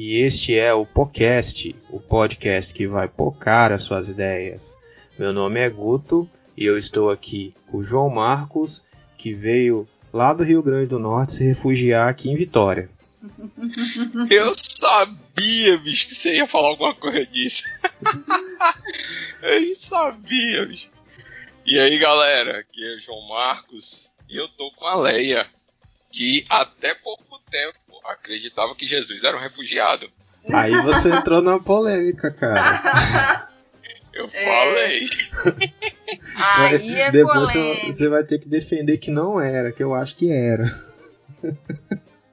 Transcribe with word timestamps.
E 0.00 0.20
este 0.20 0.56
é 0.56 0.72
o 0.72 0.86
podcast, 0.86 1.74
o 1.90 1.98
podcast 1.98 2.72
que 2.72 2.86
vai 2.86 3.08
pocar 3.08 3.72
as 3.72 3.82
suas 3.82 4.08
ideias. 4.08 4.78
Meu 5.18 5.32
nome 5.32 5.58
é 5.58 5.68
Guto 5.68 6.30
e 6.56 6.64
eu 6.64 6.78
estou 6.78 7.10
aqui 7.10 7.52
com 7.66 7.78
o 7.78 7.82
João 7.82 8.08
Marcos, 8.08 8.84
que 9.16 9.34
veio 9.34 9.88
lá 10.12 10.32
do 10.32 10.44
Rio 10.44 10.62
Grande 10.62 10.86
do 10.86 11.00
Norte 11.00 11.32
se 11.32 11.48
refugiar 11.48 12.08
aqui 12.08 12.30
em 12.30 12.36
Vitória. 12.36 12.88
Eu 14.30 14.54
sabia, 14.80 15.76
bicho, 15.78 16.06
que 16.06 16.14
você 16.14 16.36
ia 16.36 16.46
falar 16.46 16.68
alguma 16.68 16.94
coisa 16.94 17.26
disso. 17.26 17.64
eu 19.42 19.74
sabia, 19.74 20.64
bicho. 20.64 20.88
E 21.66 21.76
aí, 21.76 21.98
galera, 21.98 22.60
aqui 22.60 22.84
é 22.84 23.00
João 23.00 23.28
Marcos 23.28 24.12
e 24.28 24.36
eu 24.36 24.48
tô 24.50 24.70
com 24.76 24.86
a 24.86 24.94
Leia, 24.94 25.48
que 26.12 26.46
até 26.48 26.94
pouco 26.94 27.28
tempo 27.50 27.87
acreditava 28.06 28.74
que 28.74 28.86
Jesus 28.86 29.24
era 29.24 29.36
um 29.36 29.40
refugiado. 29.40 30.10
Aí 30.52 30.74
você 30.82 31.12
entrou 31.12 31.42
na 31.42 31.58
polêmica, 31.58 32.30
cara. 32.30 33.46
Eu 34.14 34.26
falei. 34.26 35.08
Aí 36.56 37.00
é 37.00 37.10
Depois 37.10 37.52
polêmica. 37.52 37.92
você, 37.92 38.08
vai 38.08 38.24
ter 38.24 38.38
que 38.40 38.48
defender 38.48 38.98
que 38.98 39.10
não 39.12 39.40
era, 39.40 39.70
que 39.70 39.80
eu 39.82 39.94
acho 39.94 40.16
que 40.16 40.32
era. 40.32 40.64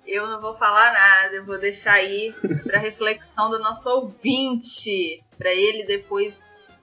Eu 0.08 0.26
não 0.28 0.42
vou 0.42 0.58
falar 0.58 0.92
nada, 0.94 1.36
eu 1.36 1.46
vou 1.46 1.60
deixar 1.60 1.94
aí 1.94 2.34
pra 2.64 2.80
reflexão 2.80 3.50
do 3.52 3.60
nosso 3.60 3.88
ouvinte, 3.90 5.22
Pra 5.38 5.54
ele 5.54 5.86
depois 5.86 6.34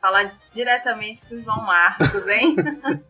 falar 0.00 0.24
di- 0.24 0.36
diretamente 0.54 1.20
pro 1.26 1.40
João 1.42 1.62
Marcos, 1.62 2.28
hein? 2.28 2.54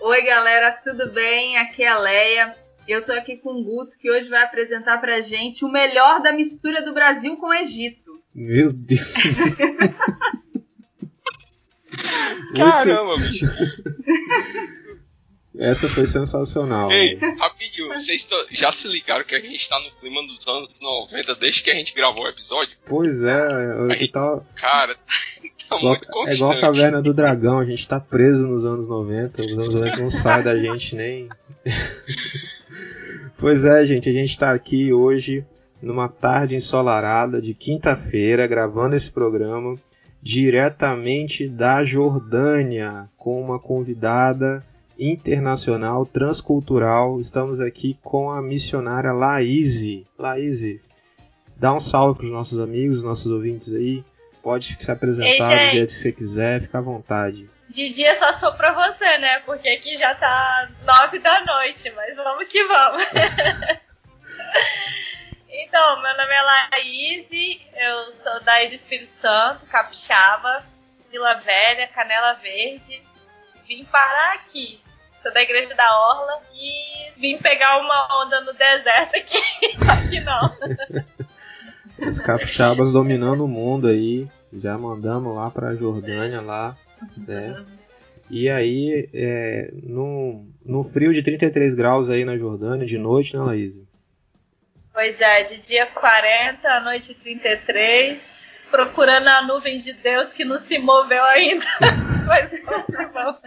Oi, 0.00 0.22
galera, 0.22 0.72
tudo 0.84 1.10
bem? 1.12 1.58
Aqui 1.58 1.82
é 1.82 1.88
a 1.88 1.98
Leia. 1.98 2.56
Eu 2.88 3.04
tô 3.04 3.12
aqui 3.12 3.36
com 3.36 3.50
o 3.60 3.64
Guto, 3.64 3.96
que 3.98 4.10
hoje 4.10 4.28
vai 4.28 4.42
apresentar 4.42 4.98
pra 4.98 5.20
gente 5.20 5.64
o 5.64 5.68
melhor 5.70 6.20
da 6.22 6.32
mistura 6.32 6.82
do 6.84 6.92
Brasil 6.92 7.36
com 7.36 7.46
o 7.48 7.54
Egito. 7.54 8.20
Meu 8.34 8.72
Deus. 8.72 9.14
Caramba, 12.56 13.16
bicho. 13.18 13.46
Essa 15.58 15.86
foi 15.86 16.06
sensacional. 16.06 16.90
Ei, 16.90 17.18
rapidinho, 17.38 17.88
vocês 17.88 18.26
já 18.50 18.72
se 18.72 18.88
ligaram 18.88 19.22
que 19.22 19.34
a 19.34 19.40
gente 19.40 19.68
tá 19.68 19.78
no 19.80 19.90
clima 20.00 20.26
dos 20.26 20.44
anos 20.48 20.80
90 20.80 21.34
desde 21.34 21.62
que 21.62 21.70
a 21.70 21.74
gente 21.74 21.94
gravou 21.94 22.24
o 22.24 22.28
episódio? 22.28 22.74
Pois 22.86 23.22
é, 23.22 23.74
eu- 23.76 23.90
Aí- 23.92 24.08
tá, 24.08 24.40
Cara, 24.56 24.94
tá 25.68 25.76
igual- 25.76 25.82
muito 25.92 26.06
constante. 26.08 26.30
é 26.32 26.34
igual 26.36 26.50
a 26.52 26.60
Caverna 26.60 27.02
do 27.02 27.12
Dragão, 27.12 27.58
a 27.58 27.66
gente 27.66 27.86
tá 27.86 28.00
preso 28.00 28.46
nos 28.48 28.64
anos 28.64 28.88
90, 28.88 29.42
os 29.42 29.52
anos 29.52 29.74
90 29.74 29.96
não 29.98 30.10
sai 30.10 30.42
da 30.42 30.58
gente 30.58 30.96
nem. 30.96 31.28
Pois 33.38 33.64
é, 33.64 33.84
gente, 33.86 34.08
a 34.08 34.12
gente 34.12 34.38
tá 34.38 34.52
aqui 34.52 34.92
hoje 34.92 35.44
numa 35.82 36.08
tarde 36.08 36.54
ensolarada 36.54 37.40
de 37.42 37.54
quinta-feira 37.54 38.46
gravando 38.46 38.94
esse 38.94 39.10
programa 39.10 39.74
diretamente 40.22 41.48
da 41.48 41.84
Jordânia 41.84 43.08
com 43.16 43.40
uma 43.40 43.58
convidada 43.58 44.64
internacional 44.98 46.06
transcultural. 46.06 47.18
Estamos 47.18 47.58
aqui 47.58 47.98
com 48.02 48.30
a 48.30 48.40
missionária 48.40 49.12
Laíse. 49.12 50.06
Laíse, 50.16 50.80
dá 51.56 51.74
um 51.74 51.80
salve 51.80 52.18
para 52.18 52.26
os 52.26 52.32
nossos 52.32 52.60
amigos, 52.60 53.02
nossos 53.02 53.26
ouvintes 53.26 53.72
aí. 53.74 54.04
Pode 54.40 54.76
se 54.80 54.90
apresentar 54.90 55.56
Ei, 55.56 55.66
do 55.66 55.72
jeito 55.72 55.88
que 55.88 55.94
você 55.94 56.12
quiser, 56.12 56.60
fica 56.60 56.78
à 56.78 56.82
vontade. 56.82 57.48
De 57.72 57.88
dia 57.88 58.18
só 58.18 58.34
sou 58.34 58.52
pra 58.52 58.70
você, 58.72 59.16
né? 59.16 59.40
Porque 59.46 59.66
aqui 59.66 59.96
já 59.96 60.14
tá 60.14 60.68
nove 60.84 61.18
da 61.20 61.40
noite, 61.40 61.90
mas 61.92 62.14
vamos 62.14 62.46
que 62.48 62.62
vamos. 62.64 63.02
então, 65.48 66.02
meu 66.02 66.16
nome 66.18 66.34
é 66.34 66.42
Laís, 66.42 67.26
eu 67.74 68.12
sou 68.12 68.42
da 68.42 68.62
Espírito 68.64 69.14
Santo, 69.14 69.64
capixaba, 69.70 70.66
Vila 71.10 71.32
Velha, 71.40 71.88
Canela 71.88 72.34
Verde. 72.34 73.02
Vim 73.66 73.86
parar 73.86 74.34
aqui. 74.34 74.78
Sou 75.22 75.32
da 75.32 75.40
Igreja 75.40 75.74
da 75.74 75.98
Orla 75.98 76.42
e 76.52 77.10
vim 77.16 77.38
pegar 77.38 77.78
uma 77.78 78.22
onda 78.22 78.42
no 78.42 78.52
deserto 78.52 79.16
aqui. 79.16 79.42
Só 79.78 80.10
que 80.10 80.20
não. 80.20 82.06
Os 82.06 82.20
capixabas 82.20 82.92
dominando 82.92 83.46
o 83.46 83.48
mundo 83.48 83.86
aí. 83.86 84.28
Já 84.52 84.76
mandamos 84.76 85.34
lá 85.34 85.50
pra 85.50 85.74
Jordânia 85.74 86.42
lá, 86.42 86.76
né? 87.16 87.64
E 88.30 88.48
aí, 88.48 89.08
é, 89.12 89.70
no, 89.82 90.46
no 90.64 90.82
frio 90.82 91.12
de 91.12 91.22
33 91.22 91.74
graus 91.74 92.08
aí 92.08 92.24
na 92.24 92.36
Jordânia, 92.36 92.86
de 92.86 92.98
noite, 92.98 93.36
né, 93.36 93.42
Laís? 93.42 93.82
Pois 94.92 95.20
é, 95.20 95.44
de 95.44 95.58
dia 95.58 95.86
40, 95.86 96.68
à 96.68 96.80
noite 96.80 97.14
33, 97.14 98.22
procurando 98.70 99.28
a 99.28 99.42
nuvem 99.42 99.80
de 99.80 99.92
Deus 99.92 100.32
que 100.32 100.44
não 100.44 100.58
se 100.60 100.78
moveu 100.78 101.22
ainda. 101.24 101.66
Mas 102.26 102.50
que 102.50 102.60
vamos. 103.12 103.40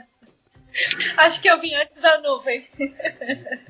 Acho 1.18 1.42
que 1.42 1.50
eu 1.50 1.60
vim 1.60 1.74
antes 1.74 2.02
da 2.02 2.20
nuvem. 2.20 2.68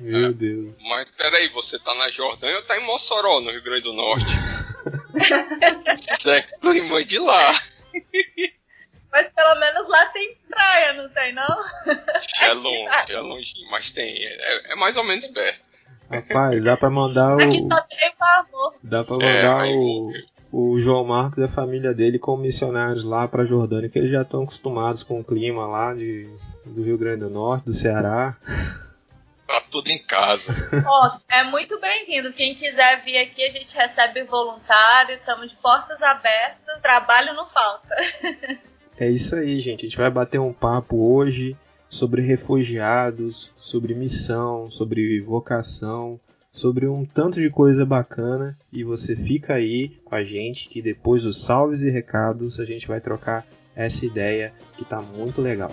Meu 0.00 0.34
Deus. 0.34 0.82
Mas 0.88 1.08
peraí, 1.12 1.48
você 1.48 1.78
tá 1.78 1.94
na 1.94 2.10
Jordânia 2.10 2.56
ou 2.56 2.62
tá 2.62 2.76
em 2.76 2.84
Mossoró, 2.84 3.40
no 3.40 3.50
Rio 3.50 3.62
Grande 3.62 3.82
do 3.82 3.92
Norte? 3.92 4.26
Isso 5.94 6.30
é 6.30 6.42
clima 6.42 7.04
de 7.04 7.18
lá. 7.18 7.52
Mas 9.16 9.28
pelo 9.28 9.58
menos 9.58 9.88
lá 9.88 10.04
tem 10.10 10.36
praia, 10.46 10.92
não 10.92 11.08
tem 11.08 11.34
não? 11.34 11.56
É 12.42 12.52
longe, 12.52 13.12
é 13.12 13.20
longe, 13.20 13.54
mas 13.70 13.90
tem. 13.90 14.14
É, 14.14 14.72
é 14.72 14.74
mais 14.74 14.94
ou 14.98 15.04
menos 15.04 15.26
perto. 15.28 15.64
Rapaz, 16.10 16.62
dá 16.62 16.76
pra 16.76 16.90
mandar 16.90 17.40
Aqui 17.40 17.62
o. 17.62 17.68
só 17.74 17.80
tem 17.80 18.12
favor. 18.18 18.74
Dá 18.82 19.02
pra 19.04 19.16
É, 19.16 19.42
mandar 19.42 19.60
aí 19.62 19.74
o, 19.74 20.12
o 20.52 20.78
João 20.78 21.02
Marcos 21.06 21.38
e 21.38 21.44
a 21.44 21.48
família 21.48 21.94
dele 21.94 22.18
como 22.18 22.42
missionários 22.42 23.04
lá 23.04 23.26
pra 23.26 23.46
Jordânia, 23.46 23.88
que 23.88 23.98
eles 23.98 24.10
já 24.10 24.20
estão 24.20 24.42
acostumados 24.42 25.02
com 25.02 25.18
o 25.18 25.24
clima 25.24 25.66
lá 25.66 25.94
de, 25.94 26.28
do 26.66 26.84
Rio 26.84 26.98
Grande 26.98 27.20
do 27.20 27.30
Norte, 27.30 27.64
do 27.64 27.72
Ceará. 27.72 28.36
Tá 29.46 29.62
tudo 29.70 29.88
em 29.88 29.98
casa. 29.98 30.54
Ó, 30.86 31.10
é 31.30 31.42
muito 31.42 31.80
bem-vindo. 31.80 32.34
Quem 32.34 32.54
quiser 32.54 33.02
vir 33.02 33.16
aqui, 33.16 33.42
a 33.42 33.50
gente 33.50 33.74
recebe 33.74 34.24
voluntário, 34.24 35.14
estamos 35.14 35.48
de 35.48 35.56
portas 35.56 36.02
abertas, 36.02 36.82
trabalho 36.82 37.32
não 37.32 37.48
falta. 37.48 37.96
É 38.98 39.10
isso 39.10 39.36
aí, 39.36 39.60
gente. 39.60 39.84
A 39.84 39.88
gente 39.88 39.98
vai 39.98 40.10
bater 40.10 40.40
um 40.40 40.52
papo 40.52 40.96
hoje 40.96 41.56
sobre 41.88 42.22
refugiados, 42.22 43.52
sobre 43.56 43.94
missão, 43.94 44.70
sobre 44.70 45.20
vocação, 45.20 46.18
sobre 46.50 46.88
um 46.88 47.04
tanto 47.04 47.40
de 47.40 47.50
coisa 47.50 47.84
bacana. 47.84 48.56
E 48.72 48.82
você 48.82 49.14
fica 49.14 49.54
aí 49.54 49.98
com 50.04 50.14
a 50.14 50.24
gente 50.24 50.68
que 50.68 50.80
depois 50.80 51.22
dos 51.22 51.42
salves 51.42 51.82
e 51.82 51.90
recados 51.90 52.58
a 52.58 52.64
gente 52.64 52.88
vai 52.88 53.00
trocar 53.00 53.46
essa 53.74 54.06
ideia 54.06 54.54
que 54.78 54.84
tá 54.84 55.02
muito 55.02 55.42
legal. 55.42 55.70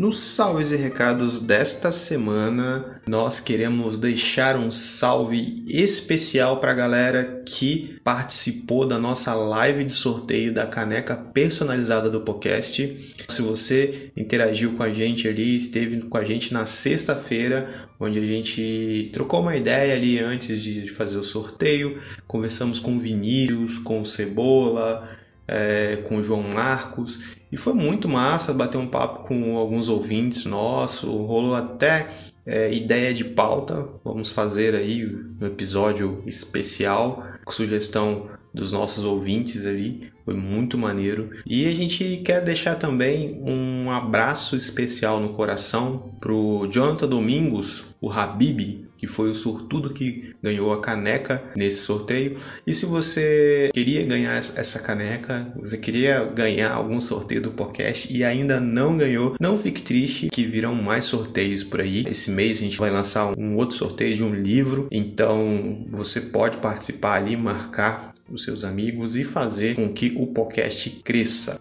Nos 0.00 0.18
salves 0.18 0.72
e 0.72 0.76
recados 0.76 1.40
desta 1.40 1.92
semana, 1.92 3.02
nós 3.06 3.38
queremos 3.38 3.98
deixar 3.98 4.56
um 4.56 4.72
salve 4.72 5.62
especial 5.68 6.58
para 6.58 6.72
a 6.72 6.74
galera 6.74 7.42
que 7.44 8.00
participou 8.02 8.88
da 8.88 8.98
nossa 8.98 9.34
live 9.34 9.84
de 9.84 9.92
sorteio 9.92 10.54
da 10.54 10.66
caneca 10.66 11.14
personalizada 11.14 12.08
do 12.08 12.22
podcast. 12.22 12.96
Se 13.28 13.42
você 13.42 14.10
interagiu 14.16 14.74
com 14.74 14.82
a 14.82 14.88
gente 14.88 15.28
ali, 15.28 15.58
esteve 15.58 16.00
com 16.00 16.16
a 16.16 16.24
gente 16.24 16.50
na 16.50 16.64
sexta-feira, 16.64 17.86
onde 18.00 18.18
a 18.18 18.24
gente 18.24 19.10
trocou 19.12 19.42
uma 19.42 19.54
ideia 19.54 19.94
ali 19.94 20.18
antes 20.18 20.62
de 20.62 20.88
fazer 20.88 21.18
o 21.18 21.22
sorteio, 21.22 22.00
conversamos 22.26 22.80
com 22.80 22.96
o 22.96 22.98
Vinícius, 22.98 23.76
com 23.76 24.00
o 24.00 24.06
Cebola, 24.06 25.19
é, 25.50 25.96
com 26.08 26.18
o 26.18 26.24
João 26.24 26.42
Marcos. 26.42 27.36
E 27.50 27.56
foi 27.56 27.74
muito 27.74 28.08
massa 28.08 28.54
bater 28.54 28.78
um 28.78 28.86
papo 28.86 29.26
com 29.26 29.58
alguns 29.58 29.88
ouvintes 29.88 30.44
nossos, 30.44 31.08
rolou 31.08 31.56
até 31.56 32.08
é, 32.46 32.72
ideia 32.72 33.12
de 33.12 33.24
pauta, 33.24 33.88
vamos 34.04 34.30
fazer 34.30 34.76
aí 34.76 35.04
um 35.40 35.46
episódio 35.46 36.22
especial 36.24 37.24
com 37.44 37.50
sugestão 37.50 38.30
dos 38.54 38.72
nossos 38.72 39.04
ouvintes 39.04 39.66
ali, 39.66 40.10
foi 40.24 40.34
muito 40.34 40.78
maneiro. 40.78 41.30
E 41.44 41.66
a 41.66 41.74
gente 41.74 42.18
quer 42.24 42.42
deixar 42.42 42.76
também 42.76 43.40
um 43.44 43.90
abraço 43.90 44.56
especial 44.56 45.20
no 45.20 45.34
coração 45.34 46.14
pro 46.20 46.68
Jonathan 46.70 47.08
Domingos, 47.08 47.94
o 48.00 48.10
Habib, 48.10 48.88
que 49.00 49.06
foi 49.06 49.30
o 49.30 49.34
sortudo 49.34 49.94
que 49.94 50.34
ganhou 50.42 50.74
a 50.74 50.80
caneca 50.82 51.42
nesse 51.56 51.80
sorteio. 51.80 52.36
E 52.66 52.74
se 52.74 52.84
você 52.84 53.70
queria 53.72 54.04
ganhar 54.04 54.36
essa 54.36 54.78
caneca, 54.78 55.50
você 55.56 55.78
queria 55.78 56.24
ganhar 56.26 56.70
algum 56.70 57.00
sorteio 57.00 57.40
do 57.40 57.50
podcast 57.50 58.14
e 58.14 58.22
ainda 58.22 58.60
não 58.60 58.98
ganhou, 58.98 59.36
não 59.40 59.56
fique 59.56 59.80
triste 59.80 60.28
que 60.28 60.44
virão 60.44 60.74
mais 60.74 61.06
sorteios 61.06 61.64
por 61.64 61.80
aí. 61.80 62.04
Esse 62.06 62.30
mês 62.30 62.58
a 62.58 62.60
gente 62.60 62.78
vai 62.78 62.90
lançar 62.90 63.32
um 63.38 63.56
outro 63.56 63.74
sorteio 63.74 64.14
de 64.14 64.22
um 64.22 64.34
livro, 64.34 64.86
então 64.92 65.86
você 65.90 66.20
pode 66.20 66.58
participar 66.58 67.14
ali, 67.16 67.38
marcar 67.38 68.14
os 68.30 68.44
seus 68.44 68.64
amigos 68.64 69.16
e 69.16 69.24
fazer 69.24 69.74
com 69.74 69.92
que 69.92 70.14
o 70.16 70.26
podcast 70.26 70.90
cresça. 71.02 71.58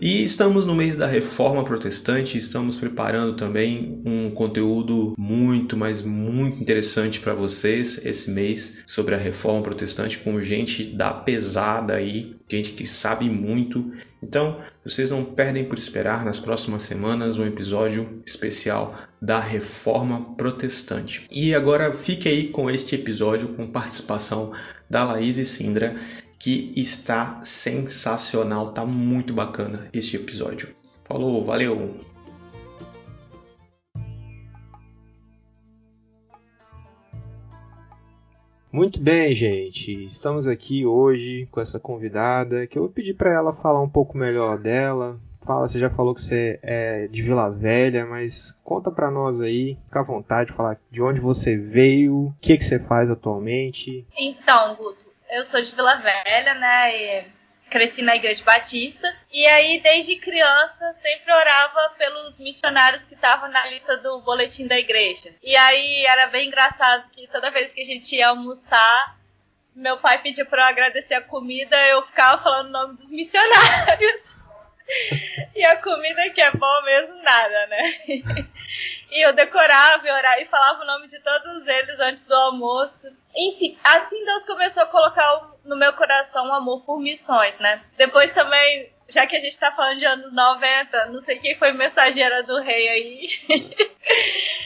E 0.00 0.22
estamos 0.22 0.66
no 0.66 0.74
mês 0.74 0.96
da 0.96 1.06
reforma 1.06 1.64
protestante, 1.64 2.36
estamos 2.36 2.76
preparando 2.76 3.36
também 3.36 4.02
um 4.04 4.30
conteúdo 4.30 5.14
muito, 5.16 5.76
mas 5.76 6.02
muito 6.02 6.60
interessante 6.60 7.20
para 7.20 7.34
vocês 7.34 8.04
esse 8.04 8.30
mês 8.30 8.84
sobre 8.86 9.14
a 9.14 9.18
reforma 9.18 9.62
protestante 9.62 10.18
com 10.18 10.42
gente 10.42 10.84
da 10.84 11.12
pesada 11.12 11.94
aí, 11.94 12.36
gente 12.50 12.72
que 12.72 12.86
sabe 12.86 13.28
muito. 13.30 13.92
Então, 14.22 14.58
vocês 14.82 15.10
não 15.10 15.24
perdem 15.24 15.64
por 15.64 15.76
esperar 15.76 16.24
nas 16.24 16.40
próximas 16.40 16.82
semanas 16.82 17.38
um 17.38 17.46
episódio 17.46 18.22
especial 18.24 18.98
da 19.20 19.38
reforma 19.38 20.34
protestante. 20.34 21.26
E 21.30 21.54
agora 21.54 21.92
fique 21.92 22.28
aí 22.28 22.48
com 22.48 22.70
este 22.70 22.94
episódio 22.94 23.48
com 23.48 23.66
participação 23.66 24.52
da 24.88 25.04
Laís 25.04 25.36
e 25.36 25.44
Sindra 25.44 25.94
que 26.44 26.74
está 26.76 27.40
sensacional, 27.42 28.74
tá 28.74 28.84
muito 28.84 29.32
bacana 29.32 29.88
este 29.94 30.16
episódio. 30.16 30.76
Falou, 31.06 31.42
valeu! 31.42 31.96
Muito 38.70 39.00
bem, 39.00 39.34
gente. 39.34 40.04
Estamos 40.04 40.46
aqui 40.46 40.84
hoje 40.84 41.48
com 41.50 41.62
essa 41.62 41.80
convidada 41.80 42.66
que 42.66 42.76
eu 42.76 42.82
vou 42.82 42.90
pedir 42.90 43.14
para 43.14 43.32
ela 43.32 43.54
falar 43.54 43.80
um 43.80 43.88
pouco 43.88 44.18
melhor 44.18 44.58
dela. 44.58 45.16
Fala, 45.46 45.66
você 45.66 45.78
já 45.78 45.88
falou 45.88 46.14
que 46.14 46.20
você 46.20 46.60
é 46.62 47.08
de 47.08 47.22
Vila 47.22 47.50
Velha, 47.50 48.04
mas 48.04 48.54
conta 48.62 48.90
para 48.90 49.10
nós 49.10 49.40
aí, 49.40 49.78
fica 49.84 50.00
à 50.00 50.04
vontade, 50.04 50.52
falar 50.52 50.78
de 50.90 51.00
onde 51.00 51.20
você 51.20 51.56
veio, 51.56 52.26
o 52.26 52.34
que 52.38 52.58
que 52.58 52.64
você 52.64 52.78
faz 52.78 53.10
atualmente. 53.10 54.06
Então, 54.14 54.76
Guto, 54.76 55.03
eu 55.30 55.44
sou 55.44 55.60
de 55.62 55.74
Vila 55.74 55.96
Velha, 55.96 56.54
né? 56.54 56.96
E 56.96 57.26
cresci 57.70 58.02
na 58.02 58.16
Igreja 58.16 58.44
Batista. 58.44 59.06
E 59.32 59.44
aí, 59.46 59.80
desde 59.80 60.16
criança, 60.16 60.92
sempre 60.94 61.32
orava 61.32 61.94
pelos 61.98 62.38
missionários 62.38 63.02
que 63.04 63.14
estavam 63.14 63.48
na 63.50 63.66
lista 63.66 63.96
do 63.96 64.20
boletim 64.20 64.66
da 64.66 64.78
igreja. 64.78 65.34
E 65.42 65.56
aí 65.56 66.06
era 66.06 66.28
bem 66.28 66.48
engraçado 66.48 67.10
que 67.10 67.26
toda 67.28 67.50
vez 67.50 67.72
que 67.72 67.80
a 67.80 67.84
gente 67.84 68.14
ia 68.14 68.28
almoçar, 68.28 69.18
meu 69.74 69.96
pai 69.98 70.22
pediu 70.22 70.46
para 70.46 70.62
eu 70.62 70.68
agradecer 70.68 71.14
a 71.14 71.22
comida, 71.22 71.76
eu 71.88 72.06
ficava 72.06 72.40
falando 72.42 72.68
o 72.68 72.72
nome 72.72 72.96
dos 72.96 73.10
missionários. 73.10 74.43
e 75.54 75.64
a 75.64 75.76
comida 75.80 76.30
que 76.30 76.40
é 76.40 76.50
bom 76.50 76.82
mesmo, 76.84 77.22
nada, 77.22 77.66
né? 77.66 77.92
e 79.10 79.26
eu 79.26 79.32
decorava 79.32 80.06
e 80.06 80.10
orava 80.10 80.40
e 80.40 80.46
falava 80.46 80.82
o 80.82 80.86
nome 80.86 81.08
de 81.08 81.18
todos 81.20 81.66
eles 81.66 81.98
antes 82.00 82.26
do 82.26 82.34
almoço. 82.34 83.08
Enfim, 83.36 83.76
assim 83.82 84.24
Deus 84.24 84.44
começou 84.44 84.82
a 84.82 84.86
colocar 84.86 85.50
no 85.64 85.76
meu 85.76 85.92
coração 85.94 86.46
um 86.46 86.54
amor 86.54 86.84
por 86.84 87.00
missões, 87.00 87.58
né? 87.58 87.82
Depois 87.96 88.32
também, 88.32 88.92
já 89.08 89.26
que 89.26 89.36
a 89.36 89.40
gente 89.40 89.58
tá 89.58 89.72
falando 89.72 89.98
de 89.98 90.04
anos 90.04 90.32
90, 90.32 91.06
não 91.06 91.22
sei 91.22 91.38
quem 91.38 91.58
foi 91.58 91.72
mensageira 91.72 92.42
do 92.42 92.60
rei 92.60 92.88
aí. 92.88 93.28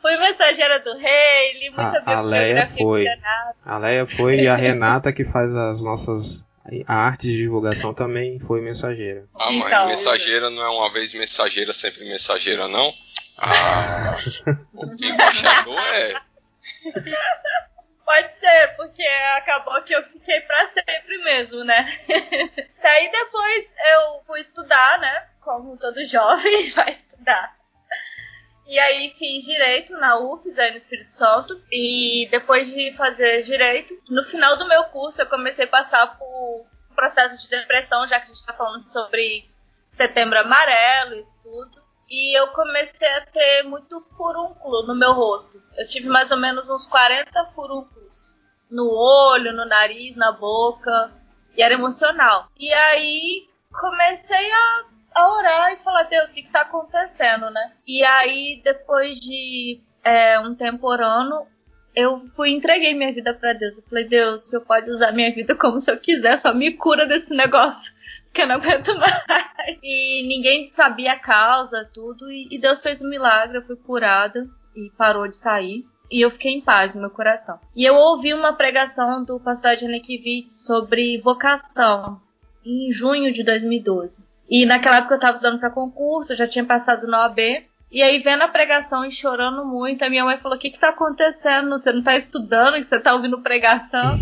Fui 0.00 0.16
mensageira 0.16 0.78
do 0.78 0.96
rei, 0.96 1.58
li 1.58 1.70
muita 1.70 2.02
a, 2.06 2.18
a 2.18 2.20
Leia 2.20 2.64
foi. 2.66 3.04
A 3.64 3.78
Leia 3.78 4.06
foi 4.06 4.36
e 4.36 4.48
a 4.48 4.54
Renata 4.54 5.12
que 5.12 5.24
faz 5.24 5.52
as 5.52 5.82
nossas 5.82 6.47
a 6.86 6.94
arte 6.94 7.28
de 7.28 7.36
divulgação 7.36 7.94
também 7.94 8.38
foi 8.38 8.60
mensageira. 8.60 9.26
Ah, 9.34 9.50
mas 9.50 9.72
então, 9.72 9.86
mensageira 9.86 10.50
não 10.50 10.62
é 10.62 10.68
uma 10.68 10.90
vez 10.90 11.14
mensageira, 11.14 11.72
sempre 11.72 12.04
mensageira, 12.04 12.68
não? 12.68 12.92
Ah, 13.40 14.16
o 14.74 14.96
embaixador 15.00 15.78
é. 15.94 16.12
Pode 18.04 18.40
ser, 18.40 18.76
porque 18.76 19.02
acabou 19.36 19.80
que 19.82 19.94
eu 19.94 20.02
fiquei 20.10 20.40
pra 20.40 20.66
sempre 20.68 21.18
mesmo, 21.18 21.62
né? 21.62 22.00
Daí 22.82 23.12
depois 23.12 23.66
eu 23.66 24.24
fui 24.26 24.40
estudar, 24.40 24.98
né? 24.98 25.28
Como 25.40 25.76
todo 25.76 26.04
jovem 26.06 26.68
vai 26.74 26.90
estudar. 26.90 27.57
E 28.68 28.78
aí 28.78 29.14
fiz 29.18 29.46
direito 29.46 29.94
na 29.94 30.18
UFES, 30.18 30.58
aí 30.58 30.72
no 30.72 30.76
Espírito 30.76 31.14
Santo. 31.14 31.58
E 31.72 32.28
depois 32.30 32.68
de 32.68 32.94
fazer 32.98 33.42
direito, 33.42 33.98
no 34.10 34.22
final 34.24 34.58
do 34.58 34.68
meu 34.68 34.84
curso 34.84 35.22
eu 35.22 35.26
comecei 35.26 35.64
a 35.64 35.68
passar 35.68 36.18
por 36.18 36.66
um 36.90 36.94
processo 36.94 37.38
de 37.38 37.48
depressão, 37.48 38.06
já 38.06 38.18
que 38.18 38.24
a 38.24 38.28
gente 38.28 38.36
está 38.36 38.52
falando 38.52 38.86
sobre 38.86 39.48
setembro 39.90 40.38
amarelo 40.38 41.14
e 41.14 41.24
tudo. 41.42 41.82
E 42.10 42.38
eu 42.38 42.48
comecei 42.48 43.08
a 43.08 43.26
ter 43.26 43.62
muito 43.62 44.06
furúnculo 44.14 44.86
no 44.86 44.94
meu 44.94 45.14
rosto. 45.14 45.62
Eu 45.78 45.86
tive 45.86 46.06
mais 46.06 46.30
ou 46.30 46.36
menos 46.36 46.68
uns 46.68 46.84
40 46.86 47.46
furúnculos 47.54 48.38
no 48.70 48.86
olho, 48.90 49.50
no 49.54 49.64
nariz, 49.64 50.14
na 50.14 50.30
boca. 50.30 51.10
E 51.56 51.62
era 51.62 51.72
emocional. 51.72 52.48
E 52.58 52.70
aí 52.70 53.48
comecei 53.72 54.52
a 54.52 54.84
a 55.18 55.32
orar 55.32 55.72
e 55.72 55.82
falar, 55.82 56.04
Deus, 56.04 56.30
o 56.30 56.34
que 56.34 56.40
está 56.40 56.62
acontecendo, 56.62 57.50
né? 57.50 57.72
E 57.86 58.04
aí, 58.04 58.60
depois 58.62 59.18
de 59.18 59.76
é, 60.04 60.38
um 60.40 60.54
tempo 60.54 60.86
orando, 60.86 61.46
eu 61.94 62.20
fui 62.36 62.50
entreguei 62.50 62.94
minha 62.94 63.12
vida 63.12 63.34
para 63.34 63.52
Deus. 63.52 63.78
Eu 63.78 63.84
falei, 63.84 64.04
Deus, 64.06 64.44
o 64.44 64.48
Senhor 64.48 64.64
pode 64.64 64.88
usar 64.90 65.12
minha 65.12 65.34
vida 65.34 65.54
como 65.56 65.76
o 65.76 65.80
Senhor 65.80 65.98
quiser, 65.98 66.38
só 66.38 66.54
me 66.54 66.72
cura 66.74 67.06
desse 67.06 67.34
negócio, 67.34 67.92
porque 68.24 68.42
eu 68.42 68.46
não 68.46 68.56
aguento 68.56 68.94
mais. 68.96 69.24
E 69.82 70.22
ninguém 70.26 70.66
sabia 70.66 71.12
a 71.12 71.18
causa, 71.18 71.88
tudo, 71.92 72.30
e, 72.30 72.58
Deus 72.60 72.82
fez 72.82 73.02
um 73.02 73.08
milagre, 73.08 73.58
eu 73.58 73.62
fui 73.62 73.76
curada 73.76 74.46
e 74.76 74.90
parou 74.96 75.26
de 75.26 75.36
sair. 75.36 75.84
E 76.10 76.22
eu 76.22 76.30
fiquei 76.30 76.52
em 76.52 76.60
paz 76.60 76.94
no 76.94 77.02
meu 77.02 77.10
coração. 77.10 77.60
E 77.76 77.84
eu 77.84 77.94
ouvi 77.94 78.32
uma 78.32 78.54
pregação 78.54 79.22
do 79.24 79.38
pastor 79.38 79.76
Janekiewicz 79.76 80.64
sobre 80.64 81.18
vocação, 81.18 82.18
em 82.64 82.90
junho 82.90 83.30
de 83.30 83.42
2012. 83.42 84.27
E 84.48 84.64
naquela 84.64 84.98
época 84.98 85.14
eu 85.14 85.18
estava 85.18 85.34
estudando 85.34 85.60
para 85.60 85.70
concurso, 85.70 86.32
eu 86.32 86.36
já 86.36 86.46
tinha 86.46 86.64
passado 86.64 87.06
no 87.06 87.16
OAB. 87.16 87.38
E 87.90 88.02
aí, 88.02 88.18
vendo 88.18 88.42
a 88.42 88.48
pregação 88.48 89.04
e 89.04 89.10
chorando 89.10 89.64
muito, 89.64 90.02
a 90.02 90.10
minha 90.10 90.24
mãe 90.24 90.38
falou: 90.38 90.56
O 90.56 90.60
que, 90.60 90.70
que 90.70 90.78
tá 90.78 90.90
acontecendo? 90.90 91.70
Você 91.70 91.92
não 91.92 92.02
tá 92.02 92.16
estudando, 92.16 92.82
você 92.82 92.98
tá 92.98 93.14
ouvindo 93.14 93.40
pregação? 93.40 94.14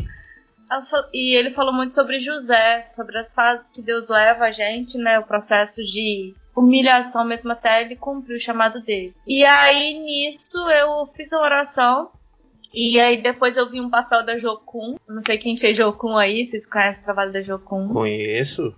e 1.13 1.37
ele 1.37 1.51
falou 1.51 1.73
muito 1.73 1.95
sobre 1.95 2.21
José, 2.21 2.83
sobre 2.83 3.19
as 3.19 3.35
fases 3.35 3.69
que 3.71 3.83
Deus 3.83 4.09
leva 4.09 4.45
a 4.45 4.53
gente, 4.53 4.97
né? 4.99 5.19
O 5.19 5.25
processo 5.25 5.83
de 5.83 6.35
humilhação 6.55 7.25
mesmo 7.25 7.53
até 7.53 7.83
ele 7.83 7.97
cumprir 7.97 8.37
o 8.37 8.41
chamado 8.41 8.81
dele. 8.81 9.15
E 9.27 9.45
aí, 9.45 9.95
nisso, 9.95 10.59
eu 10.71 11.07
fiz 11.15 11.33
a 11.33 11.41
oração. 11.41 12.11
E 12.73 13.01
aí, 13.01 13.21
depois 13.21 13.57
eu 13.57 13.69
vi 13.69 13.81
um 13.81 13.91
papel 13.91 14.25
da 14.25 14.39
Jocum. 14.39 14.97
Não 15.09 15.23
sei 15.23 15.39
quem 15.39 15.57
fez 15.57 15.77
Jocum 15.77 16.17
aí, 16.17 16.47
vocês 16.47 16.67
conhecem 16.67 17.03
o 17.03 17.05
trabalho 17.05 17.33
da 17.33 17.43
Jocum? 17.43 17.89
Conheço. 17.89 18.75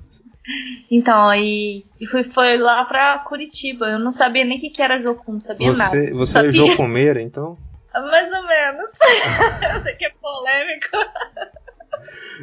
Então, 0.90 1.28
aí 1.28 1.84
foi, 2.10 2.24
foi 2.24 2.56
lá 2.56 2.84
pra 2.84 3.18
Curitiba. 3.20 3.86
Eu 3.86 3.98
não 3.98 4.12
sabia 4.12 4.44
nem 4.44 4.58
o 4.58 4.60
que, 4.60 4.70
que 4.70 4.82
era 4.82 5.00
Jocum, 5.00 5.34
não 5.34 5.40
sabia 5.40 5.70
você, 5.70 5.78
nada. 5.78 6.12
Você 6.14 6.32
sabia. 6.32 6.48
é 6.48 6.52
Jocumeira, 6.52 7.20
então? 7.20 7.56
Mais 7.92 8.32
ou 8.32 8.46
menos. 8.46 8.90
Eu 9.74 9.80
sei 9.82 9.94
que 9.94 10.04
é 10.04 10.10
polêmico. 10.10 10.96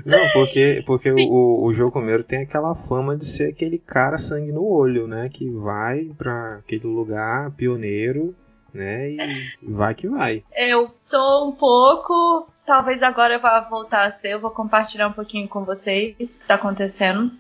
Não, 0.05 0.29
porque, 0.33 0.83
porque 0.85 1.11
o, 1.11 1.65
o 1.65 1.73
Jocomeiro 1.73 2.23
tem 2.23 2.43
aquela 2.43 2.75
fama 2.75 3.15
de 3.17 3.25
ser 3.25 3.51
aquele 3.51 3.77
cara 3.77 4.17
sangue 4.17 4.51
no 4.51 4.65
olho, 4.65 5.07
né? 5.07 5.29
Que 5.29 5.49
vai 5.49 6.11
para 6.17 6.57
aquele 6.57 6.85
lugar 6.85 7.51
pioneiro, 7.51 8.35
né? 8.73 9.11
E 9.11 9.17
vai 9.63 9.95
que 9.95 10.07
vai. 10.07 10.43
Eu 10.55 10.91
sou 10.97 11.49
um 11.49 11.53
pouco. 11.53 12.49
Talvez 12.65 13.01
agora 13.01 13.35
eu 13.35 13.41
vá 13.41 13.61
voltar 13.61 14.07
a 14.07 14.11
ser. 14.11 14.33
Eu 14.33 14.41
vou 14.41 14.51
compartilhar 14.51 15.07
um 15.07 15.13
pouquinho 15.13 15.47
com 15.47 15.63
vocês 15.63 16.13
o 16.13 16.17
que 16.17 16.23
está 16.23 16.55
acontecendo. 16.55 17.31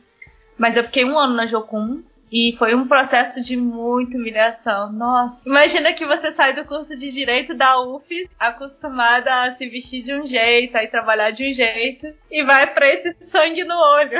Mas 0.57 0.77
eu 0.77 0.83
fiquei 0.83 1.05
um 1.05 1.17
ano 1.17 1.33
na 1.35 1.45
Jocum 1.45 2.01
E 2.31 2.55
foi 2.57 2.73
um 2.73 2.87
processo 2.87 3.41
de 3.41 3.55
muita 3.55 4.17
humilhação. 4.17 4.91
Nossa, 4.91 5.39
imagina 5.45 5.93
que 5.93 6.05
você 6.05 6.31
sai 6.31 6.53
do 6.53 6.65
curso 6.65 6.97
de 6.97 7.11
direito 7.11 7.53
da 7.53 7.79
UFES, 7.79 8.29
acostumada 8.39 9.43
a 9.43 9.55
se 9.55 9.67
vestir 9.67 10.03
de 10.03 10.13
um 10.13 10.25
jeito, 10.25 10.75
a 10.75 10.87
trabalhar 10.87 11.31
de 11.31 11.49
um 11.49 11.53
jeito, 11.53 12.07
e 12.31 12.43
vai 12.43 12.67
para 12.67 12.89
esse 12.89 13.13
sangue 13.25 13.63
no 13.63 13.75
olho. 13.75 14.19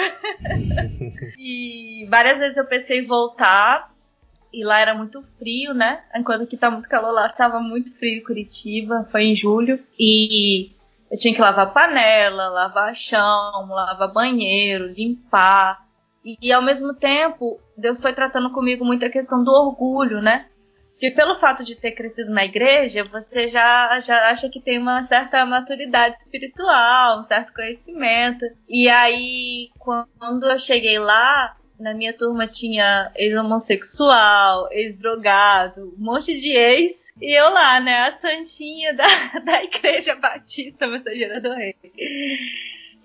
e 1.37 2.05
várias 2.09 2.37
vezes 2.37 2.57
eu 2.57 2.65
pensei 2.65 2.99
em 2.99 3.07
voltar, 3.07 3.91
e 4.55 4.63
lá 4.63 4.79
era 4.79 4.93
muito 4.93 5.21
frio, 5.37 5.73
né? 5.73 6.01
Enquanto 6.15 6.43
aqui 6.43 6.55
tá 6.55 6.71
muito 6.71 6.87
calor, 6.87 7.11
lá 7.11 7.27
estava 7.27 7.59
muito 7.59 7.93
frio 7.97 8.19
em 8.19 8.23
Curitiba, 8.23 9.05
foi 9.11 9.25
em 9.25 9.35
julho. 9.35 9.77
E 9.99 10.71
eu 11.11 11.17
tinha 11.17 11.33
que 11.33 11.41
lavar 11.41 11.73
panela, 11.73 12.47
lavar 12.47 12.95
chão, 12.95 13.67
lavar 13.67 14.13
banheiro, 14.13 14.87
limpar. 14.87 15.84
E, 16.25 16.37
e, 16.41 16.51
ao 16.51 16.61
mesmo 16.61 16.95
tempo, 16.95 17.59
Deus 17.77 18.01
foi 18.01 18.11
tratando 18.11 18.51
comigo 18.51 18.83
muito 18.83 19.05
a 19.05 19.09
questão 19.09 19.43
do 19.43 19.51
orgulho, 19.51 20.21
né? 20.21 20.47
Que 20.97 21.11
pelo 21.11 21.35
fato 21.35 21.63
de 21.63 21.75
ter 21.75 21.91
crescido 21.91 22.31
na 22.31 22.45
igreja, 22.45 23.03
você 23.03 23.49
já, 23.49 23.99
já 23.99 24.29
acha 24.29 24.49
que 24.49 24.59
tem 24.59 24.79
uma 24.79 25.03
certa 25.03 25.45
maturidade 25.45 26.15
espiritual, 26.19 27.19
um 27.19 27.23
certo 27.23 27.53
conhecimento. 27.53 28.43
E 28.67 28.89
aí, 28.89 29.67
quando 29.77 30.49
eu 30.49 30.57
cheguei 30.57 30.97
lá, 30.97 31.55
na 31.79 31.93
minha 31.93 32.13
turma 32.13 32.47
tinha 32.47 33.11
ex-homossexual, 33.15 34.69
ex-drogado, 34.71 35.93
um 35.97 36.03
monte 36.03 36.39
de 36.39 36.51
ex. 36.51 36.93
E 37.21 37.37
eu 37.37 37.49
lá, 37.49 37.79
né, 37.79 38.07
a 38.07 38.19
santinha 38.19 38.93
da, 38.93 39.05
da 39.45 39.63
Igreja 39.63 40.15
Batista 40.15 40.87
Mensageira 40.87 41.39
do 41.39 41.53
Rei. 41.53 41.75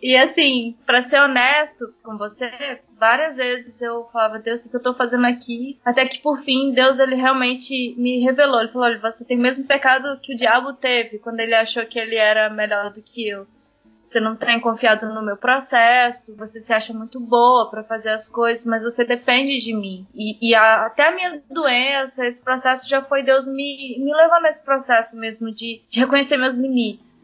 E 0.02 0.16
assim, 0.16 0.76
para 0.87 1.02
ser 1.02 1.21
honesto 1.21 1.92
com 2.02 2.16
você, 2.16 2.50
várias 2.99 3.37
vezes 3.37 3.83
eu 3.83 4.04
falava, 4.12 4.38
Deus, 4.38 4.64
o 4.64 4.69
que 4.71 4.76
eu 4.76 4.83
tô 4.83 4.95
fazendo 4.95 5.26
aqui? 5.26 5.78
Até 5.85 6.07
que 6.07 6.21
por 6.21 6.42
fim, 6.42 6.73
Deus 6.73 6.99
ele 6.99 7.14
realmente 7.14 7.95
me 7.99 8.21
revelou. 8.21 8.61
Ele 8.61 8.73
falou: 8.73 8.88
olha, 8.88 8.99
você 8.99 9.25
tem 9.25 9.38
o 9.38 9.42
mesmo 9.42 9.66
pecado 9.66 10.19
que 10.21 10.35
o 10.35 10.37
diabo 10.37 10.73
teve 10.73 11.19
quando 11.19 11.40
ele 11.40 11.54
achou 11.54 11.85
que 11.85 11.99
ele 11.99 12.16
era 12.16 12.49
melhor 12.49 12.90
do 12.90 13.02
que 13.02 13.28
eu. 13.28 13.47
Você 14.02 14.19
não 14.19 14.35
tem 14.35 14.59
confiado 14.59 15.07
no 15.14 15.23
meu 15.23 15.37
processo, 15.37 16.35
você 16.37 16.61
se 16.61 16.73
acha 16.73 16.92
muito 16.92 17.21
boa 17.21 17.71
para 17.71 17.85
fazer 17.85 18.09
as 18.11 18.28
coisas, 18.28 18.66
mas 18.66 18.83
você 18.83 19.04
depende 19.04 19.61
de 19.61 19.73
mim. 19.73 20.04
E, 20.12 20.49
e 20.50 20.52
a, 20.52 20.87
até 20.87 21.07
a 21.07 21.14
minha 21.14 21.40
doença, 21.49 22.26
esse 22.26 22.42
processo 22.42 22.88
já 22.88 23.00
foi 23.02 23.23
Deus 23.23 23.47
me, 23.47 23.99
me 24.00 24.12
levando 24.12 24.42
nesse 24.42 24.64
processo 24.64 25.16
mesmo 25.16 25.54
de, 25.54 25.80
de 25.88 26.00
reconhecer 26.00 26.37
meus 26.37 26.57
limites 26.57 27.19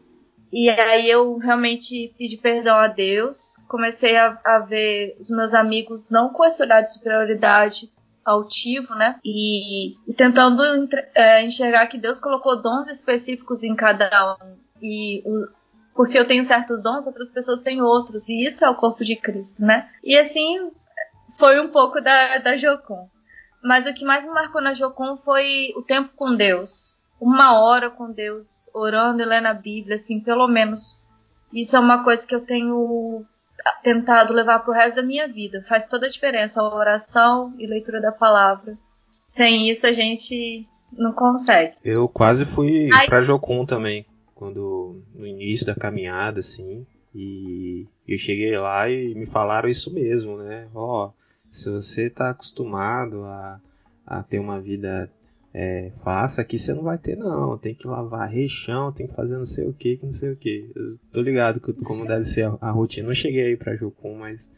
e 0.51 0.69
aí 0.69 1.09
eu 1.09 1.37
realmente 1.37 2.13
pedi 2.17 2.37
perdão 2.37 2.75
a 2.77 2.87
Deus, 2.87 3.57
comecei 3.67 4.15
a, 4.15 4.39
a 4.45 4.59
ver 4.59 5.17
os 5.19 5.29
meus 5.29 5.53
amigos 5.53 6.09
não 6.09 6.29
com 6.29 6.45
esse 6.45 6.61
olhar 6.61 6.81
de 6.81 6.93
superioridade 6.93 7.91
altivo, 8.23 8.93
né? 8.95 9.19
E, 9.23 9.95
e 10.07 10.13
tentando 10.13 10.61
é, 11.15 11.41
enxergar 11.43 11.87
que 11.87 11.97
Deus 11.97 12.19
colocou 12.19 12.61
dons 12.61 12.87
específicos 12.87 13.63
em 13.63 13.75
cada 13.75 14.37
um. 14.41 14.57
E 14.81 15.21
o, 15.25 15.47
porque 15.95 16.19
eu 16.19 16.27
tenho 16.27 16.43
certos 16.43 16.83
dons, 16.83 17.07
outras 17.07 17.31
pessoas 17.31 17.61
têm 17.61 17.81
outros. 17.81 18.27
E 18.27 18.45
isso 18.45 18.63
é 18.63 18.69
o 18.69 18.75
corpo 18.75 19.03
de 19.03 19.15
Cristo, 19.15 19.61
né? 19.63 19.89
E 20.03 20.17
assim 20.17 20.71
foi 21.39 21.59
um 21.59 21.69
pouco 21.69 22.01
da, 22.01 22.37
da 22.39 22.57
Jocum. 22.57 23.07
Mas 23.63 23.85
o 23.85 23.93
que 23.93 24.05
mais 24.05 24.25
me 24.25 24.31
marcou 24.31 24.61
na 24.61 24.73
Jocum 24.73 25.17
foi 25.17 25.73
o 25.75 25.81
tempo 25.81 26.11
com 26.15 26.35
Deus 26.35 27.01
uma 27.19 27.59
hora 27.59 27.89
com 27.89 28.11
Deus, 28.11 28.69
orando 28.73 29.21
e 29.21 29.25
lendo 29.25 29.47
a 29.47 29.53
Bíblia, 29.53 29.95
assim, 29.95 30.19
pelo 30.19 30.47
menos. 30.47 31.01
Isso 31.53 31.75
é 31.75 31.79
uma 31.79 32.03
coisa 32.03 32.25
que 32.25 32.35
eu 32.35 32.41
tenho 32.41 33.25
tentado 33.83 34.33
levar 34.33 34.59
pro 34.59 34.73
resto 34.73 34.97
da 34.97 35.03
minha 35.03 35.27
vida. 35.27 35.63
Faz 35.67 35.87
toda 35.87 36.07
a 36.07 36.09
diferença 36.09 36.61
a 36.61 36.75
oração 36.75 37.53
e 37.57 37.65
leitura 37.65 38.01
da 38.01 38.11
palavra. 38.11 38.77
Sem 39.17 39.69
isso 39.69 39.87
a 39.87 39.93
gente 39.93 40.67
não 40.91 41.11
consegue. 41.13 41.75
Eu 41.83 42.07
quase 42.07 42.45
fui 42.45 42.89
Ai. 42.93 43.07
pra 43.07 43.21
Jocum 43.21 43.65
também, 43.65 44.05
quando 44.35 45.01
no 45.15 45.25
início 45.25 45.65
da 45.65 45.75
caminhada, 45.75 46.39
assim, 46.39 46.85
e 47.13 47.87
eu 48.07 48.17
cheguei 48.17 48.57
lá 48.57 48.89
e 48.89 49.15
me 49.15 49.25
falaram 49.25 49.67
isso 49.67 49.93
mesmo, 49.93 50.37
né? 50.37 50.67
Ó, 50.73 51.07
oh, 51.07 51.13
se 51.49 51.69
você 51.69 52.09
tá 52.09 52.29
acostumado 52.29 53.23
a, 53.23 53.59
a 54.05 54.23
ter 54.23 54.39
uma 54.39 54.61
vida 54.61 55.11
é, 55.59 55.89
faça 56.03 56.39
aqui 56.39 56.59
você 56.59 56.71
não 56.71 56.83
vai 56.83 56.99
ter 56.99 57.15
não, 57.15 57.57
tem 57.57 57.73
que 57.73 57.87
lavar 57.87 58.29
rechão, 58.29 58.91
tem 58.91 59.07
que 59.07 59.15
fazer 59.15 59.37
não 59.37 59.45
sei 59.45 59.67
o 59.67 59.73
que, 59.73 59.99
não 60.03 60.11
sei 60.11 60.31
o 60.31 60.35
que. 60.35 60.71
tô 61.11 61.19
ligado 61.19 61.59
como 61.83 62.05
deve 62.05 62.25
ser 62.25 62.45
a, 62.45 62.55
a, 62.61 62.69
rotina. 62.69 63.07
Não 63.07 63.15
cheguei 63.15 63.47
aí 63.47 63.57
pra 63.57 63.75
Jocum, 63.75 64.19
mas 64.19 64.51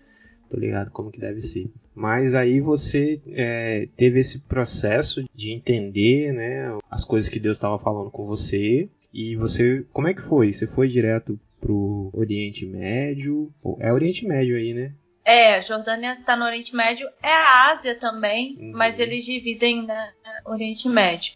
tô 0.49 0.57
ligado 0.57 0.91
como 0.91 1.09
que 1.09 1.21
deve 1.21 1.39
ser. 1.39 1.71
Mas 1.95 2.35
aí 2.35 2.59
você 2.59 3.21
é, 3.27 3.87
teve 3.95 4.19
esse 4.19 4.41
processo 4.41 5.23
de 5.33 5.51
entender, 5.51 6.33
né, 6.33 6.77
as 6.91 7.05
coisas 7.05 7.29
que 7.29 7.39
Deus 7.39 7.55
estava 7.55 7.79
falando 7.79 8.11
com 8.11 8.25
você. 8.25 8.89
E 9.13 9.37
você, 9.37 9.85
como 9.93 10.09
é 10.09 10.13
que 10.13 10.21
foi? 10.21 10.51
Você 10.51 10.67
foi 10.67 10.89
direto 10.89 11.39
pro 11.61 12.09
Oriente 12.11 12.65
Médio? 12.65 13.49
É 13.79 13.93
Oriente 13.93 14.27
Médio 14.27 14.57
aí, 14.57 14.73
né? 14.73 14.91
É, 15.29 15.57
a 15.57 15.61
Jordânia 15.61 16.17
está 16.19 16.35
no 16.35 16.43
Oriente 16.43 16.75
Médio, 16.75 17.07
é 17.21 17.31
a 17.31 17.69
Ásia 17.69 17.93
também, 17.93 18.57
uhum. 18.59 18.71
mas 18.73 18.97
eles 18.97 19.23
dividem 19.23 19.85
né, 19.85 20.11
Oriente 20.43 20.89
Médio. 20.89 21.33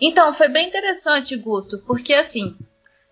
Então, 0.00 0.32
foi 0.32 0.46
bem 0.46 0.68
interessante, 0.68 1.36
Guto, 1.36 1.82
porque 1.84 2.14
assim, 2.14 2.56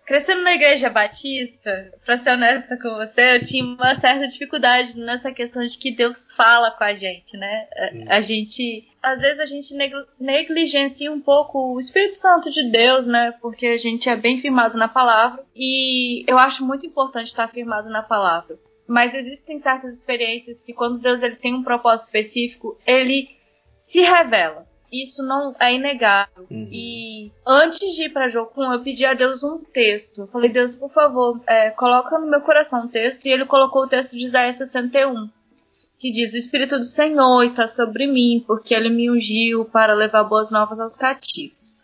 crescendo 0.05 0.41
na 0.41 0.53
igreja 0.53 0.89
batista, 0.89 1.91
para 2.05 2.15
ser 2.15 2.35
honesta 2.35 2.77
com 2.77 2.95
você, 2.95 3.35
eu 3.35 3.43
tinha 3.43 3.65
uma 3.65 3.95
certa 3.95 4.25
dificuldade 4.25 4.97
nessa 4.97 5.29
questão 5.33 5.61
de 5.61 5.77
que 5.77 5.91
Deus 5.91 6.31
fala 6.31 6.71
com 6.71 6.85
a 6.85 6.93
gente, 6.95 7.35
né? 7.35 7.67
Uhum. 7.91 8.05
A, 8.07 8.21
gente, 8.21 8.87
às 9.01 9.19
vezes 9.19 9.41
a 9.41 9.45
gente 9.45 9.75
negligencia 10.17 11.11
um 11.11 11.19
pouco 11.19 11.73
o 11.73 11.79
Espírito 11.81 12.15
Santo 12.15 12.49
de 12.49 12.63
Deus, 12.63 13.05
né? 13.05 13.33
Porque 13.41 13.67
a 13.67 13.77
gente 13.77 14.07
é 14.07 14.15
bem 14.15 14.37
firmado 14.37 14.77
na 14.77 14.87
palavra 14.87 15.43
e 15.53 16.23
eu 16.25 16.37
acho 16.37 16.65
muito 16.65 16.85
importante 16.85 17.27
estar 17.27 17.49
firmado 17.49 17.89
na 17.89 18.01
palavra. 18.01 18.57
Mas 18.87 19.13
existem 19.13 19.57
certas 19.59 19.97
experiências 19.97 20.61
que 20.61 20.73
quando 20.73 20.99
Deus 20.99 21.21
ele 21.21 21.35
tem 21.35 21.53
um 21.53 21.63
propósito 21.63 22.05
específico, 22.05 22.77
ele 22.85 23.29
se 23.79 24.01
revela. 24.01 24.67
Isso 24.91 25.23
não 25.23 25.55
é 25.59 25.73
inegável. 25.73 26.45
Uhum. 26.51 26.67
E 26.71 27.31
antes 27.47 27.95
de 27.95 28.03
ir 28.03 28.09
para 28.09 28.29
Jocum, 28.29 28.71
eu 28.71 28.83
pedi 28.83 29.03
a 29.05 29.15
Deus 29.15 29.41
um 29.41 29.57
texto. 29.57 30.21
Eu 30.21 30.27
falei, 30.27 30.51
Deus, 30.51 30.75
por 30.75 30.91
favor, 30.91 31.41
é, 31.47 31.71
coloca 31.71 32.19
no 32.19 32.29
meu 32.29 32.41
coração 32.41 32.83
um 32.83 32.87
texto. 32.87 33.25
E 33.25 33.31
ele 33.31 33.45
colocou 33.45 33.83
o 33.83 33.87
texto 33.87 34.11
de 34.11 34.25
Isaías 34.25 34.57
61, 34.57 35.29
que 35.97 36.11
diz: 36.11 36.33
O 36.33 36.37
Espírito 36.37 36.77
do 36.77 36.85
Senhor 36.85 37.41
está 37.41 37.67
sobre 37.67 38.05
mim, 38.05 38.43
porque 38.45 38.75
ele 38.75 38.91
me 38.91 39.09
ungiu 39.09 39.65
para 39.65 39.95
levar 39.95 40.25
boas 40.25 40.51
novas 40.51 40.79
aos 40.79 40.95
cativos. 40.95 41.75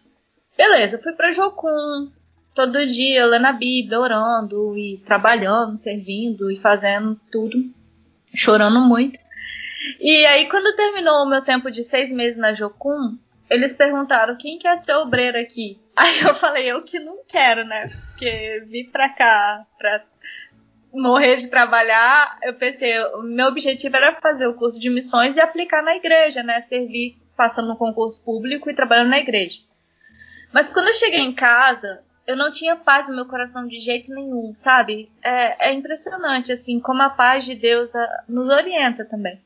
Beleza, 0.55 0.99
fui 0.99 1.13
para 1.13 1.31
Jocum, 1.31 2.11
todo 2.59 2.85
dia 2.85 3.25
lendo 3.25 3.45
a 3.45 3.53
Bíblia, 3.53 3.97
orando 3.97 4.77
e 4.77 4.97
trabalhando, 5.05 5.77
servindo 5.77 6.51
e 6.51 6.59
fazendo 6.59 7.17
tudo, 7.31 7.57
chorando 8.35 8.81
muito. 8.81 9.17
E 9.97 10.25
aí, 10.25 10.45
quando 10.49 10.75
terminou 10.75 11.23
o 11.23 11.29
meu 11.29 11.41
tempo 11.41 11.71
de 11.71 11.85
seis 11.85 12.11
meses 12.11 12.37
na 12.37 12.53
Jocum, 12.53 13.17
eles 13.49 13.71
perguntaram 13.71 14.35
quem 14.35 14.59
quer 14.59 14.77
ser 14.77 14.93
obreiro 14.95 15.39
aqui. 15.39 15.79
Aí 15.95 16.19
eu 16.21 16.35
falei, 16.35 16.69
eu 16.69 16.81
que 16.83 16.99
não 16.99 17.19
quero, 17.25 17.63
né? 17.65 17.87
Porque 17.87 18.65
vim 18.67 18.83
pra 18.85 19.07
cá 19.07 19.65
pra 19.77 20.03
morrer 20.93 21.37
de 21.37 21.47
trabalhar. 21.47 22.37
Eu 22.43 22.55
pensei, 22.55 22.99
o 23.15 23.21
meu 23.23 23.47
objetivo 23.47 23.95
era 23.95 24.19
fazer 24.19 24.47
o 24.47 24.53
curso 24.53 24.77
de 24.77 24.89
missões 24.89 25.37
e 25.37 25.41
aplicar 25.41 25.81
na 25.81 25.95
igreja, 25.95 26.43
né? 26.43 26.59
Servir 26.61 27.17
passando 27.37 27.69
no 27.69 27.77
concurso 27.77 28.21
público 28.23 28.69
e 28.69 28.75
trabalhando 28.75 29.11
na 29.11 29.19
igreja. 29.19 29.59
Mas 30.53 30.73
quando 30.73 30.87
eu 30.87 30.93
cheguei 30.93 31.21
em 31.21 31.33
casa, 31.33 32.01
eu 32.29 32.35
não 32.35 32.51
tinha 32.51 32.75
paz 32.75 33.09
no 33.09 33.15
meu 33.15 33.25
coração 33.25 33.67
de 33.67 33.79
jeito 33.79 34.13
nenhum, 34.13 34.53
sabe? 34.53 35.11
É, 35.23 35.69
é 35.69 35.73
impressionante, 35.73 36.51
assim, 36.51 36.79
como 36.79 37.01
a 37.01 37.09
paz 37.09 37.43
de 37.43 37.55
Deus 37.55 37.95
a, 37.95 38.03
ah, 38.03 38.23
nos 38.29 38.47
orienta 38.51 39.03
também. 39.03 39.41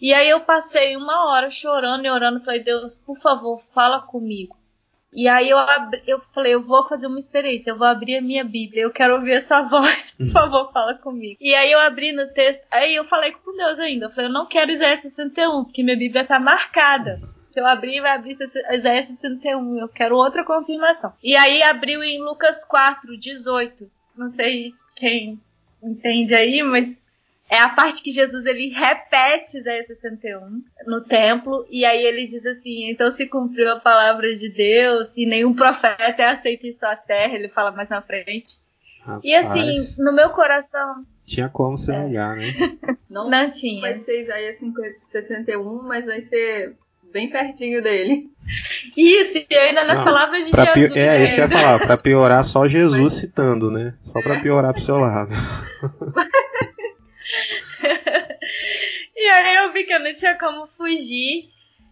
E 0.00 0.14
aí 0.14 0.30
eu 0.30 0.40
passei 0.40 0.96
uma 0.96 1.26
hora 1.26 1.50
chorando 1.50 2.06
e 2.06 2.10
orando, 2.10 2.42
falei, 2.42 2.64
Deus, 2.64 2.94
por 2.94 3.18
favor, 3.20 3.62
fala 3.74 4.00
comigo. 4.00 4.56
E 5.12 5.28
aí 5.28 5.50
eu, 5.50 5.58
abri, 5.58 6.02
eu 6.06 6.18
falei, 6.18 6.54
eu 6.54 6.62
vou 6.62 6.88
fazer 6.88 7.06
uma 7.06 7.18
experiência, 7.18 7.70
eu 7.70 7.76
vou 7.76 7.86
abrir 7.86 8.16
a 8.16 8.22
minha 8.22 8.44
Bíblia, 8.44 8.84
eu 8.84 8.90
quero 8.90 9.16
ouvir 9.16 9.34
a 9.34 9.42
sua 9.42 9.60
voz, 9.68 10.12
por 10.12 10.26
favor, 10.28 10.72
fala 10.72 10.94
comigo. 10.94 11.36
E 11.38 11.54
aí 11.54 11.70
eu 11.70 11.80
abri 11.80 12.12
no 12.12 12.26
texto, 12.32 12.64
aí 12.70 12.94
eu 12.94 13.04
falei 13.04 13.32
com 13.32 13.54
Deus 13.54 13.78
ainda, 13.78 14.06
eu 14.06 14.10
falei, 14.10 14.30
eu 14.30 14.32
não 14.32 14.46
quero 14.46 14.70
Isaías 14.70 15.02
61, 15.02 15.64
porque 15.64 15.82
minha 15.82 15.98
Bíblia 15.98 16.24
tá 16.24 16.40
marcada 16.40 17.12
se 17.56 17.60
eu 17.60 17.66
abrir, 17.66 18.02
vai 18.02 18.14
abrir 18.14 18.36
Isaías 18.70 19.06
61. 19.06 19.78
Eu 19.78 19.88
quero 19.88 20.14
outra 20.14 20.44
confirmação. 20.44 21.14
E 21.24 21.34
aí 21.34 21.62
abriu 21.62 22.02
em 22.04 22.20
Lucas 22.22 22.62
4, 22.64 23.18
18. 23.18 23.90
Não 24.14 24.28
sei 24.28 24.74
quem 24.94 25.40
entende 25.82 26.34
aí, 26.34 26.62
mas 26.62 27.06
é 27.50 27.58
a 27.58 27.70
parte 27.70 28.02
que 28.02 28.12
Jesus 28.12 28.44
ele 28.44 28.68
repete 28.68 29.56
Isaías 29.56 29.86
61 29.86 30.62
no 30.86 31.00
templo 31.00 31.66
e 31.70 31.86
aí 31.86 32.04
ele 32.04 32.26
diz 32.26 32.44
assim: 32.44 32.90
então 32.90 33.10
se 33.10 33.26
cumpriu 33.26 33.72
a 33.72 33.80
palavra 33.80 34.36
de 34.36 34.50
Deus 34.50 35.16
e 35.16 35.24
nenhum 35.24 35.54
profeta 35.54 36.22
é 36.22 36.26
aceito 36.26 36.66
em 36.66 36.76
sua 36.76 36.94
terra. 36.94 37.34
Ele 37.34 37.48
fala 37.48 37.72
mais 37.72 37.88
na 37.88 38.02
frente. 38.02 38.58
Rapaz. 39.00 39.24
E 39.24 39.34
assim, 39.34 40.02
no 40.04 40.12
meu 40.12 40.28
coração, 40.28 41.06
Tinha 41.24 41.48
como 41.48 41.78
se 41.78 41.90
negar, 41.90 42.36
né? 42.36 42.52
Não, 43.08 43.30
Não 43.30 43.48
tinha. 43.48 43.80
vai 43.80 43.98
ser 44.00 44.24
Isaías 44.24 44.58
50 44.58 44.94
61, 45.10 45.82
mas 45.84 46.04
vai 46.04 46.20
ser 46.20 46.76
bem 47.16 47.30
pertinho 47.30 47.82
dele. 47.82 48.26
Isso, 48.94 49.38
e 49.50 49.54
ainda 49.56 49.84
nas 49.84 49.96
Não, 49.98 50.04
palavras 50.04 50.44
de 50.44 50.52
Jesus. 50.52 50.96
É, 50.96 51.22
isso 51.24 51.34
que 51.34 51.40
eu 51.40 51.44
ia 51.46 51.50
ainda. 51.54 51.58
falar. 51.58 51.78
Pra 51.80 51.96
piorar, 51.96 52.44
só 52.44 52.68
Jesus 52.68 53.14
citando, 53.14 53.70
né? 53.70 53.94
Só 54.02 54.20
pra 54.20 54.38
piorar 54.40 54.72
pro 54.74 54.82
seu 54.82 54.98
lado. 54.98 55.30
E 59.18 59.28
aí 59.28 59.56
eu 59.56 59.72
vi 59.72 59.84
que 59.84 59.92
eu 59.92 60.00
não 60.00 60.14
tinha 60.14 60.38
como 60.38 60.66
fugir. 60.76 61.48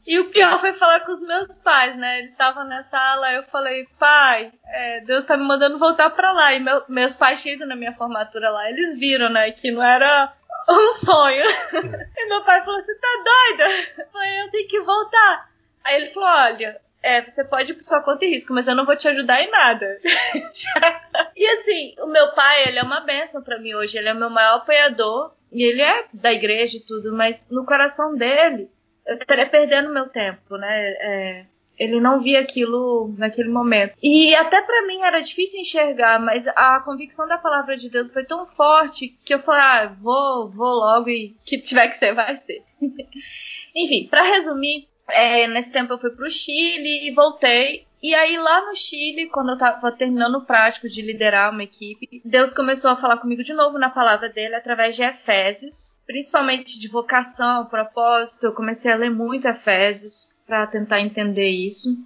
E 0.07 0.19
o 0.19 0.26
pior 0.26 0.61
foi 0.61 0.75
falar 0.75 1.00
com 1.00 1.12
os 1.12 1.23
meus 1.23 1.57
pais, 1.61 1.97
né? 1.97 2.19
Eles 2.19 2.33
estavam 2.33 2.64
na 2.69 2.85
sala, 2.85 3.33
eu 3.33 3.43
falei, 3.45 3.87
pai, 3.99 4.52
é, 4.69 5.00
Deus 5.00 5.25
tá 5.25 5.35
me 5.35 5.45
mandando 5.45 5.78
voltar 5.78 6.11
pra 6.11 6.31
lá. 6.33 6.52
E 6.52 6.61
meu- 6.61 6.83
meus 6.90 7.14
pais 7.14 7.40
tinham 7.43 7.57
ido 7.57 7.66
na 7.66 7.75
minha 7.75 7.95
formatura 7.95 8.50
lá, 8.50 8.69
eles 8.69 8.99
viram, 8.99 9.31
né, 9.31 9.50
que 9.52 9.71
não 9.71 9.83
era 9.83 10.31
um 10.68 10.90
sonho. 10.92 11.44
e 12.16 12.28
meu 12.28 12.44
pai 12.44 12.64
falou, 12.64 12.80
você 12.80 12.94
tá 12.94 13.09
doida? 13.25 13.71
Eu 13.99 14.06
falei, 14.12 14.42
eu 14.42 14.50
tenho 14.50 14.68
que 14.68 14.80
voltar. 14.80 15.50
Aí 15.85 15.97
ele 15.97 16.11
falou, 16.12 16.28
olha, 16.28 16.80
é, 17.02 17.21
você 17.23 17.44
pode 17.44 17.73
ir 17.73 17.75
por 17.75 17.85
sua 17.85 18.00
conta 18.00 18.25
e 18.25 18.30
risco, 18.30 18.54
mas 18.54 18.66
eu 18.66 18.75
não 18.75 18.87
vou 18.87 18.97
te 18.97 19.06
ajudar 19.09 19.42
em 19.42 19.50
nada. 19.50 20.00
e 21.37 21.47
assim, 21.47 21.94
o 21.99 22.06
meu 22.06 22.33
pai, 22.33 22.68
ele 22.68 22.78
é 22.78 22.83
uma 22.83 23.00
bênção 23.00 23.42
pra 23.42 23.59
mim 23.59 23.75
hoje, 23.75 23.99
ele 23.99 24.09
é 24.09 24.12
o 24.14 24.18
meu 24.18 24.30
maior 24.30 24.56
apoiador. 24.56 25.35
E 25.52 25.62
ele 25.62 25.83
é 25.83 26.04
da 26.12 26.33
igreja 26.33 26.78
e 26.78 26.85
tudo, 26.85 27.14
mas 27.16 27.49
no 27.49 27.64
coração 27.64 28.16
dele, 28.16 28.68
eu 29.06 29.16
estaria 29.16 29.47
perdendo 29.47 29.92
meu 29.92 30.09
tempo, 30.09 30.56
né? 30.56 30.88
É, 30.99 31.47
ele 31.78 32.00
não 32.00 32.21
via 32.21 32.40
aquilo 32.40 33.14
naquele 33.16 33.49
momento. 33.49 33.95
E 34.02 34.35
até 34.35 34.61
pra 34.62 34.87
mim 34.87 35.02
era 35.02 35.21
difícil 35.21 35.61
enxergar, 35.61 36.21
mas 36.21 36.47
a 36.49 36.81
convicção 36.81 37.26
da 37.26 37.38
palavra 37.38 37.76
de 37.76 37.90
Deus 37.90 38.12
foi 38.12 38.25
tão 38.25 38.47
forte 38.47 39.16
que 39.25 39.35
eu 39.35 39.40
falei, 39.40 39.61
ah, 39.61 39.97
vou, 40.00 40.49
vou 40.50 40.75
logo 40.75 41.09
e 41.09 41.35
que 41.45 41.59
tiver 41.59 41.88
que 41.88 41.97
ser, 41.97 42.14
vai 42.14 42.37
ser. 42.37 42.62
Enfim, 43.75 44.07
pra 44.09 44.23
resumir, 44.23 44.88
é, 45.09 45.47
nesse 45.49 45.73
tempo 45.73 45.93
eu 45.93 45.99
fui 45.99 46.11
pro 46.11 46.31
Chile 46.31 47.09
e 47.09 47.12
voltei. 47.12 47.87
E 48.02 48.14
aí 48.14 48.37
lá 48.37 48.66
no 48.66 48.76
Chile, 48.76 49.31
quando 49.31 49.52
eu 49.52 49.59
tava 49.59 49.90
terminando 49.90 50.35
o 50.35 50.45
prático 50.45 50.90
de 50.90 51.00
liderar 51.00 51.50
uma 51.50 51.64
equipe, 51.64 52.21
Deus 52.23 52.52
começou 52.52 52.90
a 52.90 52.97
falar 52.97 53.16
comigo 53.16 53.43
de 53.43 53.54
novo 53.54 53.78
na 53.78 53.88
palavra 53.88 54.28
dele 54.28 54.54
através 54.54 54.95
de 54.95 55.02
Efésios, 55.02 55.95
principalmente 56.07 56.78
de 56.78 56.87
vocação, 56.87 57.64
propósito. 57.64 58.45
Eu 58.45 58.52
comecei 58.52 58.93
a 58.93 58.97
ler 58.97 59.11
muito 59.11 59.49
Efésios 59.49 60.33
para 60.46 60.66
tentar 60.66 61.00
entender 61.00 61.48
isso. 61.48 61.96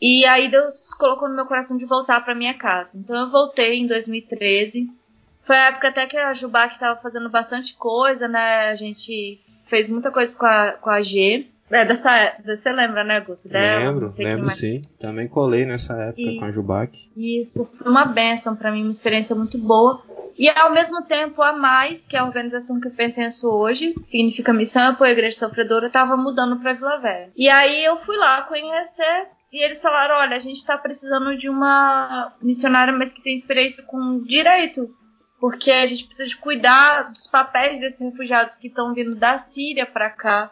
E 0.00 0.26
aí 0.26 0.50
Deus 0.50 0.92
colocou 0.94 1.28
no 1.28 1.36
meu 1.36 1.46
coração 1.46 1.76
de 1.76 1.84
voltar 1.86 2.20
para 2.24 2.34
minha 2.34 2.54
casa. 2.54 2.98
Então 2.98 3.16
eu 3.16 3.30
voltei 3.30 3.78
em 3.78 3.86
2013. 3.86 4.90
Foi 5.44 5.56
a 5.56 5.66
época 5.66 5.88
até 5.88 6.06
que 6.06 6.16
a 6.16 6.34
Jubac 6.34 6.74
estava 6.74 7.00
fazendo 7.00 7.28
bastante 7.28 7.74
coisa, 7.74 8.26
né? 8.26 8.70
A 8.70 8.74
gente 8.74 9.40
fez 9.66 9.88
muita 9.88 10.10
coisa 10.10 10.36
com 10.36 10.46
a, 10.46 10.72
com 10.72 10.90
a 10.90 11.02
G. 11.02 11.46
É, 11.70 11.84
dessa, 11.84 12.34
você 12.44 12.70
lembra, 12.70 13.02
né, 13.02 13.20
Guto? 13.20 13.48
Dela, 13.48 13.90
lembro, 13.90 14.08
lembro 14.18 14.50
sim. 14.50 14.84
Também 14.98 15.26
colei 15.26 15.64
nessa 15.64 15.94
época 15.94 16.20
E- 16.20 16.38
com 16.38 16.44
a 16.44 16.50
Jubac. 16.50 17.10
Isso, 17.16 17.64
foi 17.78 17.90
uma 17.90 18.04
benção 18.04 18.54
pra 18.54 18.70
mim, 18.70 18.82
uma 18.82 18.90
experiência 18.90 19.34
muito 19.34 19.56
boa. 19.58 20.02
E 20.36 20.48
ao 20.50 20.72
mesmo 20.72 21.02
tempo, 21.02 21.42
a 21.42 21.52
Mais, 21.52 22.06
que 22.06 22.16
é 22.16 22.18
a 22.18 22.24
organização 22.24 22.80
que 22.80 22.88
eu 22.88 22.92
pertenço 22.92 23.48
hoje, 23.48 23.94
significa 24.02 24.52
Missão 24.52 24.90
Apoio 24.90 25.10
à 25.10 25.12
Igreja 25.12 25.36
Sofredora, 25.36 25.90
tava 25.90 26.16
mudando 26.16 26.58
pra 26.60 26.72
Vila 26.72 26.98
Velha. 26.98 27.30
E 27.36 27.48
aí 27.48 27.84
eu 27.84 27.96
fui 27.96 28.16
lá 28.16 28.42
conhecer 28.42 29.26
e 29.52 29.62
eles 29.62 29.80
falaram: 29.80 30.16
olha, 30.16 30.36
a 30.36 30.40
gente 30.40 30.64
tá 30.64 30.76
precisando 30.76 31.36
de 31.36 31.48
uma 31.48 32.34
missionária, 32.40 32.92
mas 32.92 33.12
que 33.12 33.22
tem 33.22 33.34
experiência 33.34 33.82
com 33.84 34.20
direito. 34.22 34.88
Porque 35.38 35.70
a 35.70 35.86
gente 35.86 36.04
precisa 36.06 36.28
de 36.28 36.36
cuidar 36.36 37.10
dos 37.10 37.26
papéis 37.26 37.80
desses 37.80 38.00
refugiados 38.00 38.56
que 38.56 38.68
estão 38.68 38.94
vindo 38.94 39.14
da 39.16 39.38
Síria 39.38 39.84
pra 39.84 40.08
cá. 40.08 40.50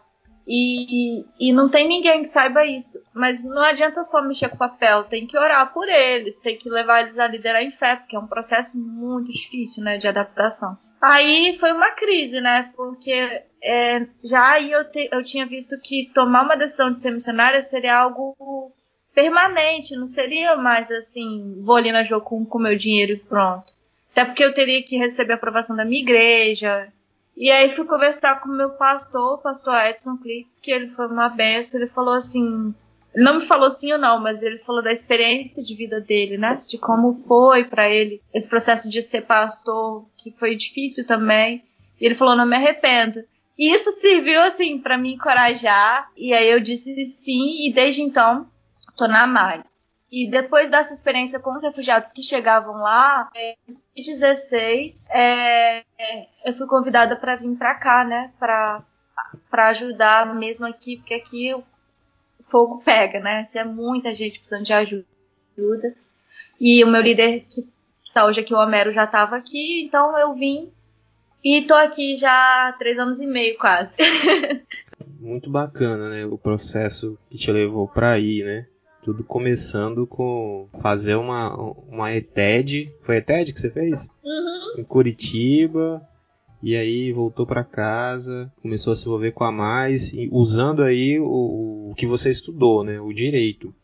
E, 0.53 1.25
e 1.39 1.53
não 1.53 1.69
tem 1.69 1.87
ninguém 1.87 2.23
que 2.23 2.29
saiba 2.29 2.67
isso. 2.67 2.99
Mas 3.15 3.45
não 3.45 3.63
adianta 3.63 4.03
só 4.03 4.21
mexer 4.21 4.49
com 4.49 4.57
papel, 4.57 5.05
tem 5.05 5.25
que 5.25 5.39
orar 5.39 5.73
por 5.73 5.89
eles, 5.89 6.41
tem 6.41 6.59
que 6.59 6.69
levar 6.69 7.03
eles 7.03 7.17
a 7.21 7.29
liderar 7.29 7.63
em 7.63 7.71
fé, 7.71 7.95
porque 7.95 8.17
é 8.17 8.19
um 8.19 8.27
processo 8.27 8.77
muito 8.77 9.33
difícil, 9.33 9.85
né, 9.85 9.97
de 9.97 10.09
adaptação. 10.09 10.77
Aí 11.01 11.57
foi 11.61 11.73
uma 11.73 11.93
crise, 11.93 12.41
né, 12.41 12.71
porque 12.77 13.43
é, 13.63 14.05
já 14.25 14.51
aí 14.51 14.73
eu, 14.73 14.91
te- 14.91 15.09
eu 15.13 15.23
tinha 15.23 15.47
visto 15.47 15.79
que 15.81 16.11
tomar 16.13 16.43
uma 16.43 16.57
decisão 16.57 16.91
de 16.91 16.99
ser 17.01 17.13
missionária 17.13 17.63
seria 17.63 17.97
algo 17.97 18.73
permanente, 19.15 19.97
não 19.97 20.07
seria 20.07 20.57
mais 20.57 20.91
assim, 20.91 21.61
vou 21.65 21.77
ali 21.77 21.93
na 21.93 22.05
Jocum 22.05 22.45
com 22.45 22.59
meu 22.59 22.77
dinheiro 22.77 23.13
e 23.13 23.17
pronto. 23.19 23.73
Até 24.13 24.25
porque 24.25 24.45
eu 24.45 24.53
teria 24.53 24.83
que 24.83 24.97
receber 24.99 25.35
a 25.35 25.37
aprovação 25.37 25.77
da 25.77 25.85
minha 25.85 26.03
igreja, 26.03 26.89
e 27.41 27.51
aí 27.51 27.71
fui 27.71 27.87
conversar 27.87 28.43
com 28.43 28.51
o 28.51 28.55
meu 28.55 28.69
pastor, 28.69 29.37
o 29.37 29.39
pastor 29.39 29.75
Edson 29.87 30.19
Klitz, 30.19 30.61
que 30.61 30.71
ele 30.71 30.89
foi 30.91 31.07
uma 31.07 31.31
benção, 31.31 31.81
ele 31.81 31.89
falou 31.89 32.13
assim, 32.13 32.75
não 33.17 33.37
me 33.37 33.41
falou 33.41 33.71
sim 33.71 33.91
ou 33.95 33.99
não, 33.99 34.21
mas 34.21 34.43
ele 34.43 34.59
falou 34.59 34.83
da 34.83 34.93
experiência 34.93 35.63
de 35.63 35.75
vida 35.75 36.03
dele, 36.03 36.37
né? 36.37 36.61
De 36.67 36.77
como 36.77 37.25
foi 37.27 37.65
pra 37.65 37.89
ele 37.89 38.21
esse 38.35 38.47
processo 38.47 38.91
de 38.91 39.01
ser 39.01 39.23
pastor, 39.23 40.05
que 40.19 40.31
foi 40.33 40.55
difícil 40.55 41.07
também. 41.07 41.65
E 41.99 42.05
ele 42.05 42.15
falou, 42.15 42.37
não 42.37 42.45
me 42.45 42.57
arrependo. 42.57 43.25
E 43.59 43.75
isso 43.75 43.91
serviu 43.93 44.39
assim 44.43 44.79
pra 44.79 44.99
me 44.99 45.15
encorajar, 45.15 46.11
e 46.15 46.35
aí 46.35 46.47
eu 46.47 46.61
disse 46.61 47.07
sim, 47.07 47.67
e 47.67 47.73
desde 47.73 48.03
então 48.03 48.47
tô 48.99 49.09
na 49.09 49.27
mais. 49.27 49.80
E 50.11 50.29
depois 50.29 50.71
dessa 50.71 50.93
experiência 50.93 51.39
com 51.39 51.55
os 51.55 51.63
refugiados 51.63 52.13
que 52.13 52.23
chegavam 52.23 52.75
lá, 52.75 53.31
em 53.35 53.55
2016, 53.67 55.09
é, 55.11 55.85
é, 55.99 56.27
eu 56.45 56.55
fui 56.57 56.67
convidada 56.67 57.15
para 57.15 57.37
vir 57.37 57.57
para 57.57 57.75
cá, 57.77 58.05
né? 58.05 58.33
Para 58.39 58.83
para 59.51 59.69
ajudar 59.69 60.35
mesmo 60.35 60.67
aqui, 60.67 60.97
porque 60.97 61.15
aqui 61.15 61.55
o 61.55 61.63
fogo 62.43 62.83
pega, 62.85 63.21
né? 63.21 63.47
Tem 63.53 63.65
muita 63.65 64.15
gente 64.15 64.39
precisando 64.39 64.65
de 64.65 64.73
ajuda. 64.73 65.95
E 66.59 66.83
o 66.83 66.89
meu 66.89 67.03
líder 67.03 67.45
que 67.49 67.69
está 68.03 68.25
hoje 68.25 68.41
aqui, 68.41 68.55
o 68.55 68.59
Homero, 68.59 68.91
já 68.91 69.05
estava 69.05 69.37
aqui, 69.37 69.83
então 69.83 70.19
eu 70.19 70.35
vim 70.35 70.73
e 71.45 71.63
tô 71.63 71.75
aqui 71.75 72.17
já 72.17 72.69
há 72.69 72.73
três 72.73 72.99
anos 72.99 73.21
e 73.21 73.27
meio 73.27 73.57
quase. 73.57 73.97
Muito 75.21 75.51
bacana, 75.51 76.09
né? 76.09 76.25
O 76.27 76.39
processo 76.39 77.19
que 77.31 77.39
te 77.39 77.53
levou 77.53 77.87
pra 77.87 78.19
ir, 78.19 78.45
né? 78.45 78.67
Tudo 79.03 79.25
começando 79.25 80.07
com 80.07 80.69
fazer 80.83 81.15
uma, 81.15 81.57
uma 81.89 82.15
ETED. 82.15 82.93
Foi 83.01 83.17
ETED 83.17 83.53
que 83.53 83.61
você 83.61 83.71
fez? 83.71 84.09
Uhum. 84.23 84.81
Em 84.81 84.85
Curitiba. 84.85 86.07
E 86.63 86.77
aí 86.77 87.11
voltou 87.11 87.47
pra 87.47 87.65
casa, 87.65 88.53
começou 88.61 88.93
a 88.93 88.97
se 88.97 89.07
envolver 89.07 89.33
com 89.33 89.45
a 89.45 89.51
mais, 89.51 90.13
e 90.13 90.29
usando 90.31 90.83
aí 90.83 91.19
o, 91.19 91.91
o 91.91 91.95
que 91.97 92.07
você 92.07 92.31
estudou, 92.31 92.85
né? 92.85 93.01
O 93.01 93.15
direito. 93.15 93.75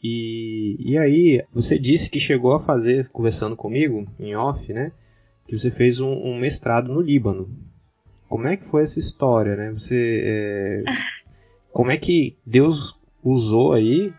E, 0.00 0.76
e 0.78 0.96
aí, 0.96 1.44
você 1.52 1.78
disse 1.78 2.08
que 2.08 2.20
chegou 2.20 2.52
a 2.52 2.60
fazer, 2.60 3.08
conversando 3.08 3.56
comigo, 3.56 4.04
em 4.20 4.36
off, 4.36 4.72
né? 4.72 4.92
Que 5.46 5.58
você 5.58 5.70
fez 5.70 5.98
um, 5.98 6.10
um 6.10 6.38
mestrado 6.38 6.92
no 6.92 7.00
Líbano. 7.00 7.48
Como 8.28 8.46
é 8.46 8.56
que 8.56 8.64
foi 8.64 8.84
essa 8.84 9.00
história, 9.00 9.56
né? 9.56 9.70
Você. 9.70 10.22
é, 10.24 10.84
como 11.72 11.90
é 11.90 11.96
que 11.96 12.36
Deus 12.46 12.96
usou 13.22 13.72
aí 13.72 14.12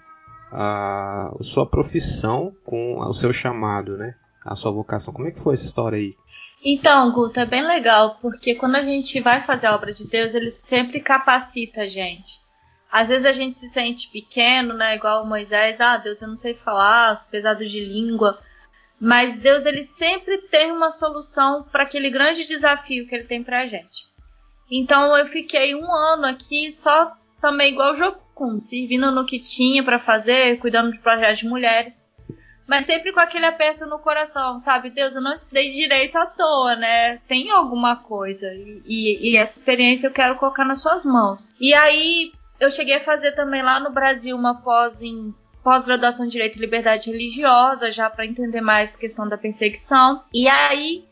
a, 0.54 1.32
a 1.40 1.44
sua 1.44 1.66
profissão 1.66 2.54
com 2.64 3.00
o 3.00 3.14
seu 3.14 3.34
chamado, 3.34 3.98
né? 3.98 4.16
A 4.46 4.56
sua 4.56 4.72
vocação. 4.72 5.14
Como 5.14 5.28
é 5.28 5.32
que 5.32 5.40
foi 5.40 5.56
essa 5.56 5.66
história 5.66 5.98
aí? 5.98 6.16
Então, 6.64 7.12
Guto, 7.12 7.40
é 7.40 7.46
bem 7.46 7.66
legal, 7.66 8.18
porque 8.22 8.56
quando 8.56 8.76
a 8.76 8.84
gente 8.84 9.20
vai 9.20 9.44
fazer 9.46 9.68
a 9.68 9.76
obra 9.76 9.94
de 9.94 10.08
Deus, 10.08 10.34
ele 10.34 10.52
sempre 10.52 11.02
capacita 11.02 11.82
a 11.82 11.90
gente. 11.90 12.42
Às 12.90 13.10
vezes 13.10 13.26
a 13.26 13.34
gente 13.34 13.58
se 13.58 13.68
sente 13.68 14.10
pequeno, 14.12 14.74
né? 14.76 14.96
Igual 14.96 15.26
Moisés, 15.26 15.82
ah, 15.82 15.98
Deus, 15.98 16.22
eu 16.22 16.28
não 16.28 16.36
sei 16.36 16.54
falar, 16.54 17.16
sou 17.18 17.30
pesado 17.30 17.68
de 17.68 17.80
língua. 17.80 18.40
Mas 19.00 19.38
Deus, 19.40 19.66
ele 19.66 19.84
sempre 19.84 20.38
tem 20.50 20.72
uma 20.72 20.92
solução 20.92 21.64
para 21.64 21.84
aquele 21.84 22.10
grande 22.10 22.46
desafio 22.46 23.08
que 23.08 23.16
ele 23.16 23.26
tem 23.26 23.44
pra 23.44 23.68
gente. 23.68 24.08
Então 24.72 25.18
eu 25.18 25.28
fiquei 25.28 25.76
um 25.76 25.92
ano 25.92 26.26
aqui 26.26 26.72
só 26.72 27.12
também 27.42 27.74
igual 27.74 27.96
Jocum, 28.34 28.60
servindo 28.60 29.12
no 29.12 29.26
que 29.26 29.40
tinha 29.40 29.84
para 29.84 30.00
fazer, 30.00 30.60
cuidando 30.60 30.92
de 30.92 31.00
projetos 31.00 31.40
de 31.40 31.48
mulheres. 31.48 32.12
Mas 32.66 32.86
sempre 32.86 33.12
com 33.12 33.20
aquele 33.20 33.46
aperto 33.46 33.86
no 33.86 34.00
coração, 34.00 34.60
sabe? 34.60 34.90
Deus, 34.90 35.16
eu 35.16 35.22
não 35.22 35.34
estudei 35.34 35.72
direito 35.72 36.18
à 36.18 36.26
toa, 36.26 36.76
né? 36.76 37.18
Tem 37.28 37.52
alguma 37.52 37.98
coisa. 37.98 38.48
E, 38.86 39.32
e 39.32 39.38
essa 39.38 39.60
experiência 39.60 40.08
eu 40.08 40.12
quero 40.12 40.38
colocar 40.38 40.66
nas 40.66 40.82
suas 40.82 41.06
mãos. 41.06 41.52
E 41.60 41.74
aí 41.74 42.32
eu 42.60 42.72
cheguei 42.72 42.96
a 42.96 43.04
fazer 43.04 43.34
também 43.34 43.62
lá 43.62 43.80
no 43.80 43.92
Brasil 43.92 44.36
uma 44.36 44.62
pós 44.62 45.02
em 45.02 45.34
pós-graduação 45.62 46.26
em 46.26 46.30
Direito 46.30 46.58
e 46.58 46.62
Liberdade 46.62 47.12
Religiosa, 47.12 47.92
já 47.92 48.10
para 48.10 48.26
entender 48.26 48.62
mais 48.62 48.96
a 48.96 49.00
questão 49.00 49.28
da 49.28 49.38
perseguição. 49.38 50.24
E 50.34 50.48
aí, 50.48 51.06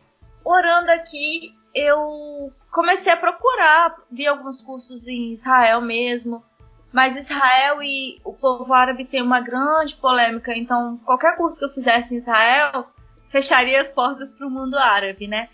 orando 0.44 0.92
aqui, 0.92 1.54
eu 1.74 2.52
comecei 2.72 3.12
a 3.12 3.18
procurar, 3.18 3.96
vi 4.12 4.28
alguns 4.28 4.62
cursos 4.62 5.08
em 5.08 5.34
Israel 5.34 5.82
mesmo. 5.82 6.44
Mas 6.92 7.16
Israel 7.16 7.82
e 7.82 8.20
o 8.24 8.34
povo 8.34 8.74
árabe 8.74 9.06
tem 9.06 9.22
uma 9.22 9.40
grande 9.40 9.96
polêmica, 9.96 10.54
então 10.56 10.98
qualquer 11.06 11.38
curso 11.38 11.58
que 11.58 11.66
eu 11.66 11.74
fizesse 11.74 12.14
em 12.14 12.18
Israel 12.18 12.88
fecharia 13.30 13.80
as 13.80 13.90
portas 13.90 14.34
para 14.36 14.46
o 14.46 14.52
mundo 14.52 14.78
árabe, 14.78 15.26
né? 15.26 15.48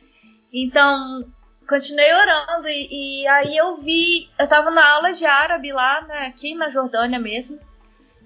Então, 0.52 1.23
continuei 1.69 2.12
orando 2.12 2.67
e, 2.67 3.21
e, 3.21 3.28
aí 3.28 3.56
eu 3.56 3.78
vi, 3.78 4.30
eu 4.39 4.47
tava 4.47 4.71
na 4.71 4.89
aula 4.93 5.12
de 5.12 5.26
árabe 5.26 5.71
lá, 5.71 6.02
né, 6.02 6.28
aqui 6.28 6.56
na 6.56 6.69
Jordânia 6.69 7.19
mesmo. 7.19 7.60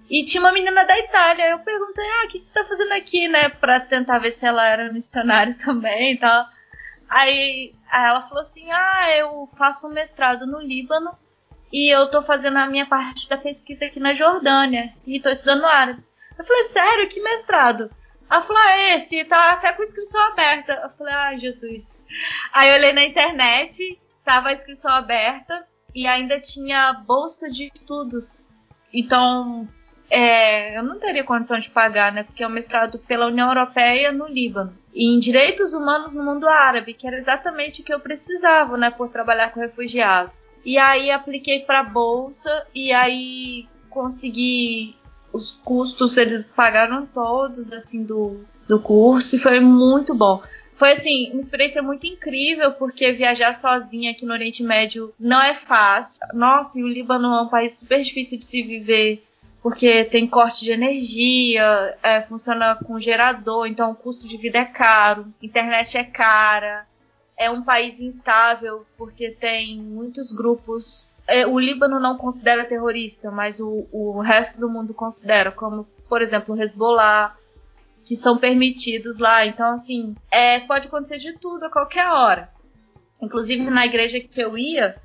E 0.09 0.23
tinha 0.25 0.41
uma 0.41 0.51
menina 0.51 0.85
da 0.85 0.99
Itália. 0.99 1.51
Eu 1.51 1.59
perguntei, 1.59 2.05
ah, 2.05 2.25
o 2.25 2.27
que 2.29 2.41
você 2.41 2.53
tá 2.53 2.65
fazendo 2.65 2.91
aqui, 2.93 3.29
né? 3.29 3.47
Pra 3.47 3.79
tentar 3.79 4.19
ver 4.19 4.31
se 4.31 4.45
ela 4.45 4.67
era 4.67 4.91
missionária 4.91 5.55
também 5.63 6.13
e 6.13 6.17
tal. 6.17 6.45
Aí, 7.09 7.73
aí 7.89 8.09
ela 8.09 8.21
falou 8.23 8.41
assim: 8.41 8.69
ah, 8.71 9.15
eu 9.17 9.49
faço 9.57 9.87
um 9.87 9.93
mestrado 9.93 10.45
no 10.45 10.59
Líbano 10.59 11.17
e 11.71 11.89
eu 11.89 12.09
tô 12.09 12.21
fazendo 12.21 12.57
a 12.57 12.67
minha 12.67 12.85
parte 12.85 13.29
da 13.29 13.37
pesquisa 13.37 13.85
aqui 13.85 13.99
na 13.99 14.13
Jordânia 14.13 14.93
e 15.05 15.19
tô 15.19 15.29
estudando 15.29 15.65
árabe. 15.65 16.03
Eu 16.37 16.45
falei, 16.45 16.63
sério, 16.65 17.09
que 17.09 17.21
mestrado? 17.21 17.89
Ela 18.29 18.41
falou, 18.41 18.61
ah, 18.61 18.95
esse 18.95 19.23
tá 19.25 19.51
até 19.51 19.73
com 19.73 19.83
inscrição 19.83 20.21
aberta. 20.31 20.73
Eu 20.83 20.89
falei, 20.91 21.13
ai, 21.13 21.35
ah, 21.35 21.37
Jesus. 21.37 22.05
Aí 22.53 22.69
eu 22.69 22.75
olhei 22.75 22.93
na 22.93 23.03
internet, 23.03 23.99
tava 24.23 24.49
a 24.49 24.53
inscrição 24.53 24.91
aberta 24.91 25.67
e 25.93 26.07
ainda 26.07 26.39
tinha 26.39 26.93
bolsa 26.93 27.49
de 27.49 27.69
estudos. 27.73 28.55
Então, 28.93 29.67
é, 30.13 30.77
eu 30.77 30.83
não 30.83 30.99
teria 30.99 31.23
condição 31.23 31.57
de 31.57 31.69
pagar, 31.69 32.11
né? 32.11 32.23
Porque 32.23 32.43
é 32.43 32.47
um 32.47 32.51
mestrado 32.51 32.99
pela 32.99 33.27
União 33.27 33.47
Europeia 33.47 34.11
no 34.11 34.27
Líbano. 34.27 34.73
E 34.93 35.15
em 35.15 35.17
direitos 35.17 35.71
humanos 35.71 36.13
no 36.13 36.21
mundo 36.21 36.49
árabe, 36.49 36.93
que 36.93 37.07
era 37.07 37.17
exatamente 37.17 37.81
o 37.81 37.85
que 37.85 37.93
eu 37.93 37.99
precisava, 38.01 38.75
né? 38.75 38.91
Por 38.91 39.09
trabalhar 39.09 39.53
com 39.53 39.61
refugiados. 39.61 40.49
E 40.65 40.77
aí 40.77 41.09
apliquei 41.09 41.61
para 41.61 41.81
bolsa 41.81 42.67
e 42.75 42.91
aí 42.91 43.69
consegui 43.89 44.97
os 45.31 45.53
custos, 45.63 46.17
eles 46.17 46.45
pagaram 46.45 47.05
todos, 47.05 47.71
assim, 47.71 48.03
do, 48.03 48.41
do 48.67 48.81
curso 48.81 49.37
e 49.37 49.39
foi 49.39 49.61
muito 49.61 50.13
bom. 50.13 50.43
Foi, 50.75 50.91
assim, 50.91 51.31
uma 51.31 51.39
experiência 51.39 51.81
muito 51.81 52.05
incrível, 52.05 52.73
porque 52.73 53.13
viajar 53.13 53.53
sozinha 53.53 54.11
aqui 54.11 54.25
no 54.25 54.33
Oriente 54.33 54.61
Médio 54.61 55.13
não 55.17 55.41
é 55.41 55.53
fácil. 55.53 56.19
Nossa, 56.33 56.77
e 56.79 56.83
o 56.83 56.87
Líbano 56.87 57.27
é 57.27 57.41
um 57.43 57.47
país 57.47 57.79
super 57.79 58.01
difícil 58.01 58.37
de 58.37 58.43
se 58.43 58.61
viver 58.61 59.23
porque 59.61 60.05
tem 60.05 60.27
corte 60.27 60.65
de 60.65 60.71
energia, 60.71 61.97
é, 62.01 62.21
funciona 62.21 62.75
com 62.75 62.99
gerador, 62.99 63.67
então 63.67 63.91
o 63.91 63.95
custo 63.95 64.27
de 64.27 64.37
vida 64.37 64.57
é 64.57 64.65
caro, 64.65 65.27
internet 65.41 65.97
é 65.97 66.03
cara, 66.03 66.83
é 67.37 67.49
um 67.49 67.63
país 67.63 67.99
instável 67.99 68.85
porque 68.97 69.31
tem 69.31 69.77
muitos 69.77 70.31
grupos. 70.31 71.15
É, 71.27 71.45
o 71.45 71.59
Líbano 71.59 71.99
não 71.99 72.17
considera 72.17 72.65
terrorista, 72.65 73.29
mas 73.29 73.59
o, 73.59 73.87
o 73.91 74.19
resto 74.19 74.59
do 74.59 74.69
mundo 74.69 74.93
considera, 74.93 75.51
como 75.51 75.87
por 76.09 76.21
exemplo 76.21 76.55
o 76.55 76.61
Hezbollah, 76.61 77.35
que 78.05 78.15
são 78.15 78.37
permitidos 78.37 79.19
lá. 79.19 79.45
Então 79.45 79.73
assim, 79.73 80.15
é, 80.31 80.59
pode 80.59 80.87
acontecer 80.87 81.17
de 81.17 81.33
tudo 81.33 81.65
a 81.65 81.71
qualquer 81.71 82.07
hora. 82.09 82.49
Inclusive 83.21 83.69
na 83.69 83.85
igreja 83.85 84.19
que 84.19 84.41
eu 84.41 84.57
ia, 84.57 84.95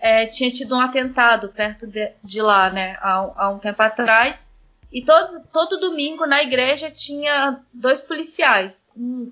é, 0.00 0.26
tinha 0.26 0.50
tido 0.50 0.74
um 0.74 0.80
atentado 0.80 1.50
perto 1.50 1.86
de, 1.86 2.12
de 2.24 2.40
lá, 2.40 2.70
né, 2.70 2.96
há, 3.00 3.32
há, 3.36 3.50
um 3.50 3.58
tempo 3.58 3.82
atrás. 3.82 4.50
E 4.90 5.04
todos, 5.04 5.40
todo 5.52 5.78
domingo 5.78 6.26
na 6.26 6.42
igreja 6.42 6.90
tinha 6.90 7.60
dois 7.72 8.02
policiais 8.02 8.90
um, 8.96 9.30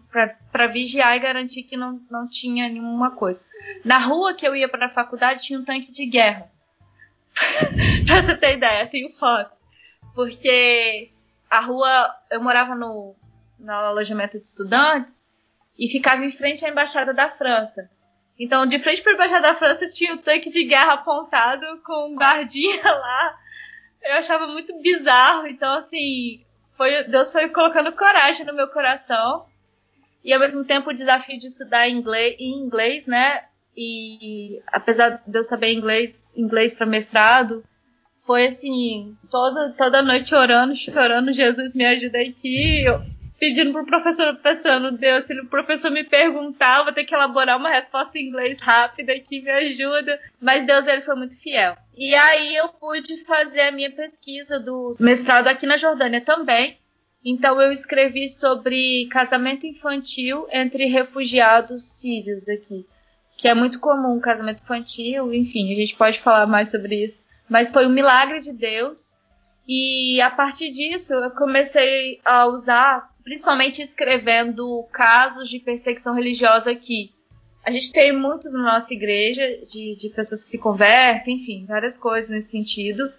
para 0.52 0.68
vigiar 0.68 1.16
e 1.16 1.20
garantir 1.20 1.64
que 1.64 1.76
não, 1.76 2.00
não 2.08 2.28
tinha 2.28 2.68
nenhuma 2.68 3.10
coisa. 3.10 3.46
Na 3.84 3.98
rua 3.98 4.34
que 4.34 4.46
eu 4.46 4.54
ia 4.54 4.68
para 4.68 4.86
a 4.86 4.94
faculdade 4.94 5.42
tinha 5.42 5.58
um 5.58 5.64
tanque 5.64 5.90
de 5.90 6.06
guerra. 6.06 6.48
pra 8.06 8.22
você 8.22 8.36
ter 8.36 8.56
ideia, 8.56 8.86
tenho 8.86 9.12
foto. 9.18 9.50
Porque 10.14 11.08
a 11.50 11.60
rua, 11.60 12.14
eu 12.30 12.40
morava 12.40 12.76
no, 12.76 13.16
no 13.58 13.72
alojamento 13.72 14.38
de 14.38 14.46
estudantes 14.46 15.26
e 15.76 15.88
ficava 15.88 16.24
em 16.24 16.30
frente 16.30 16.64
à 16.64 16.68
embaixada 16.68 17.12
da 17.12 17.30
França. 17.30 17.90
Então, 18.38 18.66
de 18.66 18.78
frente 18.78 19.02
para 19.02 19.12
embaixada 19.12 19.52
da 19.52 19.58
França 19.58 19.88
tinha 19.88 20.14
o 20.14 20.18
tanque 20.18 20.48
de 20.48 20.64
guerra 20.64 20.94
apontado 20.94 21.66
com 21.84 22.12
um 22.12 22.16
guardinha 22.16 22.80
lá. 22.84 23.34
Eu 24.02 24.14
achava 24.14 24.46
muito 24.46 24.80
bizarro. 24.80 25.46
Então, 25.48 25.78
assim, 25.78 26.44
foi, 26.76 27.02
Deus 27.04 27.32
foi 27.32 27.48
colocando 27.48 27.92
coragem 27.92 28.46
no 28.46 28.54
meu 28.54 28.68
coração. 28.68 29.46
E 30.24 30.32
ao 30.32 30.40
mesmo 30.40 30.64
tempo 30.64 30.90
o 30.90 30.94
desafio 30.94 31.38
de 31.38 31.46
estudar 31.48 31.88
inglês, 31.88 32.36
em 32.38 32.52
inglês, 32.52 33.06
né? 33.06 33.44
E 33.76 34.60
apesar 34.68 35.22
de 35.26 35.38
eu 35.38 35.44
saber 35.44 35.72
inglês, 35.72 36.32
inglês 36.36 36.74
para 36.74 36.86
mestrado, 36.86 37.64
foi 38.26 38.46
assim, 38.46 39.16
toda, 39.30 39.72
toda 39.76 40.02
noite 40.02 40.34
orando, 40.34 40.76
chorando, 40.76 41.32
Jesus 41.32 41.74
me 41.74 41.84
ajuda 41.84 42.18
aqui. 42.20 42.84
Eu, 42.84 42.98
pedindo 43.38 43.72
pro 43.72 43.86
professor, 43.86 44.34
pensando, 44.36 44.92
Deus, 44.92 45.24
se 45.24 45.38
o 45.38 45.46
professor 45.46 45.90
me 45.90 46.04
perguntar, 46.04 46.78
eu 46.78 46.84
vou 46.84 46.92
ter 46.92 47.04
que 47.04 47.14
elaborar 47.14 47.56
uma 47.56 47.70
resposta 47.70 48.18
em 48.18 48.26
inglês 48.26 48.58
rápida 48.60 49.18
que 49.20 49.40
me 49.40 49.50
ajuda. 49.50 50.18
Mas 50.40 50.66
Deus, 50.66 50.86
ele 50.86 51.02
foi 51.02 51.14
muito 51.14 51.40
fiel. 51.40 51.76
E 51.96 52.14
aí 52.14 52.56
eu 52.56 52.68
pude 52.68 53.24
fazer 53.24 53.60
a 53.60 53.72
minha 53.72 53.90
pesquisa 53.90 54.58
do 54.58 54.96
mestrado 54.98 55.46
aqui 55.46 55.66
na 55.66 55.76
Jordânia 55.76 56.20
também. 56.20 56.78
Então 57.24 57.60
eu 57.60 57.70
escrevi 57.70 58.28
sobre 58.28 59.06
casamento 59.08 59.66
infantil 59.66 60.46
entre 60.50 60.86
refugiados 60.86 61.98
sírios 61.98 62.48
aqui. 62.48 62.86
Que 63.36 63.48
é 63.48 63.54
muito 63.54 63.78
comum 63.78 64.18
casamento 64.18 64.62
infantil, 64.62 65.32
enfim, 65.32 65.72
a 65.72 65.76
gente 65.76 65.96
pode 65.96 66.20
falar 66.22 66.46
mais 66.46 66.70
sobre 66.70 67.04
isso. 67.04 67.24
Mas 67.48 67.70
foi 67.70 67.86
um 67.86 67.90
milagre 67.90 68.40
de 68.40 68.52
Deus. 68.52 69.16
E 69.66 70.20
a 70.20 70.30
partir 70.30 70.70
disso 70.72 71.14
eu 71.14 71.30
comecei 71.32 72.20
a 72.24 72.46
usar 72.46 73.10
principalmente 73.28 73.82
escrevendo 73.82 74.82
casos 74.90 75.50
de 75.50 75.58
perseguição 75.58 76.14
religiosa 76.14 76.70
aqui. 76.70 77.12
A 77.62 77.70
gente 77.70 77.92
tem 77.92 78.10
muitos 78.10 78.50
na 78.54 78.62
nossa 78.62 78.94
igreja 78.94 79.44
de, 79.66 79.94
de 79.96 80.08
pessoas 80.08 80.42
que 80.42 80.48
se 80.48 80.58
convertem, 80.58 81.36
enfim, 81.36 81.66
várias 81.66 81.98
coisas 81.98 82.30
nesse 82.30 82.52
sentido. 82.52 83.12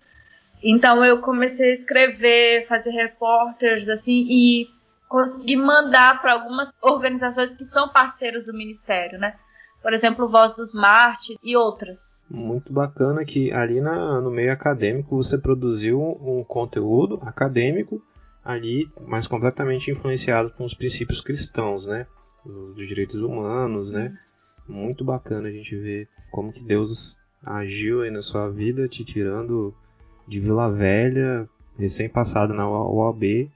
Então 0.63 1.06
eu 1.06 1.22
comecei 1.22 1.69
a 1.69 1.74
escrever, 1.76 2.67
fazer 2.67 2.89
repórteres 2.89 3.88
assim 3.88 4.26
e 4.28 4.67
consegui 5.08 5.56
mandar 5.56 6.19
para 6.19 6.34
algumas 6.34 6.74
organizações 6.82 7.54
que 7.54 7.63
são 7.63 7.88
parceiros 7.89 8.45
do 8.45 8.54
ministério, 8.54 9.19
né? 9.19 9.36
Por 9.80 9.93
exemplo, 9.93 10.28
Voz 10.28 10.56
dos 10.56 10.74
Marte 10.74 11.38
e 11.43 11.56
outras. 11.56 12.24
Muito 12.28 12.74
bacana 12.74 13.24
que 13.24 13.52
ali 13.52 13.80
na, 13.80 14.19
no 14.19 14.32
meio 14.32 14.52
acadêmico 14.52 15.15
você 15.15 15.38
produziu 15.38 16.02
um 16.02 16.43
conteúdo 16.43 17.19
acadêmico 17.22 18.02
ali, 18.43 18.89
mas 19.06 19.28
completamente 19.28 19.91
influenciado 19.91 20.52
com 20.52 20.63
os 20.63 20.73
princípios 20.73 21.21
cristãos, 21.21 21.86
né? 21.86 22.08
Dos 22.45 22.88
direitos 22.88 23.21
humanos, 23.21 23.91
né? 23.91 24.13
Muito 24.67 25.04
bacana 25.04 25.49
a 25.49 25.52
gente 25.52 25.75
ver 25.75 26.08
como 26.32 26.52
que 26.52 26.63
Deus 26.63 27.17
agiu 27.45 28.02
aí 28.02 28.12
na 28.12 28.21
sua 28.21 28.49
vida, 28.49 28.88
te 28.88 29.04
tirando 29.04 29.73
de 30.28 30.39
Vila 30.39 30.69
Velha, 30.69 31.49
recém-passado 31.78 32.54
na 32.54 32.69
UAB, 32.69 33.49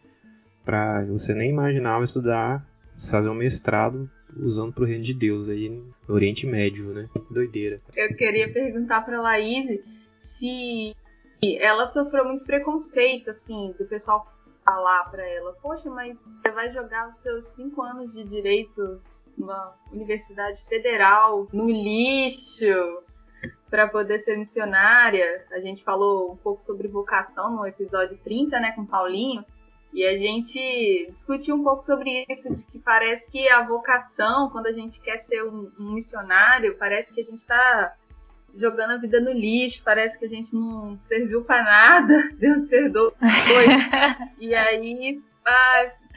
para 0.65 1.05
você 1.05 1.33
nem 1.33 1.49
imaginava 1.49 2.03
estudar, 2.03 2.65
fazer 2.95 3.29
um 3.29 3.35
mestrado 3.35 4.09
usando 4.35 4.73
pro 4.73 4.85
reino 4.85 5.03
de 5.03 5.13
Deus 5.13 5.49
aí 5.49 5.69
no 5.69 5.93
Oriente 6.07 6.47
Médio, 6.47 6.93
né? 6.93 7.07
Doideira. 7.29 7.81
Eu 7.95 8.15
queria 8.15 8.51
perguntar 8.51 9.01
para 9.01 9.21
Laís 9.21 9.79
se 10.17 10.95
ela 11.59 11.85
sofreu 11.85 12.25
muito 12.25 12.45
preconceito, 12.45 13.29
assim, 13.29 13.75
do 13.77 13.85
pessoal 13.85 14.32
falar 14.63 15.05
para 15.11 15.25
ela, 15.27 15.53
poxa, 15.61 15.89
mas 15.89 16.17
você 16.17 16.51
vai 16.51 16.71
jogar 16.71 17.09
os 17.09 17.17
seus 17.17 17.45
cinco 17.47 17.81
anos 17.81 18.11
de 18.13 18.23
direito 18.23 19.01
numa 19.37 19.75
universidade 19.91 20.63
federal 20.65 21.47
no 21.51 21.69
lixo 21.69 23.03
para 23.69 23.87
poder 23.87 24.19
ser 24.19 24.37
missionária. 24.37 25.45
A 25.51 25.59
gente 25.59 25.83
falou 25.83 26.31
um 26.31 26.37
pouco 26.37 26.61
sobre 26.61 26.87
vocação 26.87 27.55
no 27.55 27.65
episódio 27.65 28.17
30, 28.23 28.59
né, 28.59 28.71
com 28.73 28.85
Paulinho. 28.85 29.43
E 29.91 30.03
a 30.05 30.17
gente 30.17 31.07
discutiu 31.11 31.55
um 31.55 31.63
pouco 31.63 31.83
sobre 31.83 32.25
isso, 32.27 32.51
de 32.53 32.63
que 32.65 32.79
parece 32.79 33.29
que 33.29 33.47
a 33.49 33.61
vocação, 33.61 34.49
quando 34.49 34.65
a 34.65 34.71
gente 34.71 34.99
quer 34.99 35.23
ser 35.25 35.43
um, 35.43 35.71
um 35.79 35.93
missionário, 35.93 36.75
parece 36.79 37.13
que 37.13 37.21
a 37.21 37.23
gente 37.23 37.37
está 37.37 37.95
jogando 38.55 38.91
a 38.91 38.97
vida 38.97 39.19
no 39.19 39.31
lixo, 39.31 39.81
parece 39.83 40.17
que 40.17 40.25
a 40.25 40.29
gente 40.29 40.53
não 40.53 40.99
serviu 41.07 41.43
para 41.43 41.63
nada, 41.63 42.29
Deus 42.37 42.65
perdoa. 42.65 43.13
e 44.39 44.53
aí, 44.53 45.19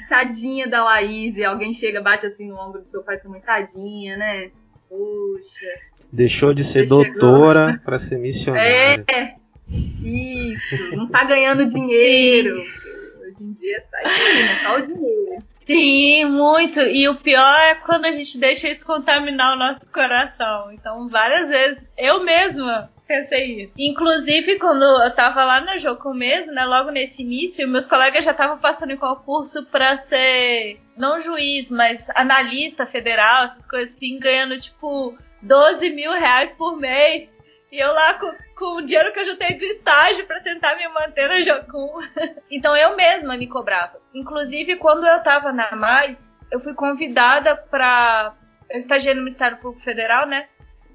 tadinha 0.09 0.69
da 0.69 0.85
Laís, 0.85 1.37
e 1.37 1.45
alguém 1.45 1.75
chega, 1.75 2.03
bate 2.03 2.27
assim 2.27 2.49
no 2.49 2.57
ombro 2.57 2.83
do 2.83 2.91
seu 2.91 3.03
pai, 3.03 3.19
sua 3.19 3.41
tadinha, 3.41 4.17
né? 4.17 4.51
Puxa. 4.89 5.67
Deixou 6.13 6.55
de 6.55 6.63
ser 6.63 6.87
doutora 6.87 7.81
para 7.85 7.99
ser 7.99 8.19
missionária. 8.19 9.05
É, 9.09 9.35
isso, 9.69 10.97
não 10.97 11.09
tá 11.09 11.25
ganhando 11.25 11.67
dinheiro. 11.67 12.61
Hoje 12.61 13.37
em 13.41 13.53
dia 13.55 13.85
tá 13.91 13.99
aí, 13.99 14.45
né? 14.45 14.63
Só 14.63 14.79
o 14.79 14.87
dinheiro. 14.87 15.43
Sim, 15.67 16.27
muito. 16.27 16.81
E 16.81 17.09
o 17.09 17.17
pior 17.17 17.59
é 17.59 17.75
quando 17.75 18.05
a 18.05 18.13
gente 18.13 18.39
deixa 18.39 18.69
isso 18.69 18.87
contaminar 18.87 19.55
o 19.55 19.59
nosso 19.59 19.91
coração. 19.93 20.73
Então, 20.73 21.09
várias 21.09 21.49
vezes, 21.49 21.85
eu 21.99 22.23
mesma 22.23 22.89
pensei 23.07 23.63
isso. 23.63 23.75
Inclusive, 23.79 24.59
quando 24.59 24.85
eu 24.85 25.15
tava 25.15 25.45
lá 25.45 25.61
no 25.61 25.79
jogo 25.79 26.15
mesmo, 26.15 26.53
né, 26.53 26.65
logo 26.65 26.91
nesse 26.91 27.23
início, 27.23 27.67
meus 27.69 27.87
colegas 27.87 28.25
já 28.25 28.31
estavam 28.31 28.59
passando 28.59 28.93
em 28.93 28.97
concurso 28.97 29.67
para 29.67 29.99
ser 29.99 30.81
não 30.97 31.21
juiz, 31.21 31.71
mas 31.71 32.09
analista 32.11 32.87
federal, 32.87 33.45
essas 33.45 33.67
coisas 33.67 33.95
assim, 33.95 34.19
ganhando 34.19 34.61
tipo 34.61 35.17
12 35.43 35.91
mil 35.91 36.13
reais 36.13 36.53
por 36.53 36.77
mês. 36.77 37.29
E 37.73 37.83
eu 37.83 37.93
lá 37.93 38.15
com, 38.15 38.33
com 38.57 38.77
o 38.77 38.83
dinheiro 38.83 39.13
que 39.13 39.21
eu 39.21 39.27
juntei 39.27 39.59
do 39.59 39.65
estágio 39.65 40.27
para 40.27 40.41
tentar 40.41 40.75
me 40.77 40.89
manter 40.89 41.29
na 41.29 41.43
Jocum. 41.43 42.01
então 42.51 42.75
eu 42.75 42.97
mesma 42.97 43.37
me 43.37 43.47
cobrava. 43.47 44.01
Inclusive, 44.15 44.77
quando 44.77 45.07
eu 45.07 45.23
tava 45.23 45.53
na 45.53 45.77
Mais, 45.77 46.35
eu 46.51 46.59
fui 46.61 46.75
convidada 46.75 47.55
para. 47.55 48.35
Eu 48.71 48.79
estagiei 48.79 49.15
no 49.15 49.21
Ministério 49.21 49.59
Público 49.59 49.85
Federal, 49.85 50.27
né? 50.27 50.49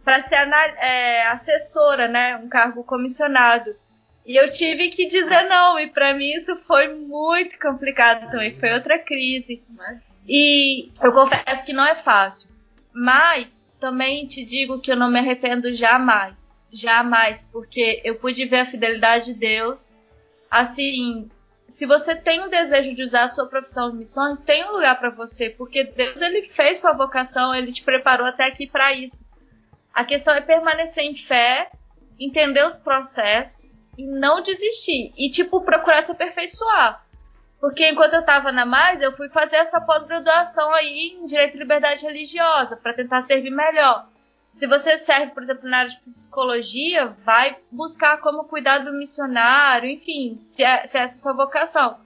Para 0.03 0.19
ser 0.21 0.35
é, 0.79 1.27
assessora, 1.27 2.07
né? 2.07 2.35
Um 2.37 2.49
cargo 2.49 2.83
comissionado. 2.83 3.75
E 4.25 4.35
eu 4.35 4.49
tive 4.49 4.89
que 4.89 5.07
dizer 5.07 5.47
não, 5.47 5.79
e 5.79 5.89
para 5.89 6.13
mim 6.13 6.31
isso 6.31 6.55
foi 6.67 6.93
muito 6.93 7.57
complicado 7.59 8.29
também, 8.29 8.51
foi 8.51 8.71
outra 8.71 8.99
crise. 8.99 9.63
E 10.27 10.91
eu 11.01 11.11
confesso 11.11 11.65
que 11.65 11.73
não 11.73 11.85
é 11.85 11.95
fácil, 11.95 12.49
mas 12.93 13.67
também 13.79 14.27
te 14.27 14.45
digo 14.45 14.79
que 14.79 14.91
eu 14.91 14.95
não 14.95 15.09
me 15.09 15.19
arrependo 15.19 15.73
jamais, 15.73 16.50
jamais, 16.71 17.47
porque 17.51 18.01
eu 18.03 18.15
pude 18.15 18.45
ver 18.45 18.61
a 18.61 18.65
fidelidade 18.65 19.33
de 19.33 19.33
Deus. 19.33 19.99
Assim, 20.49 21.29
se 21.67 21.85
você 21.85 22.15
tem 22.15 22.41
o 22.41 22.49
desejo 22.49 22.93
de 22.93 23.03
usar 23.03 23.23
a 23.23 23.29
sua 23.29 23.47
profissão 23.47 23.89
em 23.89 23.97
missões, 23.97 24.43
tem 24.43 24.65
um 24.65 24.71
lugar 24.71 24.99
para 24.99 25.09
você, 25.09 25.49
porque 25.49 25.85
Deus 25.85 26.21
ele 26.21 26.43
fez 26.49 26.79
sua 26.79 26.93
vocação, 26.93 27.55
ele 27.55 27.71
te 27.71 27.83
preparou 27.83 28.27
até 28.27 28.45
aqui 28.45 28.67
para 28.67 28.93
isso. 28.93 29.25
A 29.93 30.03
questão 30.03 30.33
é 30.33 30.41
permanecer 30.41 31.03
em 31.03 31.15
fé, 31.15 31.69
entender 32.19 32.65
os 32.65 32.77
processos 32.77 33.83
e 33.97 34.05
não 34.05 34.41
desistir. 34.41 35.13
E, 35.17 35.29
tipo, 35.29 35.61
procurar 35.61 36.03
se 36.03 36.11
aperfeiçoar. 36.11 37.05
Porque 37.59 37.87
enquanto 37.89 38.15
eu 38.15 38.25
tava 38.25 38.51
na 38.51 38.65
mais, 38.65 39.01
eu 39.01 39.15
fui 39.15 39.29
fazer 39.29 39.57
essa 39.57 39.79
pós-graduação 39.81 40.73
aí 40.73 41.13
em 41.13 41.25
Direito 41.25 41.55
e 41.55 41.59
Liberdade 41.59 42.05
Religiosa, 42.05 42.75
para 42.75 42.93
tentar 42.93 43.21
servir 43.21 43.51
melhor. 43.51 44.07
Se 44.53 44.67
você 44.67 44.97
serve, 44.97 45.31
por 45.31 45.41
exemplo, 45.41 45.69
na 45.69 45.79
área 45.79 45.91
de 45.91 45.99
psicologia, 46.01 47.07
vai 47.25 47.55
buscar 47.71 48.17
como 48.19 48.43
cuidar 48.43 48.79
do 48.79 48.93
missionário, 48.93 49.89
enfim, 49.89 50.39
se 50.43 50.63
é, 50.63 50.85
se 50.87 50.97
é 50.97 51.03
essa 51.03 51.13
a 51.13 51.17
sua 51.17 51.33
vocação. 51.33 51.97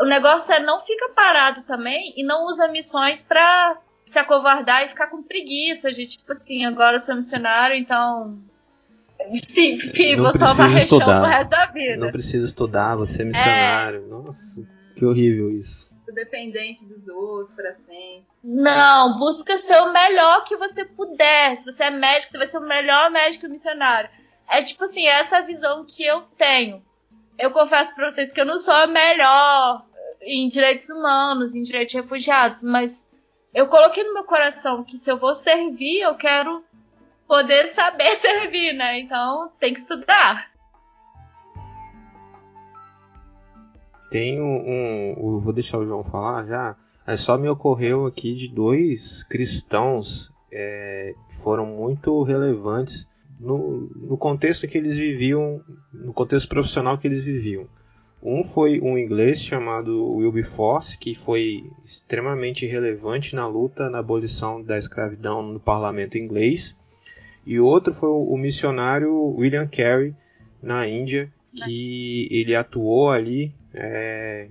O 0.00 0.04
negócio 0.04 0.54
é 0.54 0.60
não 0.60 0.84
fica 0.86 1.10
parado 1.10 1.62
também 1.62 2.14
e 2.16 2.24
não 2.24 2.46
usa 2.46 2.68
missões 2.68 3.22
para 3.22 3.76
se 4.06 4.18
acovardar 4.18 4.84
e 4.84 4.88
ficar 4.88 5.08
com 5.08 5.22
preguiça 5.22 5.92
de 5.92 6.06
tipo 6.06 6.32
assim, 6.32 6.64
agora 6.64 6.96
eu 6.96 7.00
sou 7.00 7.14
missionário, 7.14 7.76
então 7.76 8.38
Sim, 9.48 9.78
sim, 9.94 10.16
não 10.16 10.24
vou 10.24 10.32
precisa 10.32 10.78
estudar. 10.78 11.20
pro 11.20 11.30
resto 11.30 11.50
da 11.50 11.66
vida. 11.66 11.96
Não 11.96 12.10
precisa 12.10 12.46
estudar, 12.46 12.96
você 12.96 13.22
é 13.22 13.24
missionário. 13.24 14.04
É. 14.04 14.08
Nossa, 14.08 14.66
que 14.96 15.04
horrível 15.04 15.50
isso. 15.52 15.91
Dependente 16.12 16.84
dos 16.84 17.08
outros 17.08 17.54
pra 17.54 17.74
sempre. 17.74 18.26
Não, 18.42 19.18
busca 19.18 19.58
ser 19.58 19.80
o 19.82 19.92
melhor 19.92 20.44
que 20.44 20.56
você 20.56 20.84
puder. 20.84 21.58
Se 21.58 21.64
você 21.64 21.84
é 21.84 21.90
médico, 21.90 22.32
você 22.32 22.38
vai 22.38 22.48
ser 22.48 22.58
o 22.58 22.68
melhor 22.68 23.10
médico 23.10 23.48
missionário. 23.48 24.10
É 24.48 24.62
tipo 24.62 24.84
assim, 24.84 25.06
essa 25.06 25.40
visão 25.40 25.84
que 25.84 26.04
eu 26.04 26.22
tenho. 26.36 26.84
Eu 27.38 27.50
confesso 27.50 27.94
pra 27.94 28.10
vocês 28.10 28.30
que 28.30 28.40
eu 28.40 28.44
não 28.44 28.58
sou 28.58 28.74
a 28.74 28.86
melhor 28.86 29.84
em 30.20 30.48
direitos 30.48 30.88
humanos, 30.90 31.54
em 31.54 31.62
direitos 31.62 31.92
de 31.92 32.00
refugiados, 32.00 32.62
mas 32.62 33.08
eu 33.54 33.66
coloquei 33.68 34.04
no 34.04 34.14
meu 34.14 34.24
coração 34.24 34.84
que 34.84 34.98
se 34.98 35.10
eu 35.10 35.16
vou 35.16 35.34
servir, 35.34 36.00
eu 36.00 36.14
quero 36.14 36.64
poder 37.26 37.68
saber 37.68 38.14
servir, 38.20 38.72
né? 38.74 39.00
Então 39.00 39.50
tem 39.58 39.74
que 39.74 39.80
estudar. 39.80 40.51
Tem 44.12 44.40
um, 44.40 45.14
um, 45.16 45.38
Vou 45.40 45.52
deixar 45.52 45.78
o 45.78 45.86
João 45.86 46.04
falar 46.04 46.46
já. 46.46 46.76
É 47.06 47.16
só 47.16 47.36
me 47.36 47.48
ocorreu 47.48 48.06
aqui 48.06 48.34
de 48.34 48.48
dois 48.48 49.22
cristãos 49.24 50.30
é, 50.52 51.14
que 51.28 51.36
foram 51.36 51.66
muito 51.66 52.22
relevantes 52.22 53.08
no, 53.40 53.90
no 53.96 54.16
contexto 54.16 54.68
que 54.68 54.78
eles 54.78 54.94
viviam, 54.94 55.60
no 55.92 56.12
contexto 56.12 56.48
profissional 56.48 56.98
que 56.98 57.08
eles 57.08 57.24
viviam. 57.24 57.66
Um 58.22 58.44
foi 58.44 58.80
um 58.80 58.96
inglês 58.96 59.42
chamado 59.42 60.12
Wilberforce, 60.12 60.96
que 60.96 61.14
foi 61.14 61.68
extremamente 61.84 62.66
relevante 62.66 63.34
na 63.34 63.48
luta 63.48 63.90
na 63.90 63.98
abolição 63.98 64.62
da 64.62 64.78
escravidão 64.78 65.42
no 65.42 65.58
parlamento 65.58 66.16
inglês 66.16 66.76
e 67.44 67.58
outro 67.58 67.92
foi 67.92 68.08
o, 68.08 68.36
missionário 68.36 69.12
William 69.36 69.66
Carey 69.66 70.14
na 70.62 70.86
Índia, 70.86 71.32
que 71.52 72.28
ele 72.30 72.54
atuou 72.54 73.10
ali 73.10 73.52
é, 73.74 74.48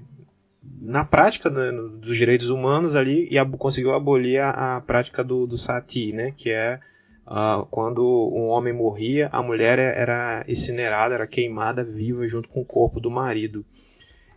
na 0.82 1.04
prática 1.04 1.50
né, 1.50 1.72
dos 1.72 2.16
direitos 2.16 2.50
humanos 2.50 2.96
ali 2.96 3.28
e 3.30 3.38
ab 3.38 3.58
conseguiu 3.58 3.94
abolir 3.94 4.40
a, 4.40 4.78
a, 4.78 4.82
prática 4.82 5.24
do, 5.24 5.46
do 5.46 5.58
sati, 5.58 6.12
né, 6.14 6.34
que 6.36 6.50
é 6.50 6.80
uh, 7.28 7.66
quando 7.68 8.04
um 8.04 8.48
homem 8.48 8.74
morria, 8.74 9.30
a 9.32 9.42
mulher 9.42 9.80
era 9.80 10.44
incinerada, 10.48 11.16
era 11.16 11.28
queimada 11.28 11.84
viva 11.84 12.28
junto 12.28 12.50
com 12.50 12.62
o 12.62 12.66
corpo 12.66 13.00
do 13.00 13.12
marido. 13.12 13.66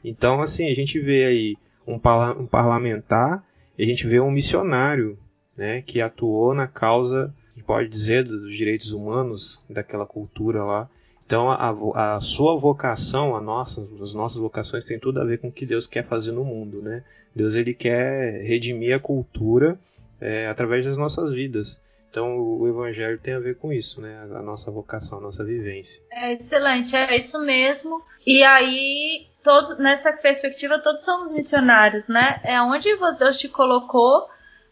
Então, 0.02 0.40
assim, 0.40 0.70
a 0.70 0.74
gente 0.74 1.00
vê 1.00 1.24
aí 1.24 1.56
um, 1.86 1.98
parla 1.98 2.38
um 2.38 2.46
parlamentar 2.46 3.44
e 3.78 3.82
a 3.82 3.86
gente 3.86 4.06
vê 4.06 4.20
um 4.20 4.30
missionário 4.30 5.18
né, 5.56 5.82
que 5.82 6.00
atuou 6.00 6.54
na 6.54 6.66
causa 6.66 7.34
pode 7.64 7.88
dizer 7.88 8.24
dos 8.24 8.54
direitos 8.54 8.92
humanos 8.92 9.62
daquela 9.68 10.06
cultura 10.06 10.62
lá. 10.64 10.90
Então 11.26 11.50
a, 11.50 12.16
a 12.16 12.20
sua 12.20 12.56
vocação, 12.56 13.34
a 13.34 13.40
nossa, 13.40 13.80
as 14.02 14.12
nossas 14.14 14.38
vocações 14.38 14.84
tem 14.84 14.98
tudo 14.98 15.20
a 15.20 15.24
ver 15.24 15.38
com 15.38 15.48
o 15.48 15.52
que 15.52 15.64
Deus 15.64 15.86
quer 15.86 16.04
fazer 16.04 16.32
no 16.32 16.44
mundo, 16.44 16.82
né? 16.82 17.02
Deus 17.34 17.54
ele 17.54 17.74
quer 17.74 18.42
redimir 18.42 18.94
a 18.94 19.00
cultura 19.00 19.78
é, 20.20 20.46
através 20.46 20.84
das 20.84 20.96
nossas 20.96 21.32
vidas. 21.32 21.82
Então 22.10 22.38
o 22.38 22.68
evangelho 22.68 23.18
tem 23.18 23.34
a 23.34 23.40
ver 23.40 23.56
com 23.56 23.72
isso, 23.72 24.00
né? 24.00 24.28
A 24.34 24.42
nossa 24.42 24.70
vocação, 24.70 25.18
a 25.18 25.22
nossa 25.22 25.44
vivência. 25.44 26.00
É 26.12 26.34
excelente, 26.34 26.94
é 26.94 27.16
isso 27.16 27.40
mesmo. 27.40 28.02
E 28.26 28.42
aí, 28.44 29.26
todo, 29.42 29.76
nessa 29.82 30.12
perspectiva, 30.12 30.78
todos 30.78 31.04
somos 31.04 31.32
missionários, 31.32 32.06
né? 32.06 32.40
É 32.44 32.60
onde 32.62 32.88
Deus 33.18 33.38
te 33.38 33.48
colocou, 33.48 34.28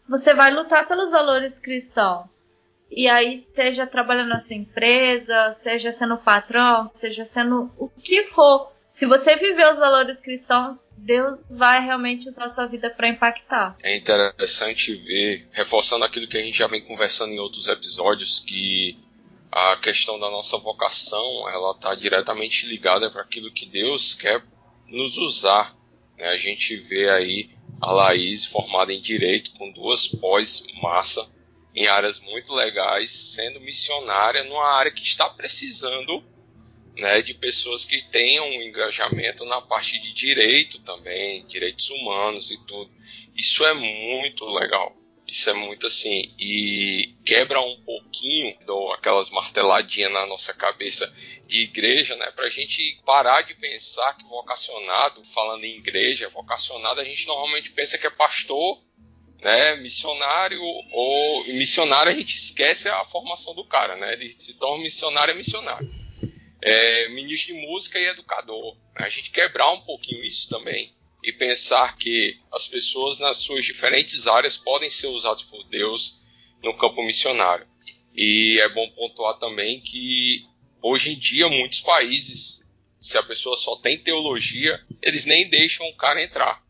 você 0.07 0.33
vai 0.33 0.51
lutar 0.51 0.87
pelos 0.87 1.11
valores 1.11 1.59
cristãos. 1.59 2.52
E 2.95 3.07
aí, 3.07 3.37
seja 3.37 3.87
trabalhando 3.87 4.29
na 4.29 4.39
sua 4.39 4.55
empresa, 4.55 5.53
seja 5.53 5.91
sendo 5.91 6.17
patrão, 6.17 6.87
seja 6.87 7.25
sendo 7.25 7.71
o 7.77 7.89
que 7.89 8.25
for, 8.25 8.71
se 8.93 9.07
você 9.07 9.35
viver 9.35 9.73
os 9.73 9.79
valores 9.79 10.19
cristãos, 10.19 10.93
Deus 10.95 11.39
vai 11.57 11.83
realmente 11.83 12.29
usar 12.29 12.45
a 12.45 12.49
sua 12.51 12.67
vida 12.67 12.91
para 12.91 13.09
impactar. 13.09 13.75
É 13.81 13.97
interessante 13.97 14.93
ver, 14.93 15.47
reforçando 15.51 16.05
aquilo 16.05 16.27
que 16.27 16.37
a 16.37 16.43
gente 16.43 16.55
já 16.55 16.67
vem 16.67 16.79
conversando 16.79 17.33
em 17.33 17.39
outros 17.39 17.67
episódios, 17.67 18.39
que 18.39 18.95
a 19.51 19.77
questão 19.77 20.19
da 20.19 20.29
nossa 20.29 20.59
vocação 20.59 21.49
ela 21.49 21.71
está 21.71 21.95
diretamente 21.95 22.67
ligada 22.67 23.09
para 23.09 23.23
aquilo 23.23 23.51
que 23.51 23.65
Deus 23.65 24.13
quer 24.13 24.43
nos 24.87 25.17
usar. 25.17 25.75
Né? 26.15 26.27
A 26.27 26.37
gente 26.37 26.75
vê 26.75 27.09
aí 27.09 27.49
a 27.81 27.91
Laís 27.91 28.45
formada 28.45 28.93
em 28.93 29.01
direito 29.01 29.53
com 29.57 29.71
duas 29.71 30.05
pós 30.05 30.67
massa 30.83 31.32
em 31.75 31.87
áreas 31.87 32.19
muito 32.19 32.53
legais, 32.53 33.11
sendo 33.11 33.59
missionária 33.61 34.43
numa 34.43 34.67
área 34.73 34.91
que 34.91 35.01
está 35.01 35.29
precisando 35.29 36.23
né, 36.97 37.21
de 37.21 37.33
pessoas 37.33 37.85
que 37.85 38.01
tenham 38.05 38.45
um 38.47 38.61
engajamento 38.61 39.43
na 39.45 39.61
parte 39.61 39.99
de 39.99 40.13
direito 40.13 40.79
também, 40.79 41.45
direitos 41.47 41.89
humanos 41.89 42.51
e 42.51 42.57
tudo. 42.65 42.91
Isso 43.35 43.65
é 43.65 43.73
muito 43.73 44.45
legal. 44.45 44.95
Isso 45.27 45.49
é 45.49 45.53
muito 45.53 45.87
assim. 45.87 46.31
E 46.39 47.15
quebra 47.25 47.59
um 47.59 47.81
pouquinho 47.81 48.55
do, 48.65 48.91
aquelas 48.91 49.29
marteladinhas 49.29 50.11
na 50.11 50.27
nossa 50.27 50.53
cabeça 50.53 51.11
de 51.47 51.63
igreja, 51.63 52.15
né? 52.17 52.29
Pra 52.31 52.49
gente 52.49 53.01
parar 53.05 53.41
de 53.41 53.55
pensar 53.55 54.15
que 54.15 54.25
vocacionado, 54.25 55.23
falando 55.23 55.63
em 55.63 55.77
igreja, 55.77 56.29
vocacionado, 56.29 57.01
a 57.01 57.05
gente 57.05 57.25
normalmente 57.25 57.71
pensa 57.71 57.97
que 57.97 58.05
é 58.05 58.11
pastor 58.11 58.79
né, 59.43 59.75
missionário 59.75 60.61
ou 60.61 61.43
missionário 61.47 62.11
a 62.11 62.15
gente 62.15 62.35
esquece 62.35 62.87
a 62.87 63.03
formação 63.03 63.53
do 63.53 63.65
cara, 63.65 63.97
né? 63.97 64.13
Ele 64.13 64.29
se 64.29 64.53
torna 64.53 64.81
missionário 64.81 65.33
é 65.33 65.35
missionário. 65.35 65.87
É, 66.61 67.09
ministro 67.09 67.53
de 67.53 67.67
música 67.67 67.99
e 67.99 68.05
educador. 68.05 68.77
A 68.95 69.09
gente 69.09 69.31
quebrar 69.31 69.69
um 69.71 69.81
pouquinho 69.81 70.23
isso 70.23 70.47
também 70.47 70.93
e 71.21 71.33
pensar 71.33 71.97
que 71.97 72.39
as 72.53 72.67
pessoas 72.67 73.19
nas 73.19 73.37
suas 73.37 73.65
diferentes 73.65 74.27
áreas 74.27 74.55
podem 74.55 74.89
ser 74.89 75.07
usadas 75.07 75.43
por 75.43 75.61
Deus 75.65 76.21
no 76.63 76.73
campo 76.77 77.03
missionário. 77.03 77.67
E 78.15 78.59
é 78.61 78.69
bom 78.69 78.87
pontuar 78.91 79.37
também 79.39 79.81
que 79.81 80.47
hoje 80.81 81.11
em 81.11 81.19
dia 81.19 81.49
muitos 81.49 81.81
países, 81.81 82.65
se 82.97 83.17
a 83.17 83.23
pessoa 83.23 83.57
só 83.57 83.75
tem 83.75 83.97
teologia, 83.97 84.81
eles 85.01 85.25
nem 85.25 85.49
deixam 85.49 85.85
o 85.87 85.95
cara 85.97 86.23
entrar 86.23 86.62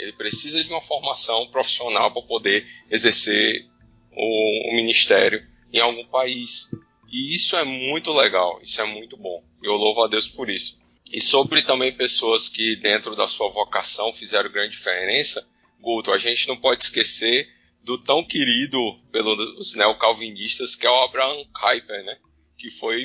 ele 0.00 0.12
precisa 0.14 0.64
de 0.64 0.70
uma 0.70 0.80
formação 0.80 1.46
profissional 1.48 2.10
para 2.10 2.22
poder 2.22 2.66
exercer 2.90 3.66
o, 4.12 4.70
o, 4.70 4.74
ministério 4.74 5.46
em 5.70 5.78
algum 5.78 6.06
país. 6.06 6.70
E 7.12 7.34
isso 7.34 7.54
é 7.54 7.64
muito 7.64 8.12
legal, 8.12 8.58
isso 8.62 8.80
é 8.80 8.84
muito 8.84 9.16
bom. 9.18 9.44
Eu 9.62 9.74
louvo 9.74 10.02
a 10.02 10.08
Deus 10.08 10.26
por 10.26 10.48
isso. 10.48 10.80
E 11.12 11.20
sobre 11.20 11.60
também 11.60 11.92
pessoas 11.92 12.48
que 12.48 12.76
dentro 12.76 13.14
da 13.14 13.28
sua 13.28 13.50
vocação 13.50 14.10
fizeram 14.12 14.50
grande 14.50 14.76
diferença, 14.76 15.46
Guto, 15.78 16.12
a 16.12 16.18
gente 16.18 16.48
não 16.48 16.56
pode 16.56 16.84
esquecer 16.84 17.48
do 17.82 17.98
tão 17.98 18.24
querido 18.24 18.78
pelos 19.12 19.74
neocalvinistas, 19.74 20.76
que 20.76 20.86
é 20.86 20.90
o 20.90 21.02
Abraham 21.02 21.44
Kuyper, 21.52 22.04
né? 22.04 22.16
Que 22.56 22.70
foi 22.70 23.04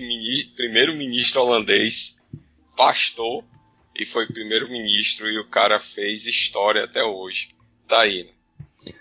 primeiro-ministro 0.56 1.42
holandês, 1.42 2.22
pastor, 2.76 3.44
e 3.96 4.06
foi 4.06 4.28
primeiro-ministro, 4.28 5.30
e 5.30 5.40
o 5.40 5.48
cara 5.48 5.80
fez 5.80 6.26
história 6.26 6.84
até 6.84 7.04
hoje. 7.04 7.50
Tá 7.88 8.02
aí, 8.02 8.24
né? 8.24 8.30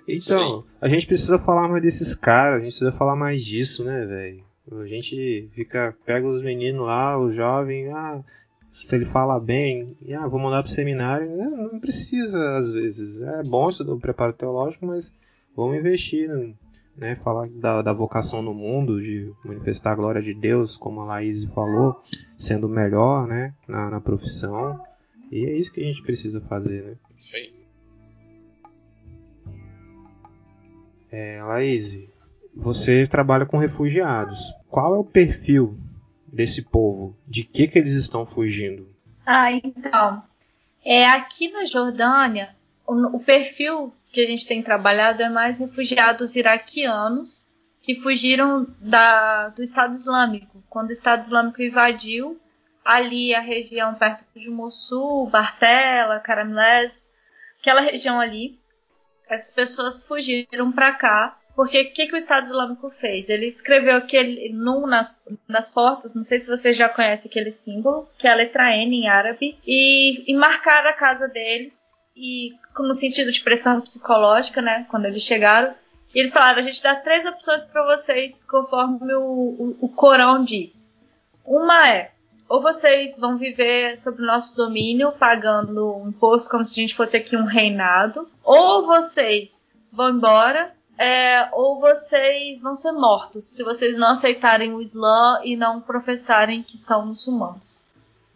Então, 0.09 0.63
Sim. 0.63 0.69
a 0.81 0.89
gente 0.89 1.07
precisa 1.07 1.39
falar 1.39 1.69
mais 1.69 1.83
desses 1.83 2.15
caras, 2.15 2.61
a 2.61 2.65
gente 2.65 2.73
precisa 2.73 2.93
falar 2.93 3.17
mais 3.17 3.45
disso, 3.45 3.85
né, 3.85 4.07
velho? 4.07 4.45
A 4.73 4.87
gente 4.87 5.49
fica, 5.53 5.95
pega 6.07 6.27
os 6.27 6.43
meninos 6.43 6.87
lá, 6.87 7.19
os 7.19 7.35
jovens, 7.35 7.91
ah, 7.91 8.25
se 8.73 8.93
ele 8.95 9.05
fala 9.05 9.39
bem, 9.39 9.97
ah, 10.19 10.27
vou 10.27 10.41
mandar 10.41 10.63
pro 10.63 10.73
seminário. 10.73 11.29
Não, 11.37 11.73
não 11.73 11.81
precisa, 11.81 12.57
às 12.57 12.73
vezes. 12.73 13.21
É 13.21 13.43
bom 13.45 13.69
o 13.69 14.01
preparo 14.01 14.33
teológico, 14.33 14.87
mas 14.87 15.13
vamos 15.55 15.77
investir, 15.77 16.29
né? 16.97 17.15
Falar 17.17 17.49
da, 17.49 17.83
da 17.83 17.93
vocação 17.93 18.43
no 18.43 18.55
mundo, 18.55 19.01
de 19.01 19.33
manifestar 19.45 19.93
a 19.93 19.97
glória 19.97 20.23
de 20.23 20.35
Deus, 20.35 20.77
como 20.77 21.01
a 21.01 21.05
Laís 21.05 21.45
falou, 21.45 21.99
sendo 22.37 22.69
melhor, 22.69 23.27
né? 23.27 23.55
Na, 23.67 23.91
na 23.91 24.01
profissão. 24.01 24.81
E 25.31 25.45
é 25.47 25.57
isso 25.57 25.73
que 25.73 25.81
a 25.81 25.85
gente 25.85 26.03
precisa 26.03 26.41
fazer, 26.41 26.85
né? 26.85 26.97
Sim. 27.15 27.53
É, 31.11 31.43
Laís, 31.43 32.07
você 32.55 33.07
trabalha 33.07 33.47
com 33.47 33.57
refugiados. 33.57 34.53
Qual 34.69 34.95
é 34.95 34.99
o 34.99 35.05
perfil 35.05 35.75
desse 36.27 36.63
povo? 36.63 37.17
De 37.27 37.45
que, 37.45 37.69
que 37.69 37.79
eles 37.79 37.93
estão 37.93 38.25
fugindo? 38.25 38.89
Ah, 39.27 39.53
então. 39.53 40.23
É, 40.85 41.07
aqui 41.07 41.51
na 41.51 41.65
Jordânia, 41.65 42.55
o, 42.87 43.17
o 43.17 43.21
perfil 43.21 43.93
que 44.15 44.21
a 44.21 44.27
gente 44.27 44.47
tem 44.47 44.63
trabalhado 44.63 45.23
é 45.23 45.29
mais 45.29 45.59
refugiados 45.59 46.37
iraquianos 46.37 47.53
que 47.83 48.01
fugiram 48.01 48.67
da, 48.81 49.49
do 49.49 49.63
Estado 49.63 49.93
Islâmico. 49.93 50.63
Quando 50.71 50.89
o 50.89 50.93
Estado 50.93 51.23
Islâmico 51.23 51.61
invadiu 51.61 52.41
ali 52.85 53.35
a 53.35 53.41
região 53.41 53.95
perto 53.95 54.25
de 54.35 54.49
Mossul, 54.49 55.29
Bartela, 55.29 56.21
Caramilés, 56.21 57.11
aquela 57.61 57.81
região 57.81 58.21
ali, 58.21 58.59
as 59.29 59.51
pessoas 59.51 60.07
fugiram 60.07 60.71
para 60.73 60.93
cá 60.93 61.39
porque 61.55 61.83
o 61.83 61.93
que, 61.93 62.07
que 62.07 62.15
o 62.15 62.17
Estado 62.17 62.47
Islâmico 62.47 62.91
fez? 62.91 63.29
Ele 63.29 63.47
escreveu 63.47 63.97
aquele 63.97 64.53
nu 64.53 64.87
nas, 64.87 65.21
nas 65.47 65.71
portas, 65.71 66.15
não 66.15 66.25
sei 66.25 66.41
se 66.41 66.49
você 66.49 66.73
já 66.73 66.89
conhece 66.89 67.29
aquele 67.29 67.53
símbolo, 67.53 68.09
que 68.19 68.27
é 68.27 68.33
a 68.33 68.35
letra 68.35 68.75
N 68.77 68.97
em 68.97 69.09
árabe, 69.09 69.57
e, 69.65 70.31
e 70.31 70.35
marcaram 70.35 70.91
a 70.91 70.95
casa 70.95 71.29
deles, 71.29 71.94
e 72.17 72.55
no 72.79 72.95
sentido 72.95 73.33
de 73.33 73.41
pressão 73.41 73.81
psicológica, 73.81 74.63
né? 74.63 74.87
Quando 74.91 75.07
eles 75.07 75.23
chegaram. 75.23 75.75
E 76.15 76.21
eles 76.21 76.33
falaram: 76.33 76.59
a 76.59 76.63
gente 76.63 76.83
dá 76.83 76.95
três 76.95 77.27
opções 77.27 77.65
para 77.65 77.97
vocês, 77.97 78.45
conforme 78.45 79.15
o, 79.15 79.23
o, 79.23 79.77
o 79.81 79.89
Corão 79.89 80.45
diz. 80.45 80.97
Uma 81.45 81.89
é: 81.89 82.13
ou 82.49 82.63
vocês 82.63 83.19
vão 83.19 83.37
viver 83.37 83.97
sob 83.99 84.23
o 84.23 84.27
nosso 84.27 84.57
domínio, 84.57 85.13
pagando 85.13 85.97
um 85.97 86.09
imposto 86.09 86.51
como 86.51 86.65
se 86.65 86.79
a 86.79 86.83
gente 86.83 86.95
fosse 86.95 87.17
aqui 87.17 87.37
um 87.37 87.47
reinado, 87.47 88.29
ou 88.43 88.87
vocês 88.87 89.75
vão 89.93 90.11
embora 90.11 90.73
é, 90.97 91.49
ou 91.53 91.81
vocês 91.81 92.61
vão 92.61 92.75
ser 92.75 92.93
mortos 92.93 93.47
se 93.47 93.65
vocês 93.65 93.97
não 93.99 94.11
aceitarem 94.11 94.73
o 94.73 94.81
Islã 94.81 95.41
e 95.43 95.57
não 95.57 95.81
professarem 95.81 96.63
que 96.63 96.79
são 96.79 97.07
muçulmanos. 97.07 97.84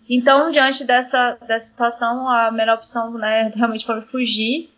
Então, 0.08 0.50
diante 0.50 0.84
dessa, 0.84 1.38
dessa 1.46 1.68
situação, 1.68 2.28
a 2.28 2.50
melhor 2.50 2.76
opção 2.76 3.12
né, 3.12 3.52
realmente 3.54 3.84
foi 3.84 4.00
fugir. 4.02 4.70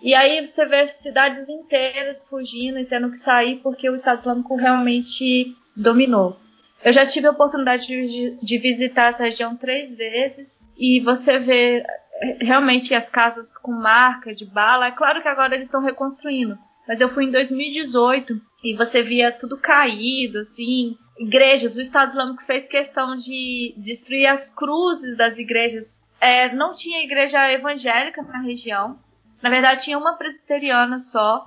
E 0.00 0.14
aí 0.14 0.46
você 0.46 0.66
vê 0.66 0.88
cidades 0.88 1.48
inteiras 1.48 2.28
fugindo 2.28 2.78
e 2.78 2.84
tendo 2.84 3.10
que 3.10 3.16
sair 3.16 3.60
porque 3.62 3.88
o 3.88 3.94
Estado 3.94 4.18
Islâmico 4.18 4.56
realmente 4.56 5.54
dominou. 5.76 6.38
Eu 6.84 6.92
já 6.92 7.06
tive 7.06 7.26
a 7.26 7.30
oportunidade 7.30 7.86
de, 7.86 8.38
de 8.42 8.58
visitar 8.58 9.10
essa 9.10 9.24
região 9.24 9.56
três 9.56 9.96
vezes 9.96 10.64
e 10.76 11.00
você 11.00 11.38
vê 11.38 11.84
é, 12.20 12.38
realmente 12.40 12.94
as 12.94 13.08
casas 13.08 13.56
com 13.58 13.72
marca 13.72 14.34
de 14.34 14.44
bala. 14.44 14.88
É 14.88 14.92
claro 14.92 15.22
que 15.22 15.28
agora 15.28 15.54
eles 15.54 15.68
estão 15.68 15.82
reconstruindo, 15.82 16.58
mas 16.86 17.00
eu 17.00 17.08
fui 17.08 17.24
em 17.24 17.30
2018 17.30 18.40
e 18.64 18.76
você 18.76 19.02
via 19.02 19.32
tudo 19.32 19.56
caído, 19.56 20.38
assim. 20.38 20.96
Igrejas, 21.18 21.76
o 21.76 21.80
Estado 21.80 22.10
Islâmico 22.10 22.44
fez 22.44 22.68
questão 22.68 23.16
de 23.16 23.74
destruir 23.76 24.26
as 24.26 24.54
cruzes 24.54 25.16
das 25.16 25.36
igrejas. 25.38 26.02
É, 26.20 26.54
não 26.54 26.74
tinha 26.74 27.02
igreja 27.02 27.50
evangélica 27.52 28.22
na 28.22 28.40
região. 28.40 28.98
Na 29.42 29.50
verdade, 29.50 29.84
tinha 29.84 29.98
uma 29.98 30.14
presbiteriana 30.14 30.98
só, 30.98 31.46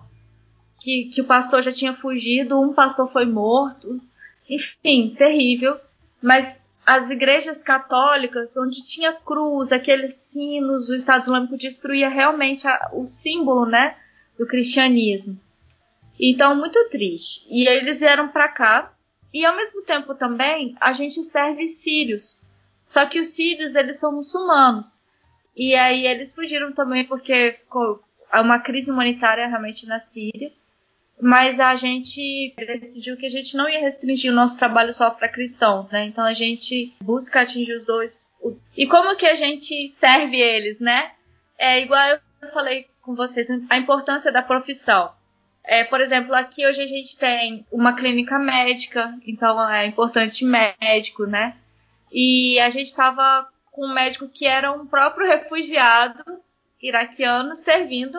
que, 0.79 1.05
que 1.05 1.21
o 1.21 1.25
pastor 1.25 1.61
já 1.61 1.71
tinha 1.71 1.93
fugido, 1.93 2.59
um 2.59 2.73
pastor 2.73 3.11
foi 3.11 3.25
morto. 3.25 3.99
Enfim, 4.49 5.13
terrível. 5.17 5.79
Mas 6.21 6.69
as 6.85 7.09
igrejas 7.09 7.61
católicas, 7.61 8.57
onde 8.57 8.83
tinha 8.85 9.13
cruz, 9.13 9.71
aqueles 9.71 10.13
sinos, 10.15 10.89
o 10.89 10.95
Estado 10.95 11.23
Islâmico 11.23 11.57
destruía 11.57 12.09
realmente 12.09 12.67
a, 12.67 12.89
o 12.93 13.05
símbolo, 13.05 13.65
né? 13.65 13.95
do 14.39 14.47
cristianismo. 14.47 15.37
Então, 16.17 16.55
muito 16.55 16.81
triste. 16.89 17.45
E 17.49 17.67
eles 17.67 17.99
vieram 17.99 18.29
para 18.29 18.47
cá. 18.47 18.93
E 19.33 19.45
ao 19.45 19.55
mesmo 19.55 19.83
tempo 19.83 20.15
também, 20.15 20.75
a 20.79 20.93
gente 20.93 21.23
serve 21.23 21.67
sírios. 21.67 22.41
Só 22.85 23.05
que 23.05 23.19
os 23.19 23.27
sírios, 23.27 23.75
eles 23.75 23.99
são 23.99 24.11
muçulmanos. 24.11 25.03
E 25.55 25.75
aí 25.75 26.07
eles 26.07 26.33
fugiram 26.33 26.73
também 26.73 27.05
porque 27.05 27.57
ficou 27.59 28.03
uma 28.33 28.59
crise 28.59 28.89
humanitária 28.91 29.47
realmente 29.47 29.85
na 29.85 29.99
Síria. 29.99 30.51
Mas 31.21 31.59
a 31.59 31.75
gente 31.75 32.55
decidiu 32.57 33.17
que 33.17 33.25
a 33.25 33.29
gente 33.29 33.57
não 33.57 33.67
ia 33.69 33.81
restringir 33.81 34.31
o 34.31 34.35
nosso 34.35 34.57
trabalho 34.57 34.93
só 34.93 35.09
para 35.09 35.27
cristãos, 35.27 35.89
né? 35.91 36.05
Então 36.05 36.23
a 36.23 36.33
gente 36.33 36.95
busca 37.03 37.41
atingir 37.41 37.73
os 37.73 37.85
dois. 37.85 38.33
E 38.75 38.87
como 38.87 39.17
que 39.17 39.25
a 39.25 39.35
gente 39.35 39.89
serve 39.89 40.39
eles, 40.39 40.79
né? 40.79 41.11
É 41.57 41.81
igual 41.81 42.19
eu 42.41 42.47
falei 42.53 42.87
com 43.01 43.15
vocês 43.15 43.49
a 43.69 43.77
importância 43.77 44.31
da 44.31 44.41
profissão. 44.41 45.11
É, 45.71 45.83
por 45.83 46.01
exemplo, 46.01 46.33
aqui 46.33 46.65
hoje 46.65 46.81
a 46.81 46.87
gente 46.87 47.15
tem 47.15 47.63
uma 47.71 47.95
clínica 47.95 48.39
médica, 48.39 49.15
então 49.27 49.69
é 49.69 49.85
importante 49.85 50.43
médico, 50.43 51.27
né? 51.27 51.55
E 52.11 52.59
a 52.59 52.71
gente 52.71 52.87
estava 52.87 53.47
com 53.71 53.85
um 53.85 53.93
médico 53.93 54.27
que 54.27 54.47
era 54.47 54.71
um 54.71 54.87
próprio 54.87 55.27
refugiado 55.27 56.23
iraquiano 56.81 57.55
servindo 57.55 58.17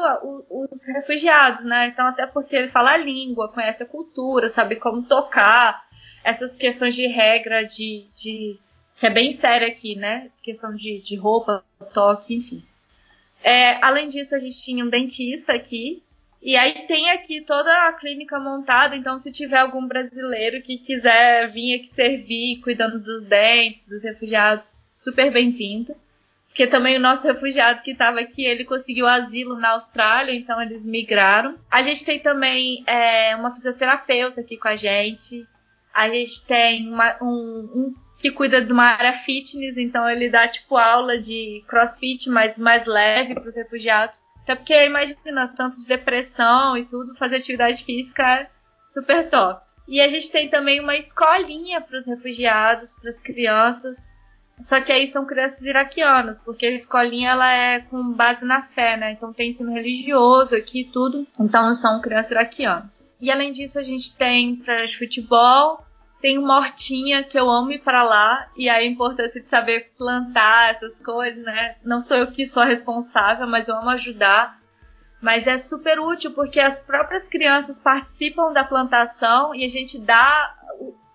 os 0.48 0.86
refugiados, 0.94 1.64
né? 1.64 1.88
Então, 1.88 2.06
até 2.06 2.24
porque 2.24 2.54
ele 2.54 2.68
fala 2.68 2.92
a 2.92 2.96
língua, 2.96 3.48
conhece 3.48 3.82
a 3.82 3.86
cultura, 3.86 4.48
sabe 4.48 4.76
como 4.76 5.02
tocar, 5.02 5.82
essas 6.22 6.56
questões 6.56 6.94
de 6.94 7.08
regra, 7.08 7.64
de, 7.64 8.06
de 8.16 8.60
que 8.96 9.06
é 9.06 9.10
bem 9.10 9.32
séria 9.32 9.66
aqui, 9.66 9.96
né? 9.96 10.30
Questão 10.40 10.72
de, 10.72 11.00
de 11.00 11.16
roupa, 11.16 11.64
toque, 11.92 12.32
enfim. 12.32 12.64
É, 13.42 13.84
além 13.84 14.06
disso, 14.06 14.36
a 14.36 14.38
gente 14.38 14.62
tinha 14.62 14.84
um 14.84 14.88
dentista 14.88 15.52
aqui. 15.52 16.00
E 16.42 16.56
aí 16.56 16.86
tem 16.86 17.10
aqui 17.10 17.42
toda 17.42 17.70
a 17.88 17.92
clínica 17.92 18.40
montada, 18.40 18.96
então 18.96 19.18
se 19.18 19.30
tiver 19.30 19.58
algum 19.58 19.86
brasileiro 19.86 20.62
que 20.62 20.78
quiser 20.78 21.50
vir 21.50 21.74
aqui 21.74 21.88
servir, 21.88 22.60
cuidando 22.62 22.98
dos 22.98 23.26
dentes, 23.26 23.86
dos 23.86 24.02
refugiados, 24.02 25.00
super 25.02 25.30
bem-vindo. 25.30 25.94
Porque 26.48 26.66
também 26.66 26.96
o 26.96 27.00
nosso 27.00 27.26
refugiado 27.26 27.82
que 27.82 27.92
estava 27.92 28.20
aqui, 28.20 28.44
ele 28.44 28.64
conseguiu 28.64 29.06
asilo 29.06 29.54
na 29.56 29.70
Austrália, 29.70 30.32
então 30.34 30.60
eles 30.60 30.84
migraram. 30.84 31.56
A 31.70 31.82
gente 31.82 32.04
tem 32.04 32.18
também 32.18 32.82
é, 32.86 33.36
uma 33.36 33.54
fisioterapeuta 33.54 34.40
aqui 34.40 34.56
com 34.56 34.68
a 34.68 34.76
gente. 34.76 35.46
A 35.94 36.08
gente 36.08 36.44
tem 36.46 36.88
uma, 36.88 37.16
um, 37.22 37.70
um 37.74 37.94
que 38.18 38.30
cuida 38.30 38.60
de 38.60 38.72
uma 38.72 38.84
área 38.84 39.12
fitness, 39.12 39.76
então 39.76 40.08
ele 40.08 40.28
dá 40.28 40.48
tipo 40.48 40.76
aula 40.76 41.18
de 41.18 41.62
crossfit, 41.68 42.28
mas 42.28 42.58
mais 42.58 42.84
leve 42.84 43.34
para 43.34 43.48
os 43.48 43.56
refugiados. 43.56 44.22
Até 44.42 44.54
porque 44.54 44.84
imagina 44.84 45.48
tanto 45.56 45.78
de 45.78 45.86
depressão 45.86 46.76
e 46.76 46.84
tudo, 46.84 47.16
fazer 47.16 47.36
atividade 47.36 47.84
física 47.84 48.22
é 48.22 48.50
super 48.88 49.28
top. 49.28 49.62
E 49.86 50.00
a 50.00 50.08
gente 50.08 50.30
tem 50.30 50.48
também 50.48 50.80
uma 50.80 50.96
escolinha 50.96 51.80
para 51.80 51.98
os 51.98 52.06
refugiados, 52.06 52.94
para 53.00 53.10
as 53.10 53.20
crianças. 53.20 54.10
Só 54.62 54.80
que 54.80 54.92
aí 54.92 55.08
são 55.08 55.26
crianças 55.26 55.62
iraquianas, 55.62 56.40
porque 56.40 56.66
a 56.66 56.70
escolinha 56.70 57.30
ela 57.30 57.52
é 57.52 57.80
com 57.80 58.12
base 58.12 58.44
na 58.44 58.62
fé, 58.62 58.96
né? 58.96 59.12
Então 59.12 59.32
tem 59.32 59.50
ensino 59.50 59.72
religioso 59.72 60.54
aqui 60.54 60.82
e 60.82 60.92
tudo. 60.92 61.26
Então 61.40 61.74
são 61.74 62.00
crianças 62.00 62.30
iraquianas. 62.30 63.12
E 63.20 63.30
além 63.30 63.52
disso, 63.52 63.78
a 63.78 63.82
gente 63.82 64.16
tem 64.16 64.56
para 64.56 64.86
futebol, 64.88 65.84
tem 66.20 66.38
uma 66.38 66.58
hortinha 66.58 67.22
que 67.22 67.38
eu 67.38 67.48
amo 67.50 67.72
ir 67.72 67.80
para 67.80 68.02
lá 68.02 68.48
e 68.56 68.68
a 68.68 68.84
importância 68.84 69.40
de 69.40 69.48
saber 69.48 69.92
plantar 69.96 70.74
essas 70.74 70.96
coisas, 70.98 71.42
né? 71.42 71.76
Não 71.82 72.00
sou 72.00 72.16
eu 72.16 72.30
que 72.30 72.46
sou 72.46 72.62
a 72.62 72.66
responsável, 72.66 73.46
mas 73.46 73.68
eu 73.68 73.76
amo 73.76 73.90
ajudar. 73.90 74.60
Mas 75.20 75.46
é 75.46 75.58
super 75.58 75.98
útil 75.98 76.32
porque 76.32 76.60
as 76.60 76.84
próprias 76.84 77.28
crianças 77.28 77.82
participam 77.82 78.52
da 78.52 78.64
plantação 78.64 79.54
e 79.54 79.64
a 79.64 79.68
gente 79.68 80.00
dá 80.00 80.54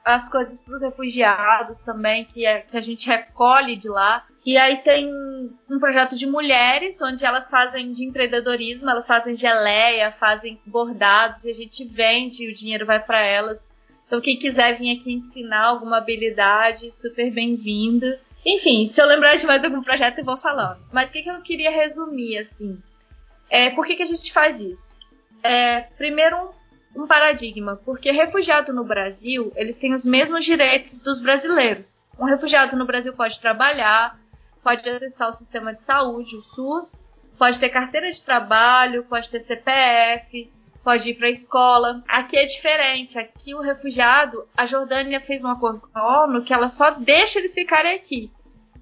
as 0.06 0.30
coisas 0.30 0.62
para 0.62 0.76
os 0.76 0.82
refugiados 0.82 1.82
também, 1.82 2.24
que, 2.26 2.46
é, 2.46 2.60
que 2.60 2.78
a 2.78 2.82
gente 2.82 3.08
recolhe 3.08 3.76
de 3.76 3.90
lá. 3.90 4.24
E 4.46 4.56
aí 4.56 4.78
tem 4.84 5.12
um 5.12 5.80
projeto 5.80 6.16
de 6.16 6.28
mulheres, 6.28 7.02
onde 7.02 7.26
elas 7.26 7.50
fazem 7.50 7.92
de 7.92 8.06
empreendedorismo, 8.06 8.88
elas 8.88 9.08
fazem 9.08 9.36
geleia, 9.36 10.12
fazem 10.12 10.62
bordados, 10.68 11.46
e 11.46 11.50
a 11.50 11.54
gente 11.56 11.84
vende, 11.84 12.44
e 12.44 12.52
o 12.52 12.56
dinheiro 12.56 12.86
vai 12.86 13.00
para 13.00 13.20
elas. 13.20 13.75
Então, 14.08 14.22
quem 14.22 14.38
quiser 14.38 14.78
vir 14.78 14.98
aqui 14.98 15.14
ensinar 15.14 15.64
alguma 15.64 15.98
habilidade, 15.98 16.92
super 16.92 17.32
bem-vindo. 17.32 18.06
Enfim, 18.46 18.88
se 18.90 19.02
eu 19.02 19.08
lembrar 19.08 19.36
de 19.36 19.46
mais 19.46 19.64
algum 19.64 19.82
projeto, 19.82 20.20
eu 20.20 20.26
vou 20.26 20.38
falando. 20.38 20.78
Mas 20.94 21.10
o 21.10 21.14
que, 21.14 21.24
que 21.24 21.30
eu 21.30 21.42
queria 21.42 21.72
resumir, 21.72 22.38
assim? 22.38 22.82
É, 23.50 23.72
por 23.72 23.86
que, 23.86 23.96
que 23.96 24.04
a 24.04 24.08
gente 24.08 24.32
faz 24.32 24.60
isso? 24.60 24.96
É, 25.42 25.82
primeiro, 25.98 26.38
um, 26.96 27.04
um 27.04 27.08
paradigma, 27.08 27.76
porque 27.84 28.12
refugiado 28.12 28.72
no 28.72 28.84
Brasil, 28.84 29.52
eles 29.56 29.78
têm 29.80 29.94
os 29.94 30.06
mesmos 30.06 30.46
direitos 30.46 31.02
dos 31.02 31.20
brasileiros. 31.20 32.04
Um 32.20 32.26
refugiado 32.26 32.76
no 32.76 32.86
Brasil 32.86 33.14
pode 33.14 33.40
trabalhar, 33.40 34.20
pode 34.64 34.88
acessar 34.88 35.30
o 35.30 35.34
sistema 35.34 35.74
de 35.74 35.82
saúde, 35.82 36.36
o 36.36 36.42
SUS, 36.42 37.02
pode 37.38 37.60
ter 37.60 37.70
carteira 37.70 38.12
de 38.12 38.24
trabalho, 38.24 39.04
pode 39.04 39.30
ter 39.30 39.42
CPF, 39.42 40.52
pode 40.86 41.10
ir 41.10 41.16
para 41.16 41.28
a 41.28 41.32
escola. 41.32 42.04
Aqui 42.08 42.38
é 42.38 42.46
diferente. 42.46 43.18
Aqui 43.18 43.56
o 43.56 43.60
refugiado, 43.60 44.48
a 44.56 44.68
Jordânia 44.68 45.20
fez 45.20 45.44
um 45.44 45.50
acordo 45.50 45.82
com 45.82 45.90
a 45.98 46.24
ONU 46.24 46.44
que 46.44 46.54
ela 46.54 46.70
só 46.70 46.92
deixa 46.92 47.40
eles 47.40 47.56
ficarem 47.56 47.96
aqui. 47.96 48.32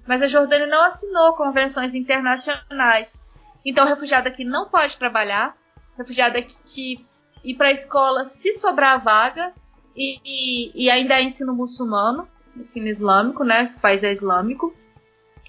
Mas 0.06 0.20
a 0.20 0.28
Jordânia 0.28 0.66
não 0.66 0.84
assinou 0.84 1.32
convenções 1.32 1.94
internacionais. 1.94 3.18
Então 3.64 3.86
o 3.86 3.88
refugiado 3.88 4.28
aqui 4.28 4.44
não 4.44 4.68
pode 4.68 4.98
trabalhar. 4.98 5.56
O 5.94 5.98
refugiado 5.98 6.36
aqui 6.36 7.06
ir 7.42 7.54
para 7.54 7.68
a 7.68 7.72
escola 7.72 8.28
se 8.28 8.54
sobrar 8.54 9.02
vaga 9.02 9.54
e, 9.96 10.20
e, 10.22 10.84
e 10.84 10.90
ainda 10.90 11.14
é 11.14 11.22
ensino 11.22 11.54
muçulmano, 11.54 12.28
ensino 12.54 12.86
islâmico, 12.86 13.42
né? 13.44 13.72
O 13.78 13.80
país 13.80 14.04
é 14.04 14.12
islâmico. 14.12 14.76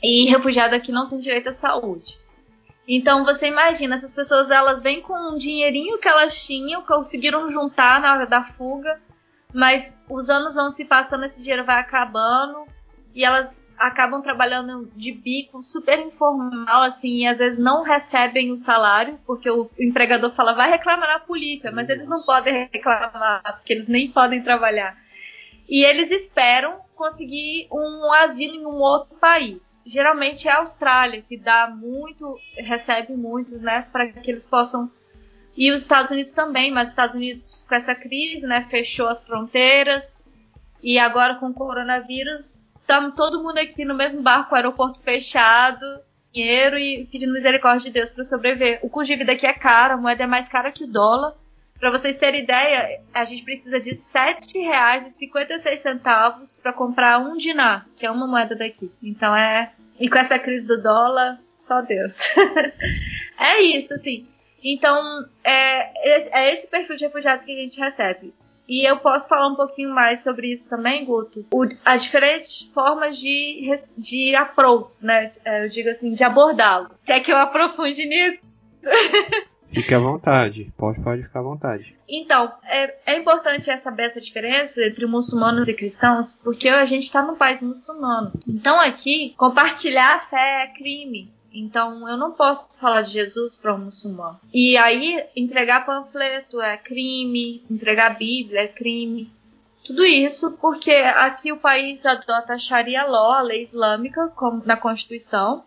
E 0.01 0.25
refugiado 0.29 0.73
aqui 0.73 0.91
não 0.91 1.09
tem 1.09 1.19
direito 1.19 1.49
à 1.49 1.53
saúde. 1.53 2.17
Então 2.87 3.25
você 3.25 3.47
imagina, 3.47 3.95
essas 3.95 4.13
pessoas 4.13 4.51
elas 4.51 4.81
vêm 4.81 5.01
com 5.01 5.13
um 5.13 5.37
dinheirinho 5.37 5.97
que 5.97 6.07
elas 6.07 6.45
tinham, 6.45 6.83
conseguiram 6.83 7.49
juntar 7.49 7.99
na 7.99 8.13
hora 8.13 8.27
da 8.27 8.43
fuga, 8.43 8.99
mas 9.53 10.03
os 10.09 10.29
anos 10.29 10.55
vão 10.55 10.69
se 10.69 10.85
passando, 10.85 11.25
esse 11.25 11.41
dinheiro 11.41 11.65
vai 11.65 11.79
acabando 11.79 12.65
e 13.13 13.23
elas 13.23 13.75
acabam 13.79 14.21
trabalhando 14.21 14.89
de 14.95 15.11
bico 15.11 15.61
super 15.61 15.99
informal 15.99 16.83
assim 16.83 17.23
e 17.23 17.27
às 17.27 17.39
vezes 17.39 17.59
não 17.59 17.83
recebem 17.83 18.51
o 18.51 18.57
salário 18.57 19.19
porque 19.25 19.49
o 19.49 19.69
empregador 19.79 20.31
fala 20.33 20.53
vai 20.53 20.69
reclamar 20.69 21.07
na 21.07 21.19
polícia, 21.19 21.71
mas 21.71 21.89
eles 21.89 22.07
não 22.07 22.21
podem 22.21 22.69
reclamar 22.71 23.41
porque 23.57 23.73
eles 23.73 23.87
nem 23.87 24.11
podem 24.11 24.43
trabalhar. 24.43 24.95
E 25.67 25.83
eles 25.83 26.11
esperam 26.11 26.79
conseguir 26.95 27.67
um 27.71 28.11
asilo 28.11 28.55
em 28.55 28.65
um 28.65 28.79
outro 28.79 29.15
país. 29.17 29.81
Geralmente 29.85 30.47
é 30.47 30.51
a 30.51 30.59
Austrália, 30.59 31.21
que 31.21 31.37
dá 31.37 31.67
muito, 31.67 32.39
recebe 32.55 33.15
muitos, 33.15 33.61
né, 33.61 33.87
para 33.91 34.07
que 34.07 34.31
eles 34.31 34.47
possam. 34.47 34.89
E 35.57 35.71
os 35.71 35.81
Estados 35.81 36.11
Unidos 36.11 36.31
também, 36.31 36.71
mas 36.71 36.85
os 36.85 36.89
Estados 36.91 37.15
Unidos, 37.15 37.63
com 37.67 37.75
essa 37.75 37.95
crise, 37.95 38.45
né, 38.45 38.65
fechou 38.69 39.07
as 39.07 39.25
fronteiras. 39.25 40.23
E 40.81 40.99
agora 40.99 41.35
com 41.35 41.47
o 41.47 41.53
coronavírus, 41.53 42.67
estamos 42.79 43.15
todo 43.15 43.43
mundo 43.43 43.57
aqui 43.57 43.83
no 43.83 43.95
mesmo 43.95 44.21
barco, 44.21 44.53
aeroporto 44.55 44.99
fechado, 45.01 45.85
dinheiro 46.33 46.77
e 46.77 47.05
pedindo 47.11 47.33
misericórdia 47.33 47.89
de 47.89 47.93
Deus 47.93 48.11
para 48.11 48.25
sobreviver. 48.25 48.79
O 48.83 48.89
custo 48.89 49.13
de 49.13 49.17
vida 49.17 49.31
aqui 49.31 49.47
é 49.47 49.53
caro, 49.53 49.93
a 49.93 49.97
moeda 49.97 50.23
é 50.23 50.27
mais 50.27 50.47
cara 50.47 50.71
que 50.71 50.83
o 50.83 50.87
dólar. 50.87 51.33
Para 51.79 51.91
vocês 51.91 52.17
terem 52.17 52.43
ideia, 52.43 52.99
a 53.13 53.23
gente 53.25 53.43
precisa 53.43 53.79
de 53.79 53.91
R$ 53.91 53.97
7,56 53.97 56.61
para 56.61 56.73
comprar 56.73 57.19
um 57.19 57.37
dinar, 57.37 57.85
que 57.97 58.05
é 58.05 58.11
uma 58.11 58.27
moeda 58.27 58.55
daqui. 58.55 58.91
Então 59.03 59.35
é. 59.35 59.71
E 59.99 60.09
com 60.09 60.17
essa 60.17 60.39
crise 60.39 60.65
do 60.65 60.81
dólar, 60.81 61.37
só 61.59 61.81
Deus. 61.81 62.15
é 63.39 63.61
isso, 63.61 63.93
assim. 63.93 64.25
Então, 64.63 65.25
é, 65.43 65.91
é 66.31 66.53
esse 66.53 66.67
perfil 66.67 66.95
de 66.95 67.05
refugiado 67.05 67.45
que 67.45 67.51
a 67.51 67.61
gente 67.61 67.79
recebe. 67.79 68.33
E 68.67 68.83
eu 68.83 68.97
posso 68.97 69.27
falar 69.27 69.47
um 69.47 69.55
pouquinho 69.55 69.93
mais 69.93 70.23
sobre 70.23 70.51
isso 70.51 70.67
também, 70.69 71.05
Guto. 71.05 71.45
O, 71.53 71.67
as 71.85 72.03
diferentes 72.03 72.63
formas 72.73 73.19
de, 73.19 73.69
de 73.95 74.35
approach, 74.35 75.05
né? 75.05 75.31
É, 75.45 75.65
eu 75.65 75.69
digo 75.69 75.89
assim, 75.89 76.13
de 76.13 76.23
abordá-lo. 76.23 76.89
Quer 77.05 77.19
que 77.19 77.31
eu 77.31 77.37
aprofunde 77.37 78.05
nisso? 78.05 78.39
Fique 79.67 79.93
à 79.93 79.99
vontade, 79.99 80.71
pode, 80.77 81.01
pode 81.01 81.23
ficar 81.23 81.39
à 81.39 81.43
vontade. 81.43 81.95
Então, 82.07 82.51
é, 82.63 82.95
é 83.05 83.17
importante 83.17 83.65
saber 83.79 84.03
essa 84.03 84.21
diferença 84.21 84.83
entre 84.83 85.05
muçulmanos 85.05 85.67
e 85.67 85.73
cristãos, 85.73 86.39
porque 86.43 86.69
a 86.69 86.85
gente 86.85 87.03
está 87.03 87.21
num 87.21 87.35
país 87.35 87.61
muçulmano. 87.61 88.31
Então, 88.47 88.79
aqui, 88.79 89.33
compartilhar 89.37 90.15
a 90.15 90.19
fé 90.19 90.63
é 90.63 90.77
crime. 90.77 91.33
Então, 91.51 92.07
eu 92.07 92.17
não 92.17 92.31
posso 92.31 92.77
falar 92.79 93.01
de 93.01 93.13
Jesus 93.13 93.57
para 93.57 93.73
um 93.73 93.85
muçulmano. 93.85 94.39
E 94.53 94.77
aí, 94.77 95.23
entregar 95.35 95.85
panfleto 95.85 96.61
é 96.61 96.77
crime, 96.77 97.63
entregar 97.69 98.17
Bíblia 98.17 98.61
é 98.61 98.67
crime. 98.67 99.31
Tudo 99.85 100.03
isso 100.03 100.57
porque 100.59 100.91
aqui 100.91 101.51
o 101.51 101.57
país 101.57 102.05
adota 102.05 102.53
a 102.53 102.57
Sharia 102.57 103.05
Law, 103.05 103.33
a 103.33 103.41
lei 103.41 103.61
islâmica, 103.61 104.27
como 104.35 104.63
na 104.65 104.75
Constituição, 104.75 105.63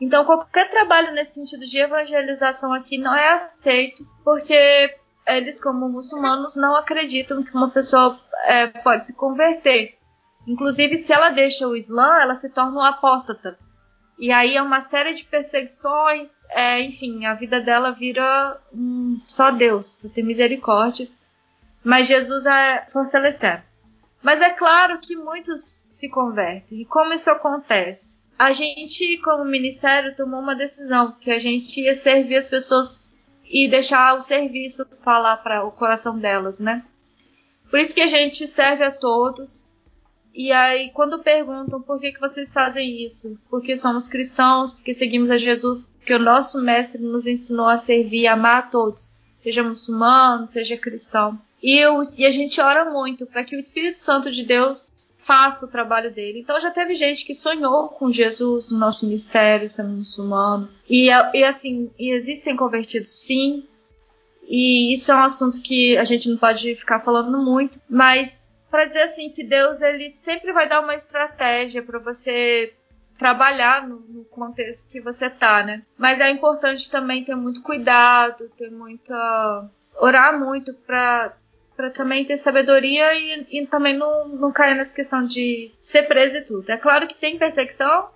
então, 0.00 0.24
qualquer 0.24 0.70
trabalho 0.70 1.12
nesse 1.12 1.34
sentido 1.34 1.66
de 1.66 1.78
evangelização 1.78 2.72
aqui 2.72 2.98
não 2.98 3.14
é 3.14 3.32
aceito, 3.32 4.06
porque 4.24 4.94
eles, 5.26 5.60
como 5.60 5.88
muçulmanos, 5.88 6.56
não 6.56 6.76
acreditam 6.76 7.42
que 7.42 7.54
uma 7.54 7.70
pessoa 7.70 8.18
é, 8.44 8.68
pode 8.68 9.06
se 9.06 9.14
converter. 9.14 9.98
Inclusive, 10.46 10.96
se 10.98 11.12
ela 11.12 11.30
deixa 11.30 11.66
o 11.66 11.76
Islã, 11.76 12.20
ela 12.20 12.36
se 12.36 12.48
torna 12.48 12.78
um 12.78 12.82
apóstata. 12.82 13.58
E 14.18 14.32
aí 14.32 14.56
é 14.56 14.62
uma 14.62 14.80
série 14.80 15.14
de 15.14 15.24
perseguições, 15.24 16.44
é, 16.50 16.80
enfim, 16.80 17.26
a 17.26 17.34
vida 17.34 17.60
dela 17.60 17.90
vira 17.90 18.58
um, 18.72 19.20
só 19.26 19.50
Deus, 19.50 19.96
para 19.96 20.10
ter 20.10 20.22
misericórdia. 20.22 21.08
Mas 21.84 22.06
Jesus 22.06 22.46
é 22.46 22.86
fortalecer. 22.92 23.64
Mas 24.22 24.40
é 24.40 24.50
claro 24.50 25.00
que 25.00 25.16
muitos 25.16 25.88
se 25.90 26.08
convertem. 26.08 26.80
E 26.80 26.84
como 26.84 27.12
isso 27.12 27.30
acontece? 27.30 28.20
A 28.38 28.52
gente, 28.52 29.18
como 29.18 29.44
ministério, 29.44 30.14
tomou 30.14 30.40
uma 30.40 30.54
decisão 30.54 31.12
que 31.20 31.30
a 31.30 31.38
gente 31.40 31.80
ia 31.80 31.96
servir 31.96 32.36
as 32.36 32.46
pessoas 32.46 33.12
e 33.44 33.68
deixar 33.68 34.14
o 34.14 34.22
serviço 34.22 34.86
falar 35.02 35.38
para 35.38 35.64
o 35.64 35.72
coração 35.72 36.18
delas, 36.18 36.60
né? 36.60 36.84
Por 37.68 37.80
isso 37.80 37.94
que 37.94 38.00
a 38.00 38.06
gente 38.06 38.46
serve 38.46 38.84
a 38.84 38.92
todos. 38.92 39.74
E 40.32 40.52
aí, 40.52 40.90
quando 40.90 41.18
perguntam 41.18 41.82
por 41.82 41.98
que, 41.98 42.12
que 42.12 42.20
vocês 42.20 42.52
fazem 42.52 43.04
isso, 43.04 43.36
porque 43.50 43.76
somos 43.76 44.06
cristãos, 44.06 44.70
porque 44.70 44.94
seguimos 44.94 45.30
a 45.30 45.38
Jesus, 45.38 45.82
porque 45.98 46.14
o 46.14 46.18
nosso 46.18 46.62
mestre 46.62 47.02
nos 47.02 47.26
ensinou 47.26 47.68
a 47.68 47.78
servir 47.78 48.20
e 48.20 48.26
amar 48.28 48.58
a 48.58 48.62
todos, 48.62 49.12
seja 49.42 49.64
muçulmano, 49.64 50.48
seja 50.48 50.76
cristão. 50.76 51.40
E, 51.62 51.78
eu, 51.78 52.00
e 52.16 52.24
a 52.24 52.30
gente 52.30 52.60
ora 52.60 52.84
muito 52.84 53.26
para 53.26 53.44
que 53.44 53.56
o 53.56 53.58
Espírito 53.58 54.00
Santo 54.00 54.30
de 54.30 54.44
Deus 54.44 55.10
faça 55.18 55.66
o 55.66 55.68
trabalho 55.68 56.10
dele. 56.10 56.40
Então 56.40 56.58
já 56.60 56.70
teve 56.70 56.94
gente 56.94 57.24
que 57.24 57.34
sonhou 57.34 57.88
com 57.88 58.10
Jesus 58.10 58.70
no 58.70 58.78
nosso 58.78 59.04
ministério, 59.04 59.68
sendo 59.68 59.90
muçulmano. 59.90 60.70
E, 60.88 61.08
e 61.34 61.44
assim, 61.44 61.90
e 61.98 62.10
existem 62.10 62.56
convertidos 62.56 63.12
sim. 63.12 63.64
E 64.42 64.94
isso 64.94 65.12
é 65.12 65.14
um 65.14 65.22
assunto 65.22 65.60
que 65.60 65.98
a 65.98 66.04
gente 66.04 66.30
não 66.30 66.38
pode 66.38 66.74
ficar 66.76 67.00
falando 67.00 67.36
muito, 67.36 67.78
mas 67.88 68.56
para 68.70 68.86
dizer 68.86 69.02
assim 69.02 69.28
que 69.28 69.44
Deus 69.44 69.82
ele 69.82 70.10
sempre 70.10 70.52
vai 70.52 70.66
dar 70.66 70.80
uma 70.80 70.94
estratégia 70.94 71.82
para 71.82 71.98
você 71.98 72.72
trabalhar 73.18 73.86
no, 73.86 74.00
no, 74.00 74.24
contexto 74.24 74.90
que 74.90 75.00
você 75.00 75.28
tá, 75.28 75.62
né? 75.62 75.82
Mas 75.98 76.20
é 76.20 76.30
importante 76.30 76.90
também 76.90 77.24
ter 77.24 77.34
muito 77.34 77.62
cuidado, 77.62 78.48
ter 78.56 78.70
muita 78.70 79.68
orar 80.00 80.38
muito 80.38 80.72
para 80.72 81.34
para 81.78 81.90
também 81.90 82.24
ter 82.24 82.36
sabedoria 82.36 83.14
e, 83.14 83.46
e 83.52 83.66
também 83.68 83.96
não, 83.96 84.26
não 84.26 84.50
cair 84.50 84.74
nessa 84.74 84.92
questão 84.92 85.24
de 85.24 85.70
ser 85.78 86.08
preso 86.08 86.38
e 86.38 86.40
tudo. 86.40 86.68
É 86.72 86.76
claro 86.76 87.06
que 87.06 87.14
tem 87.14 87.38
perseguição, 87.38 88.10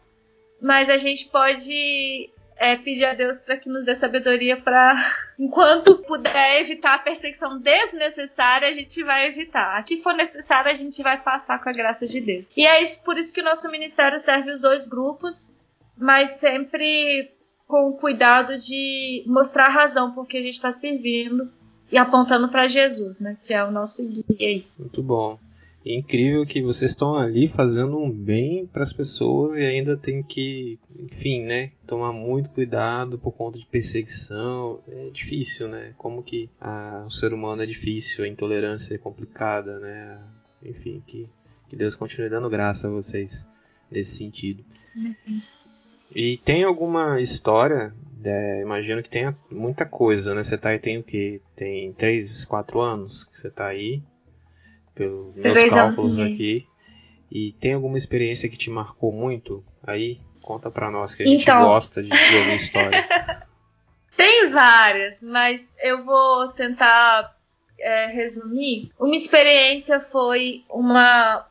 mas 0.61 0.91
a 0.91 0.99
gente 0.99 1.29
pode 1.29 2.29
é, 2.57 2.75
pedir 2.75 3.05
a 3.05 3.15
Deus 3.15 3.41
para 3.41 3.57
que 3.57 3.69
nos 3.69 3.85
dê 3.85 3.95
sabedoria 3.95 4.57
para, 4.57 4.97
enquanto 5.39 5.99
puder 5.99 6.61
evitar 6.61 6.95
a 6.95 6.99
perseguição 6.99 7.61
desnecessária, 7.61 8.67
a 8.67 8.73
gente 8.73 9.01
vai 9.05 9.29
evitar. 9.29 9.79
A 9.79 9.83
que 9.85 10.03
for 10.03 10.13
necessário, 10.13 10.69
a 10.69 10.75
gente 10.75 11.01
vai 11.01 11.23
passar 11.23 11.63
com 11.63 11.69
a 11.69 11.73
graça 11.73 12.05
de 12.05 12.21
Deus. 12.21 12.45
E 12.57 12.67
é 12.67 12.83
isso, 12.83 13.01
por 13.05 13.17
isso 13.17 13.33
que 13.33 13.43
o 13.43 13.45
nosso 13.45 13.71
ministério 13.71 14.19
serve 14.19 14.51
os 14.51 14.61
dois 14.61 14.89
grupos, 14.89 15.55
mas 15.97 16.31
sempre 16.31 17.31
com 17.69 17.93
cuidado 17.93 18.59
de 18.59 19.23
mostrar 19.25 19.67
a 19.67 19.73
razão 19.73 20.13
por 20.13 20.27
que 20.27 20.37
a 20.37 20.43
gente 20.43 20.55
está 20.55 20.73
servindo 20.73 21.62
e 21.93 21.99
apontando 21.99 22.49
para 22.49 22.67
Jesus, 22.67 23.21
né? 23.21 23.37
Que 23.43 23.53
é 23.53 23.63
o 23.63 23.71
nosso 23.71 24.09
guia 24.09 24.25
aí. 24.41 24.67
Muito 24.79 25.03
bom. 25.03 25.39
É 25.85 25.95
incrível 25.97 26.47
que 26.47 26.63
vocês 26.63 26.93
estão 26.93 27.17
ali 27.17 27.49
fazendo 27.49 27.99
um 27.99 28.09
bem 28.09 28.67
para 28.67 28.85
as 28.85 28.93
pessoas 28.93 29.57
e 29.57 29.63
ainda 29.63 29.97
tem 29.97 30.23
que, 30.23 30.79
enfim, 30.99 31.43
né, 31.43 31.73
tomar 31.87 32.13
muito 32.13 32.51
cuidado 32.51 33.19
por 33.19 33.33
conta 33.33 33.59
de 33.59 33.67
perseguição. 33.67 34.81
É 34.89 35.11
difícil, 35.11 35.69
né? 35.69 35.93
Como 35.99 36.23
que 36.23 36.49
a, 36.61 37.05
o 37.07 37.11
ser 37.11 37.35
humano 37.35 37.63
é 37.63 37.67
difícil, 37.67 38.25
a 38.25 38.29
intolerância 38.29 38.95
é 38.95 38.99
complicada, 38.99 39.81
né? 39.81 40.19
Enfim, 40.65 41.03
que, 41.07 41.29
que 41.69 41.77
Deus 41.77 41.97
continue 41.97 42.31
dando 42.31 42.49
graça 42.49 42.87
a 42.87 42.91
vocês. 42.91 43.47
nesse 43.91 44.17
sentido. 44.17 44.65
Uhum. 44.97 45.41
E 46.15 46.37
tem 46.39 46.63
alguma 46.63 47.21
história, 47.21 47.95
é, 48.25 48.61
imagino 48.61 49.03
que 49.03 49.09
tenha 49.09 49.37
muita 49.51 49.85
coisa, 49.85 50.35
né? 50.35 50.43
Você 50.43 50.57
tá 50.57 50.71
aí 50.71 50.79
tem 50.79 50.99
o 50.99 51.03
quê? 51.03 51.41
Tem 51.57 51.93
3, 51.93 52.45
4 52.45 52.81
anos 52.81 53.25
que 53.25 53.39
você 53.39 53.51
tá 53.51 53.67
aí, 53.67 54.03
pelos 54.95 55.35
meus 55.35 55.65
cálculos 55.69 56.19
aqui. 56.19 56.67
E 57.31 57.53
tem 57.53 57.75
alguma 57.75 57.97
experiência 57.97 58.49
que 58.49 58.59
te 58.59 58.71
marcou 58.71 59.11
muito 59.11 59.65
aí? 59.83 60.19
Conta 60.43 60.71
pra 60.71 60.91
nós, 60.91 61.15
que 61.15 61.23
a 61.23 61.27
gente 61.27 61.43
então... 61.43 61.63
gosta 61.63 62.03
de 62.03 62.13
ouvir 62.13 62.55
história. 62.55 63.09
tem 64.17 64.49
várias, 64.51 65.23
mas 65.23 65.63
eu 65.83 66.05
vou 66.05 66.49
tentar 66.49 67.35
é, 67.79 68.07
resumir. 68.07 68.91
Uma 68.99 69.17
experiência 69.17 70.01
foi 70.01 70.65
uma 70.69 71.47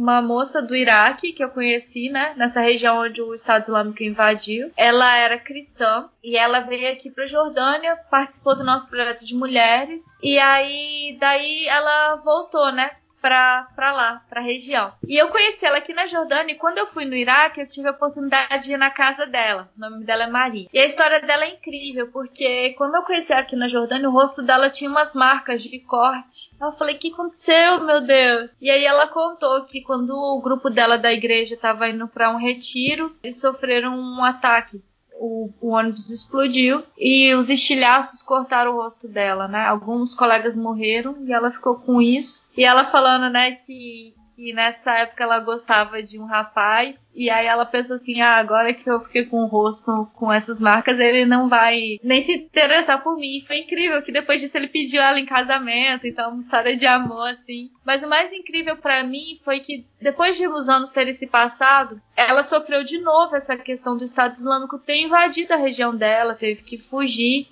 uma 0.00 0.22
moça 0.22 0.62
do 0.62 0.74
Iraque 0.74 1.34
que 1.34 1.44
eu 1.44 1.50
conheci, 1.50 2.08
né, 2.08 2.32
nessa 2.34 2.62
região 2.62 3.02
onde 3.02 3.20
o 3.20 3.34
Estado 3.34 3.64
Islâmico 3.64 4.02
invadiu. 4.02 4.72
Ela 4.74 5.14
era 5.16 5.38
cristã 5.38 6.08
e 6.24 6.38
ela 6.38 6.60
veio 6.60 6.90
aqui 6.90 7.10
para 7.10 7.26
Jordânia, 7.26 7.96
participou 8.10 8.56
do 8.56 8.64
nosso 8.64 8.88
projeto 8.88 9.24
de 9.26 9.34
mulheres 9.34 10.18
e 10.22 10.38
aí 10.38 11.18
daí 11.20 11.66
ela 11.68 12.16
voltou, 12.16 12.72
né, 12.72 12.90
pra, 13.20 13.68
pra 13.74 13.92
lá, 13.92 14.22
pra 14.28 14.40
região. 14.40 14.92
E 15.06 15.16
eu 15.16 15.28
conheci 15.28 15.64
ela 15.64 15.78
aqui 15.78 15.92
na 15.92 16.06
Jordânia 16.06 16.52
e 16.52 16.58
quando 16.58 16.78
eu 16.78 16.86
fui 16.88 17.04
no 17.04 17.14
Iraque, 17.14 17.60
eu 17.60 17.66
tive 17.66 17.88
a 17.88 17.92
oportunidade 17.92 18.64
de 18.64 18.72
ir 18.72 18.76
na 18.76 18.90
casa 18.90 19.26
dela. 19.26 19.68
O 19.76 19.80
nome 19.80 20.04
dela 20.04 20.24
é 20.24 20.26
Maria. 20.26 20.68
E 20.72 20.78
a 20.78 20.86
história 20.86 21.20
dela 21.20 21.44
é 21.44 21.54
incrível, 21.54 22.08
porque 22.12 22.74
quando 22.76 22.94
eu 22.94 23.02
conheci 23.02 23.32
ela 23.32 23.42
aqui 23.42 23.56
na 23.56 23.68
Jordânia, 23.68 24.08
o 24.08 24.12
rosto 24.12 24.42
dela 24.42 24.70
tinha 24.70 24.90
umas 24.90 25.14
marcas 25.14 25.62
de 25.62 25.78
corte. 25.80 26.50
Eu 26.60 26.72
falei, 26.72 26.96
o 26.96 26.98
que 26.98 27.12
aconteceu, 27.12 27.84
meu 27.84 28.00
Deus? 28.00 28.50
E 28.60 28.70
aí 28.70 28.84
ela 28.84 29.06
contou 29.08 29.64
que 29.64 29.82
quando 29.82 30.10
o 30.10 30.40
grupo 30.40 30.70
dela 30.70 30.96
da 30.96 31.12
igreja 31.12 31.54
estava 31.54 31.88
indo 31.88 32.08
para 32.08 32.30
um 32.30 32.38
retiro, 32.38 33.14
eles 33.22 33.40
sofreram 33.40 33.98
um 33.98 34.24
ataque 34.24 34.82
o, 35.20 35.50
o, 35.60 35.68
ônibus 35.68 36.10
explodiu 36.10 36.82
e 36.98 37.34
os 37.34 37.50
estilhaços 37.50 38.22
cortaram 38.22 38.72
o 38.72 38.82
rosto 38.82 39.06
dela, 39.06 39.46
né? 39.46 39.66
Alguns 39.66 40.14
colegas 40.14 40.56
morreram 40.56 41.14
e 41.26 41.32
ela 41.32 41.50
ficou 41.50 41.76
com 41.76 42.00
isso. 42.00 42.42
E 42.56 42.64
ela 42.64 42.84
falando, 42.84 43.30
né, 43.30 43.52
que 43.52 44.14
que 44.40 44.54
nessa 44.54 44.92
época 44.92 45.22
ela 45.22 45.38
gostava 45.38 46.02
de 46.02 46.18
um 46.18 46.24
rapaz 46.24 47.10
e 47.14 47.28
aí 47.28 47.46
ela 47.46 47.66
pensou 47.66 47.96
assim, 47.96 48.22
ah, 48.22 48.36
agora 48.36 48.72
que 48.72 48.90
eu 48.90 49.00
fiquei 49.04 49.26
com 49.26 49.44
o 49.44 49.46
rosto 49.46 50.10
com 50.14 50.32
essas 50.32 50.58
marcas, 50.58 50.98
ele 50.98 51.26
não 51.26 51.46
vai 51.46 51.98
nem 52.02 52.22
se 52.22 52.32
interessar 52.32 53.02
por 53.02 53.16
mim. 53.16 53.44
Foi 53.46 53.58
incrível 53.58 54.00
que 54.00 54.10
depois 54.10 54.40
disso 54.40 54.56
ele 54.56 54.68
pediu 54.68 55.02
ela 55.02 55.20
em 55.20 55.26
casamento, 55.26 56.06
então 56.06 56.30
uma 56.30 56.40
história 56.40 56.74
de 56.74 56.86
amor 56.86 57.28
assim. 57.28 57.70
Mas 57.84 58.02
o 58.02 58.08
mais 58.08 58.32
incrível 58.32 58.78
para 58.78 59.04
mim 59.04 59.38
foi 59.44 59.60
que 59.60 59.84
depois 60.00 60.38
de 60.38 60.48
os 60.48 60.66
anos 60.70 60.90
terem 60.90 61.12
se 61.12 61.26
passado, 61.26 62.00
ela 62.16 62.42
sofreu 62.42 62.82
de 62.82 62.98
novo 62.98 63.36
essa 63.36 63.58
questão 63.58 63.94
do 63.98 64.04
Estado 64.04 64.32
Islâmico 64.36 64.78
ter 64.78 65.02
invadido 65.02 65.52
a 65.52 65.58
região 65.58 65.94
dela, 65.94 66.34
teve 66.34 66.62
que 66.62 66.78
fugir. 66.78 67.46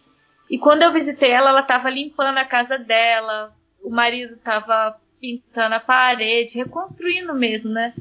E 0.49 0.59
quando 0.59 0.85
eu 0.85 0.93
visitei 0.95 1.33
ela, 1.33 1.51
ela 1.51 1.61
estava 1.61 1.91
limpando 1.91 2.39
a 2.39 2.47
casa 2.47 2.79
dela, 2.79 3.55
o 3.83 3.91
marido 3.91 4.37
estava 4.37 4.99
pintando 5.21 5.75
a 5.75 5.81
parede, 5.81 6.59
reconstruindo 6.59 7.35
mesmo, 7.35 7.73
né? 7.73 7.95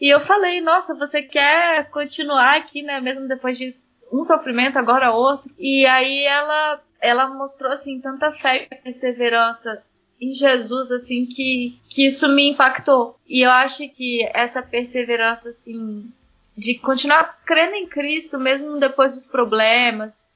E 0.00 0.08
eu 0.08 0.20
falei, 0.20 0.60
nossa, 0.60 0.94
você 0.94 1.22
quer 1.22 1.90
continuar 1.90 2.56
aqui, 2.56 2.82
né? 2.82 3.00
Mesmo 3.00 3.28
depois 3.28 3.58
de 3.58 3.76
um 4.12 4.24
sofrimento, 4.24 4.78
agora 4.78 5.12
outro. 5.12 5.50
E 5.58 5.86
aí 5.86 6.24
ela, 6.24 6.80
ela 7.00 7.28
mostrou 7.28 7.70
assim 7.70 8.00
tanta 8.00 8.32
fé 8.32 8.68
e 8.70 8.74
perseverança 8.76 9.82
em 10.20 10.34
Jesus, 10.34 10.90
assim, 10.90 11.24
que, 11.24 11.78
que 11.88 12.06
isso 12.06 12.28
me 12.28 12.50
impactou. 12.50 13.18
E 13.26 13.42
eu 13.44 13.50
acho 13.50 13.88
que 13.88 14.28
essa 14.34 14.62
perseverança, 14.62 15.48
assim, 15.48 16.12
de 16.56 16.74
continuar 16.78 17.40
crendo 17.46 17.74
em 17.74 17.86
Cristo, 17.86 18.38
mesmo 18.38 18.78
depois 18.78 19.14
dos 19.14 19.26
problemas, 19.26 20.29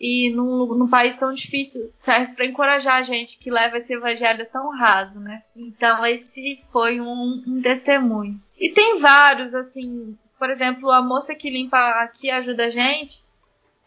e 0.00 0.30
num, 0.30 0.66
num 0.66 0.88
país 0.88 1.18
tão 1.18 1.34
difícil 1.34 1.88
serve 1.90 2.34
para 2.34 2.46
encorajar 2.46 2.96
a 2.96 3.02
gente 3.02 3.38
que 3.38 3.50
leva 3.50 3.78
esse 3.78 3.92
evangelho 3.92 4.46
tão 4.50 4.70
raso, 4.70 5.18
né? 5.18 5.42
Então 5.56 6.06
esse 6.06 6.62
foi 6.72 7.00
um, 7.00 7.42
um 7.46 7.60
testemunho. 7.60 8.40
E 8.58 8.70
tem 8.70 9.00
vários, 9.00 9.54
assim, 9.54 10.16
por 10.38 10.50
exemplo, 10.50 10.90
a 10.90 11.02
moça 11.02 11.34
que 11.34 11.50
limpa 11.50 11.78
aqui 12.02 12.30
ajuda 12.30 12.66
a 12.66 12.70
gente, 12.70 13.22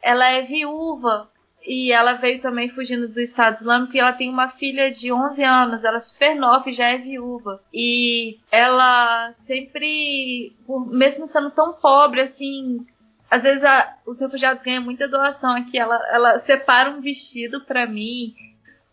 ela 0.02 0.28
é 0.28 0.42
viúva 0.42 1.30
e 1.64 1.92
ela 1.92 2.14
veio 2.14 2.42
também 2.42 2.70
fugindo 2.70 3.08
do 3.08 3.20
Estado 3.20 3.56
Islâmico 3.56 3.96
e 3.96 4.00
ela 4.00 4.14
tem 4.14 4.30
uma 4.30 4.50
filha 4.50 4.92
de 4.92 5.12
11 5.12 5.44
anos, 5.44 5.84
ela 5.84 5.98
é 5.98 6.02
super 6.02 6.36
nova 6.36 6.70
e 6.70 6.74
já 6.74 6.88
é 6.88 6.98
viúva. 6.98 7.62
E 7.74 8.40
ela 8.52 9.32
sempre, 9.34 10.54
mesmo 10.88 11.28
sendo 11.28 11.52
tão 11.52 11.74
pobre 11.74 12.22
assim, 12.22 12.86
às 13.32 13.44
vezes 13.44 13.64
a, 13.64 13.98
os 14.06 14.20
refugiados 14.20 14.62
ganham 14.62 14.84
muita 14.84 15.08
doação 15.08 15.56
aqui. 15.56 15.80
Ela, 15.80 15.96
ela 16.12 16.40
separa 16.42 16.90
um 16.90 17.00
vestido 17.00 17.62
para 17.62 17.88
mim 17.88 18.36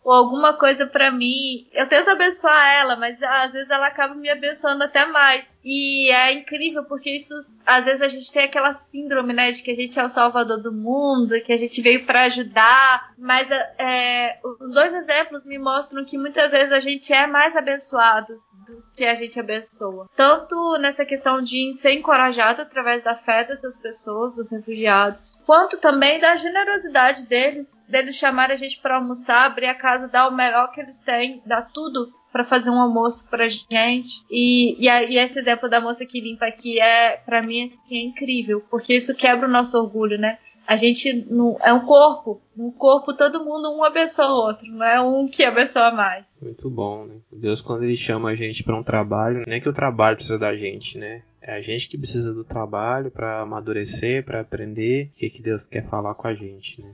ou 0.09 0.15
alguma 0.15 0.53
coisa 0.53 0.87
para 0.87 1.11
mim. 1.11 1.67
Eu 1.71 1.87
tento 1.87 2.09
abençoar 2.09 2.73
ela, 2.73 2.95
mas 2.95 3.21
às 3.21 3.51
vezes 3.51 3.69
ela 3.69 3.85
acaba 3.85 4.15
me 4.15 4.27
abençoando 4.27 4.83
até 4.83 5.05
mais. 5.05 5.59
E 5.63 6.09
é 6.09 6.33
incrível 6.33 6.83
porque 6.85 7.11
isso, 7.11 7.35
às 7.63 7.85
vezes 7.85 8.01
a 8.01 8.07
gente 8.07 8.33
tem 8.33 8.45
aquela 8.45 8.73
síndrome, 8.73 9.33
né, 9.33 9.51
de 9.51 9.61
que 9.61 9.69
a 9.69 9.75
gente 9.75 9.99
é 9.99 10.03
o 10.03 10.09
salvador 10.09 10.63
do 10.63 10.71
mundo, 10.71 11.39
que 11.41 11.53
a 11.53 11.57
gente 11.57 11.79
veio 11.83 12.07
para 12.07 12.23
ajudar. 12.23 13.13
Mas 13.19 13.51
é, 13.77 14.39
os 14.59 14.73
dois 14.73 14.91
exemplos 14.95 15.45
me 15.45 15.59
mostram 15.59 16.03
que 16.03 16.17
muitas 16.17 16.51
vezes 16.51 16.73
a 16.73 16.79
gente 16.79 17.13
é 17.13 17.27
mais 17.27 17.55
abençoado 17.55 18.33
do 18.69 18.83
que 18.95 19.05
a 19.05 19.15
gente 19.15 19.39
abençoa. 19.39 20.07
Tanto 20.15 20.77
nessa 20.79 21.05
questão 21.05 21.41
de 21.41 21.73
ser 21.75 21.93
encorajado 21.93 22.61
através 22.61 23.03
da 23.03 23.15
fé 23.15 23.43
dessas 23.43 23.77
pessoas, 23.77 24.35
dos 24.35 24.51
refugiados, 24.51 25.41
quanto 25.45 25.77
também 25.77 26.19
da 26.19 26.35
generosidade 26.35 27.27
deles, 27.27 27.83
deles 27.87 28.15
chamar 28.15 28.51
a 28.51 28.55
gente 28.55 28.79
para 28.79 28.95
almoçar, 28.95 29.45
abrir 29.45 29.67
a 29.67 29.75
casa, 29.75 29.98
dar 30.07 30.27
o 30.27 30.35
melhor 30.35 30.71
que 30.71 30.81
eles 30.81 30.99
têm, 30.99 31.41
dar 31.45 31.63
tudo 31.73 32.11
para 32.31 32.43
fazer 32.43 32.69
um 32.69 32.79
almoço 32.79 33.27
pra 33.27 33.47
gente. 33.47 34.23
E, 34.29 34.75
e, 34.83 34.87
a, 34.87 35.03
e, 35.03 35.17
esse 35.17 35.39
exemplo 35.39 35.69
da 35.69 35.81
moça 35.81 36.05
que 36.05 36.21
limpa 36.21 36.45
aqui 36.45 36.79
é, 36.79 37.17
para 37.17 37.41
mim, 37.41 37.69
assim, 37.69 37.97
é 37.97 38.03
incrível, 38.03 38.63
porque 38.69 38.93
isso 38.93 39.15
quebra 39.15 39.47
o 39.47 39.51
nosso 39.51 39.77
orgulho, 39.77 40.17
né? 40.17 40.37
A 40.67 40.75
gente 40.75 41.25
não, 41.27 41.57
é 41.63 41.73
um 41.73 41.83
corpo. 41.83 42.39
Um 42.55 42.69
corpo, 42.71 43.15
todo 43.15 43.43
mundo 43.43 43.75
um 43.75 43.83
abençoa 43.83 44.27
o 44.27 44.47
outro, 44.47 44.67
não 44.67 44.85
é 44.85 45.01
um 45.01 45.27
que 45.27 45.43
abençoa 45.43 45.91
mais. 45.91 46.25
Muito 46.39 46.69
bom, 46.69 47.05
né? 47.05 47.15
Deus, 47.31 47.59
quando 47.59 47.83
ele 47.83 47.95
chama 47.95 48.29
a 48.29 48.35
gente 48.35 48.63
para 48.63 48.77
um 48.77 48.83
trabalho, 48.83 49.43
não 49.47 49.55
é 49.55 49.59
que 49.59 49.67
o 49.67 49.73
trabalho 49.73 50.17
precisa 50.17 50.37
da 50.37 50.55
gente, 50.55 50.99
né? 50.99 51.23
É 51.41 51.55
a 51.55 51.61
gente 51.61 51.89
que 51.89 51.97
precisa 51.97 52.33
do 52.35 52.43
trabalho 52.43 53.09
para 53.09 53.39
amadurecer, 53.41 54.23
para 54.23 54.41
aprender 54.41 55.07
o 55.07 55.17
que, 55.17 55.29
que 55.31 55.41
Deus 55.41 55.65
quer 55.65 55.83
falar 55.83 56.13
com 56.13 56.27
a 56.27 56.35
gente, 56.35 56.83
né? 56.83 56.91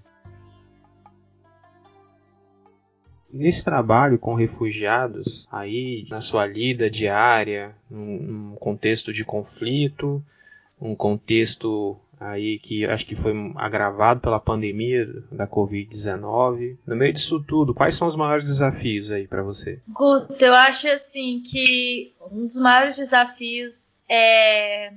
Nesse 3.31 3.63
trabalho 3.63 4.17
com 4.17 4.33
refugiados, 4.33 5.47
aí 5.51 6.05
na 6.09 6.21
sua 6.21 6.45
lida 6.45 6.89
diária, 6.89 7.75
num, 7.89 8.17
num 8.21 8.55
contexto 8.55 9.11
de 9.11 9.25
conflito, 9.25 10.23
um 10.79 10.95
contexto 10.95 11.97
aí 12.19 12.59
que 12.59 12.85
acho 12.85 13.05
que 13.05 13.15
foi 13.15 13.33
agravado 13.55 14.21
pela 14.21 14.39
pandemia 14.39 15.05
da 15.31 15.47
Covid-19. 15.47 16.77
No 16.85 16.95
meio 16.95 17.13
disso 17.13 17.43
tudo, 17.43 17.73
quais 17.73 17.95
são 17.95 18.07
os 18.07 18.15
maiores 18.15 18.45
desafios 18.45 19.11
aí 19.11 19.27
para 19.27 19.43
você? 19.43 19.81
Guto, 19.87 20.33
eu 20.39 20.53
acho 20.53 20.87
assim 20.87 21.41
que 21.45 22.13
um 22.31 22.45
dos 22.45 22.59
maiores 22.59 22.95
desafios 22.95 23.97
é 24.09 24.93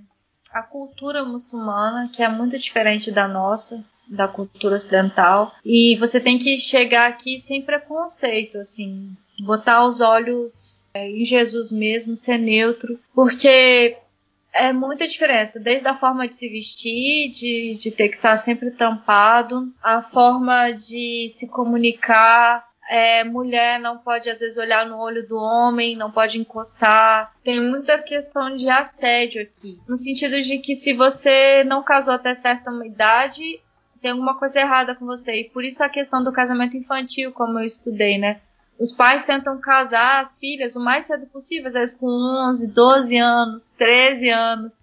a 0.53 0.63
cultura 0.63 1.25
muçulmana, 1.25 2.09
que 2.13 2.23
é 2.23 2.29
muito 2.29 2.59
diferente 2.59 3.11
da 3.11 3.29
nossa, 3.29 3.85
da 4.09 4.27
cultura 4.27 4.77
ocidental, 4.77 5.55
e 5.65 5.97
você 5.97 6.19
tem 6.21 6.39
que 6.39 6.59
chegar 6.59 7.09
aqui 7.09 7.39
sem 7.39 7.63
preconceito, 7.63 8.59
assim, 8.59 9.17
botar 9.41 9.85
os 9.87 10.01
olhos 10.01 10.89
é, 10.95 11.09
em 11.09 11.25
Jesus 11.25 11.71
mesmo, 11.71 12.17
ser 12.17 12.39
neutro, 12.39 12.99
porque 13.15 13.97
é 14.53 14.73
muita 14.73 15.07
diferença, 15.07 15.61
desde 15.61 15.87
a 15.87 15.95
forma 15.95 16.27
de 16.27 16.37
se 16.37 16.49
vestir, 16.49 17.31
de, 17.31 17.75
de 17.75 17.91
ter 17.91 18.09
que 18.09 18.17
estar 18.17 18.37
sempre 18.39 18.71
tampado, 18.71 19.73
a 19.83 20.03
forma 20.03 20.73
de 20.73 21.29
se 21.33 21.49
comunicar. 21.49 22.67
É, 22.91 23.23
mulher 23.23 23.79
não 23.79 23.99
pode 23.99 24.31
às 24.31 24.41
vezes 24.41 24.57
olhar 24.57 24.87
no 24.87 24.99
olho 24.99 25.29
do 25.29 25.37
homem, 25.37 25.95
não 25.95 26.11
pode 26.11 26.39
encostar. 26.39 27.31
Tem 27.45 27.61
muita 27.61 27.99
questão 27.99 28.57
de 28.57 28.67
assédio 28.69 29.43
aqui, 29.43 29.79
no 29.87 29.97
sentido 29.97 30.41
de 30.41 30.59
que 30.59 30.75
se 30.75 30.95
você 30.95 31.63
não 31.65 31.83
casou 31.83 32.15
até 32.15 32.35
certa 32.35 32.71
idade, 32.87 33.61
tem 33.99 34.13
alguma 34.13 34.39
coisa 34.39 34.61
errada 34.61 34.95
com 34.95 35.05
você. 35.07 35.41
E 35.41 35.51
por 35.51 35.65
isso 35.65 35.83
a 35.83 35.89
questão 35.89 36.23
do 36.23 36.33
casamento 36.33 36.77
infantil, 36.77 37.33
como 37.33 37.59
eu 37.59 37.65
estudei, 37.65 38.19
né? 38.19 38.41
Os 38.79 38.93
pais 38.93 39.25
tentam 39.25 39.61
casar 39.61 40.23
as 40.23 40.39
filhas 40.39 40.77
o 40.77 40.81
mais 40.81 41.07
cedo 41.07 41.27
possível, 41.27 41.69
às 41.69 41.75
vezes 41.75 41.97
com 41.97 42.07
11, 42.07 42.73
12 42.73 43.17
anos, 43.19 43.71
13 43.73 44.29
anos, 44.31 44.79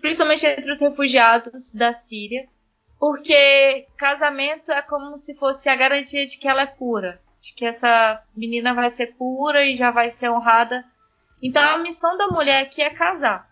principalmente 0.00 0.44
entre 0.44 0.72
os 0.72 0.80
refugiados 0.80 1.72
da 1.72 1.92
Síria, 1.92 2.48
porque 2.98 3.86
casamento 3.96 4.72
é 4.72 4.82
como 4.82 5.16
se 5.18 5.36
fosse 5.36 5.68
a 5.68 5.76
garantia 5.76 6.26
de 6.26 6.36
que 6.36 6.48
ela 6.48 6.62
é 6.62 6.66
pura, 6.66 7.20
de 7.40 7.54
que 7.54 7.64
essa 7.64 8.22
menina 8.36 8.74
vai 8.74 8.90
ser 8.90 9.14
pura 9.16 9.64
e 9.64 9.76
já 9.76 9.92
vai 9.92 10.10
ser 10.10 10.28
honrada. 10.30 10.84
Então 11.40 11.62
a 11.62 11.78
missão 11.78 12.16
da 12.16 12.26
mulher 12.28 12.62
aqui 12.62 12.82
é 12.82 12.90
casar. 12.90 13.48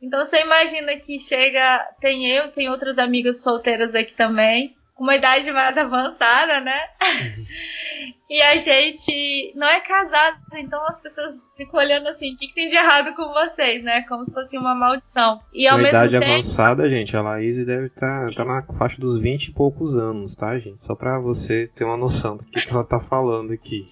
Então 0.00 0.24
você 0.24 0.40
imagina 0.40 0.96
que 0.96 1.18
chega, 1.18 1.88
tem 2.00 2.26
eu, 2.26 2.50
tem 2.52 2.68
outras 2.68 2.98
amigas 2.98 3.42
solteiras 3.42 3.94
aqui 3.94 4.14
também, 4.14 4.76
com 4.94 5.02
uma 5.02 5.16
idade 5.16 5.50
mais 5.50 5.76
avançada, 5.76 6.60
né? 6.60 6.78
e 8.30 8.40
a 8.40 8.56
gente 8.56 9.52
não 9.56 9.66
é 9.66 9.80
casado, 9.80 10.38
então 10.54 10.80
as 10.86 11.00
pessoas 11.00 11.34
ficam 11.56 11.80
olhando 11.80 12.08
assim, 12.08 12.32
o 12.32 12.36
que, 12.36 12.48
que, 12.48 12.54
tem 12.54 12.68
de 12.68 12.76
errado 12.76 13.14
com 13.14 13.32
vocês, 13.32 13.82
né? 13.82 14.02
Como 14.08 14.24
se 14.24 14.32
fosse 14.32 14.56
uma 14.56 14.74
maldição. 14.74 15.40
E 15.52 15.66
ao 15.66 15.78
mesmo 15.78 15.90
idade 15.90 16.12
tempo... 16.12 16.24
avançada, 16.24 16.88
gente, 16.88 17.16
a 17.16 17.22
Laís 17.22 17.64
deve 17.66 17.86
estar 17.86 18.28
tá, 18.28 18.34
tá 18.36 18.44
na 18.44 18.62
faixa 18.78 19.00
dos 19.00 19.20
20 19.20 19.48
e 19.48 19.54
poucos 19.54 19.96
anos, 19.96 20.36
tá, 20.36 20.56
gente? 20.58 20.82
Só 20.82 20.94
pra 20.94 21.18
você 21.18 21.66
ter 21.74 21.84
uma 21.84 21.96
noção 21.96 22.36
do 22.36 22.44
que, 22.44 22.60
que 22.60 22.70
ela 22.70 22.84
tá 22.84 23.00
falando 23.00 23.52
aqui. 23.52 23.86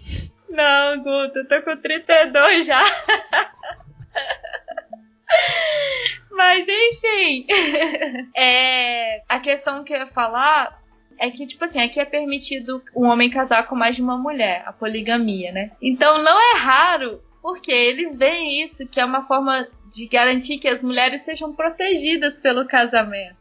Não, 0.49 0.99
Guto, 0.99 1.39
eu 1.39 1.49
tô 1.49 1.63
com 1.63 1.77
32 1.77 2.67
já. 2.67 2.81
Mas 6.31 6.67
enfim. 6.69 7.47
é, 8.37 9.23
a 9.29 9.39
questão 9.41 9.85
que 9.85 9.93
eu 9.93 9.99
ia 9.99 10.07
falar 10.07 10.81
é 11.19 11.31
que, 11.31 11.47
tipo 11.47 11.65
assim, 11.65 11.81
aqui 11.81 12.01
é 12.01 12.05
permitido 12.05 12.83
um 12.97 13.07
homem 13.07 13.31
casar 13.31 13.67
com 13.67 13.77
mais 13.77 13.95
de 13.95 14.03
uma 14.03 14.19
mulher, 14.19 14.63
a 14.67 14.73
poligamia, 14.73 15.53
né? 15.53 15.71
Então 15.81 16.23
não 16.23 16.39
é 16.41 16.59
raro, 16.59 17.23
porque 17.41 17.71
eles 17.71 18.17
veem 18.17 18.63
isso 18.63 18.89
que 18.89 18.99
é 18.99 19.05
uma 19.05 19.27
forma 19.27 19.69
de 19.95 20.07
garantir 20.07 20.59
que 20.59 20.69
as 20.69 20.83
mulheres 20.83 21.23
sejam 21.23 21.55
protegidas 21.55 22.39
pelo 22.39 22.67
casamento. 22.67 23.37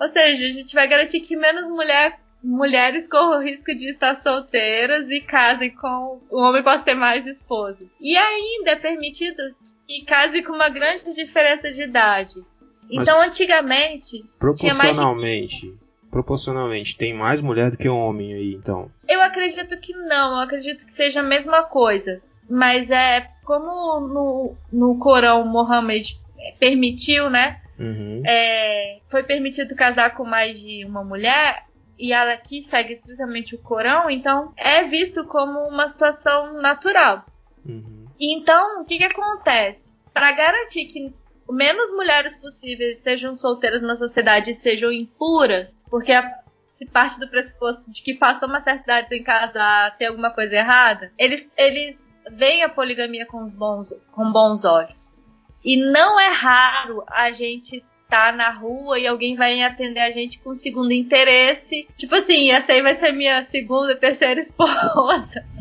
Ou 0.00 0.08
seja, 0.08 0.46
a 0.46 0.50
gente 0.50 0.74
vai 0.74 0.86
garantir 0.86 1.20
que 1.20 1.36
menos 1.36 1.68
mulher, 1.68 2.18
mulheres 2.42 3.08
corram 3.08 3.38
o 3.38 3.42
risco 3.42 3.74
de 3.74 3.90
estar 3.90 4.16
solteiras 4.16 5.08
e 5.10 5.20
casem 5.20 5.70
com. 5.70 6.20
O 6.30 6.40
homem 6.40 6.62
possa 6.62 6.84
ter 6.84 6.94
mais 6.94 7.26
esposas. 7.26 7.88
E 8.00 8.16
ainda 8.16 8.72
é 8.72 8.76
permitido 8.76 9.42
que 9.88 10.04
case 10.04 10.42
com 10.42 10.52
uma 10.52 10.68
grande 10.68 11.14
diferença 11.14 11.72
de 11.72 11.82
idade. 11.82 12.44
Então, 12.90 13.18
Mas 13.18 13.28
antigamente. 13.30 14.22
Proporcionalmente. 14.38 15.74
Proporcionalmente, 16.10 16.96
tem 16.96 17.14
mais 17.14 17.40
mulher 17.40 17.70
do 17.70 17.78
que 17.78 17.88
homem 17.88 18.34
aí, 18.34 18.54
então? 18.54 18.90
Eu 19.08 19.20
acredito 19.22 19.78
que 19.78 19.94
não, 19.94 20.36
eu 20.36 20.40
acredito 20.40 20.84
que 20.84 20.92
seja 20.92 21.20
a 21.20 21.22
mesma 21.22 21.62
coisa. 21.62 22.20
Mas 22.48 22.90
é 22.90 23.30
como 23.44 24.00
no, 24.00 24.54
no 24.70 24.98
Corão 24.98 25.46
Mohammed 25.46 26.18
permitiu, 26.58 27.28
né? 27.28 27.60
Uhum. 27.78 28.22
É, 28.26 29.00
foi 29.10 29.22
permitido 29.22 29.74
casar 29.74 30.14
com 30.14 30.24
mais 30.24 30.58
de 30.58 30.84
uma 30.84 31.04
mulher, 31.04 31.64
e 31.98 32.12
ela 32.12 32.32
aqui 32.32 32.62
segue 32.62 32.94
estritamente 32.94 33.54
o 33.54 33.58
Corão, 33.58 34.08
então 34.08 34.52
é 34.56 34.84
visto 34.84 35.24
como 35.24 35.60
uma 35.68 35.88
situação 35.88 36.60
natural. 36.60 37.24
Uhum. 37.66 37.97
Então, 38.20 38.82
o 38.82 38.84
que, 38.84 38.98
que 38.98 39.04
acontece? 39.04 39.92
Para 40.12 40.32
garantir 40.32 40.86
que 40.86 41.14
menos 41.50 41.90
mulheres 41.92 42.36
possíveis 42.36 42.98
sejam 42.98 43.34
solteiras 43.34 43.82
na 43.82 43.96
sociedade 43.96 44.50
e 44.50 44.54
sejam 44.54 44.92
impuras, 44.92 45.72
porque 45.90 46.12
a, 46.12 46.40
se 46.66 46.86
parte 46.86 47.18
do 47.18 47.28
pressuposto 47.28 47.90
de 47.90 48.02
que 48.02 48.14
passou 48.14 48.48
uma 48.48 48.60
certa 48.60 48.82
idade 48.82 49.08
sem 49.08 49.22
casar, 49.22 49.96
tem 49.96 50.08
alguma 50.08 50.30
coisa 50.30 50.56
errada, 50.56 51.12
eles, 51.18 51.50
eles 51.56 52.06
veem 52.30 52.62
a 52.62 52.68
poligamia 52.68 53.26
com, 53.26 53.38
os 53.38 53.54
bons, 53.54 53.88
com 54.12 54.30
bons 54.30 54.64
olhos. 54.64 55.16
E 55.64 55.76
não 55.76 56.18
é 56.18 56.30
raro 56.30 57.04
a 57.08 57.30
gente 57.30 57.84
tá 58.08 58.32
na 58.32 58.50
rua 58.50 58.98
e 58.98 59.06
alguém 59.06 59.36
vai 59.36 59.62
atender 59.62 60.00
a 60.00 60.10
gente 60.10 60.38
com 60.40 60.54
segundo 60.56 60.92
interesse. 60.92 61.86
Tipo 61.96 62.14
assim, 62.14 62.50
essa 62.50 62.72
aí 62.72 62.82
vai 62.82 62.94
ser 62.96 63.12
minha 63.12 63.44
segunda, 63.46 63.96
terceira 63.96 64.40
esposa. 64.40 65.57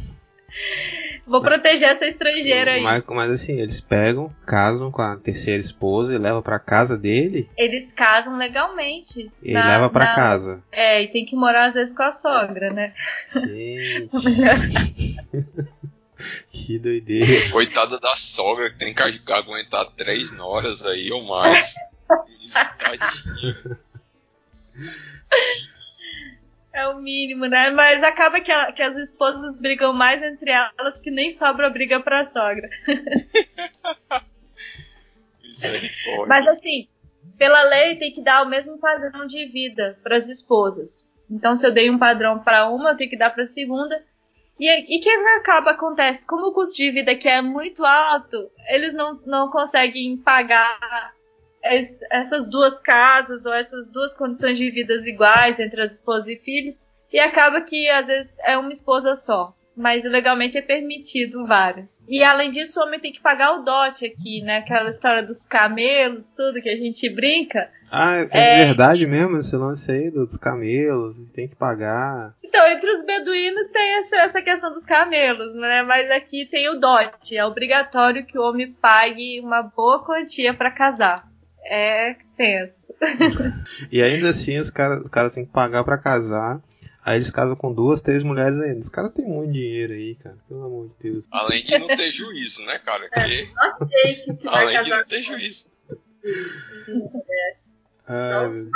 Vou 1.28 1.42
proteger 1.42 1.90
essa 1.90 2.06
estrangeira 2.06 2.72
aí. 2.72 2.82
Mas, 2.82 3.04
mas, 3.08 3.32
assim, 3.32 3.60
eles 3.60 3.82
pegam, 3.82 4.34
casam 4.46 4.90
com 4.90 5.02
a 5.02 5.18
terceira 5.18 5.60
esposa 5.60 6.16
e 6.16 6.18
levam 6.18 6.42
pra 6.42 6.58
casa 6.58 6.98
dele? 6.98 7.50
Eles 7.58 7.92
casam 7.92 8.38
legalmente. 8.38 9.30
E 9.44 9.52
na, 9.52 9.68
leva 9.68 9.90
pra 9.90 10.06
na... 10.06 10.16
casa. 10.16 10.64
É, 10.72 11.04
e 11.04 11.10
tem 11.10 11.26
que 11.26 11.36
morar 11.36 11.68
às 11.68 11.74
vezes 11.74 11.94
com 11.94 12.04
a 12.04 12.14
sogra, 12.14 12.72
né? 12.72 12.94
Gente. 13.34 14.16
que 16.50 16.80
doideira. 16.80 17.52
Coitada 17.52 18.00
da 18.00 18.16
sogra 18.16 18.70
que 18.70 18.78
tem 18.78 18.94
que 18.94 19.02
aguentar 19.32 19.86
três 19.98 20.38
horas 20.40 20.86
aí 20.86 21.12
ou 21.12 21.26
mais. 21.26 21.76
É 26.78 26.88
o 26.90 27.02
mínimo, 27.02 27.48
né? 27.48 27.72
Mas 27.72 28.04
acaba 28.04 28.40
que, 28.40 28.52
a, 28.52 28.72
que 28.72 28.84
as 28.84 28.96
esposas 28.98 29.60
brigam 29.60 29.94
mais 29.94 30.22
entre 30.22 30.52
elas 30.52 31.02
que 31.02 31.10
nem 31.10 31.32
sobra 31.32 31.72
briga 31.72 32.00
pra 32.00 32.26
sogra. 32.26 32.70
Mas 36.28 36.48
assim, 36.50 36.88
pela 37.36 37.64
lei 37.64 37.96
tem 37.96 38.14
que 38.14 38.22
dar 38.22 38.44
o 38.44 38.50
mesmo 38.50 38.78
padrão 38.78 39.26
de 39.26 39.48
vida 39.48 39.98
para 40.04 40.18
as 40.18 40.30
esposas. 40.30 41.12
Então, 41.28 41.56
se 41.56 41.66
eu 41.66 41.72
dei 41.72 41.90
um 41.90 41.98
padrão 41.98 42.44
para 42.44 42.70
uma, 42.70 42.92
eu 42.92 42.98
tenho 42.98 43.10
que 43.10 43.18
dar 43.18 43.32
para 43.32 43.42
a 43.42 43.48
segunda. 43.48 44.00
E 44.60 44.72
o 44.72 45.02
que 45.02 45.10
acaba 45.10 45.72
acontece? 45.72 46.28
Como 46.28 46.46
o 46.46 46.54
custo 46.54 46.76
de 46.76 46.92
vida 46.92 47.14
aqui 47.14 47.28
é 47.28 47.42
muito 47.42 47.84
alto, 47.84 48.52
eles 48.70 48.94
não, 48.94 49.20
não 49.26 49.50
conseguem 49.50 50.16
pagar 50.18 51.17
essas 52.12 52.50
duas 52.50 52.80
casas 52.80 53.46
ou 53.46 53.54
essas 53.54 53.88
duas 53.90 54.14
condições 54.14 54.58
de 54.58 54.70
vidas 54.72 55.06
iguais 55.06 55.60
entre 55.60 55.82
as 55.82 55.94
esposas 55.94 56.28
e 56.28 56.38
filhos 56.38 56.88
e 57.12 57.20
acaba 57.20 57.62
que 57.62 57.90
às 57.90 58.08
vezes 58.08 58.34
é 58.44 58.58
uma 58.58 58.74
esposa 58.74 59.16
só, 59.16 59.56
mas 59.76 60.04
legalmente 60.04 60.58
é 60.58 60.62
permitido 60.62 61.46
várias. 61.46 61.98
E 62.08 62.24
além 62.24 62.52
disso, 62.52 62.80
o 62.80 62.84
homem 62.84 63.00
tem 63.00 63.12
que 63.12 63.22
pagar 63.22 63.54
o 63.54 63.64
dote 63.64 64.06
aqui, 64.06 64.42
né? 64.42 64.58
Aquela 64.58 64.90
história 64.90 65.24
dos 65.24 65.46
camelos, 65.46 66.30
tudo 66.36 66.62
que 66.62 66.70
a 66.70 66.76
gente 66.76 67.10
brinca. 67.10 67.70
Ah, 67.92 68.26
é, 68.32 68.62
é... 68.62 68.66
verdade 68.66 69.06
mesmo 69.06 69.38
esse 69.38 69.56
lance 69.56 69.92
aí 69.92 70.12
dos 70.12 70.36
camelos, 70.38 71.32
tem 71.32 71.48
que 71.48 71.56
pagar. 71.56 72.34
Então, 72.44 72.66
entre 72.68 72.90
os 72.92 73.06
beduínos 73.06 73.70
tem 73.70 74.00
essa, 74.00 74.16
essa 74.18 74.42
questão 74.42 74.74
dos 74.74 74.84
camelos, 74.84 75.56
né? 75.56 75.84
Mas 75.84 76.10
aqui 76.12 76.46
tem 76.50 76.70
o 76.70 76.80
dote, 76.80 77.38
é 77.38 77.46
obrigatório 77.46 78.26
que 78.26 78.38
o 78.38 78.42
homem 78.42 78.74
pague 78.74 79.40
uma 79.42 79.62
boa 79.62 80.04
quantia 80.04 80.54
para 80.54 80.72
casar 80.72 81.28
é 81.68 82.16
tenso. 82.36 82.94
e 83.92 84.02
ainda 84.02 84.30
assim 84.30 84.58
os 84.58 84.70
caras 84.70 85.04
os 85.04 85.10
cara 85.10 85.30
têm 85.30 85.46
que 85.46 85.52
pagar 85.52 85.84
para 85.84 85.98
casar. 85.98 86.62
Aí 87.04 87.18
eles 87.18 87.30
casam 87.30 87.56
com 87.56 87.74
duas, 87.74 88.02
três 88.02 88.22
mulheres 88.22 88.60
ainda. 88.60 88.80
Os 88.80 88.90
caras 88.90 89.12
têm 89.12 89.26
muito 89.26 89.54
dinheiro 89.54 89.94
aí, 89.94 90.16
cara. 90.16 90.38
Pelo 90.48 90.66
amor 90.66 90.90
de 90.90 91.12
Deus. 91.12 91.26
Além 91.32 91.64
de 91.64 91.78
não 91.78 91.88
ter 91.88 92.12
juízo, 92.12 92.66
né, 92.66 92.80
cara? 92.80 93.08
É, 93.14 93.24
que... 93.24 93.48
É, 93.94 94.14
que 94.14 94.48
Além 94.48 94.84
de 94.84 94.90
não 94.90 95.06
ter 95.06 95.22
juízo. 95.22 95.68
É. 97.30 97.56
Ai, 98.08 98.50
meu... 98.50 98.70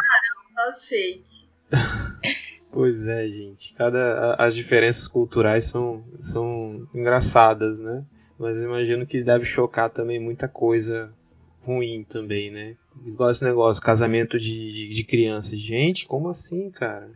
só 0.55 0.79
fake. 0.87 1.25
Pois 2.73 3.05
é, 3.05 3.27
gente. 3.27 3.73
Cada, 3.73 4.35
as 4.35 4.55
diferenças 4.55 5.05
culturais 5.05 5.65
são, 5.65 6.05
são 6.19 6.87
engraçadas, 6.95 7.81
né? 7.81 8.05
Mas 8.39 8.63
imagino 8.63 9.05
que 9.05 9.21
deve 9.21 9.43
chocar 9.43 9.89
também 9.89 10.19
muita 10.21 10.47
coisa 10.47 11.13
ruim 11.63 12.03
também, 12.03 12.51
né? 12.51 12.75
Igual 13.05 13.31
esse 13.31 13.43
negócio, 13.43 13.81
casamento 13.81 14.37
de, 14.37 14.71
de, 14.71 14.93
de 14.93 15.03
crianças. 15.03 15.59
Gente, 15.59 16.05
como 16.05 16.29
assim, 16.29 16.69
cara? 16.69 17.09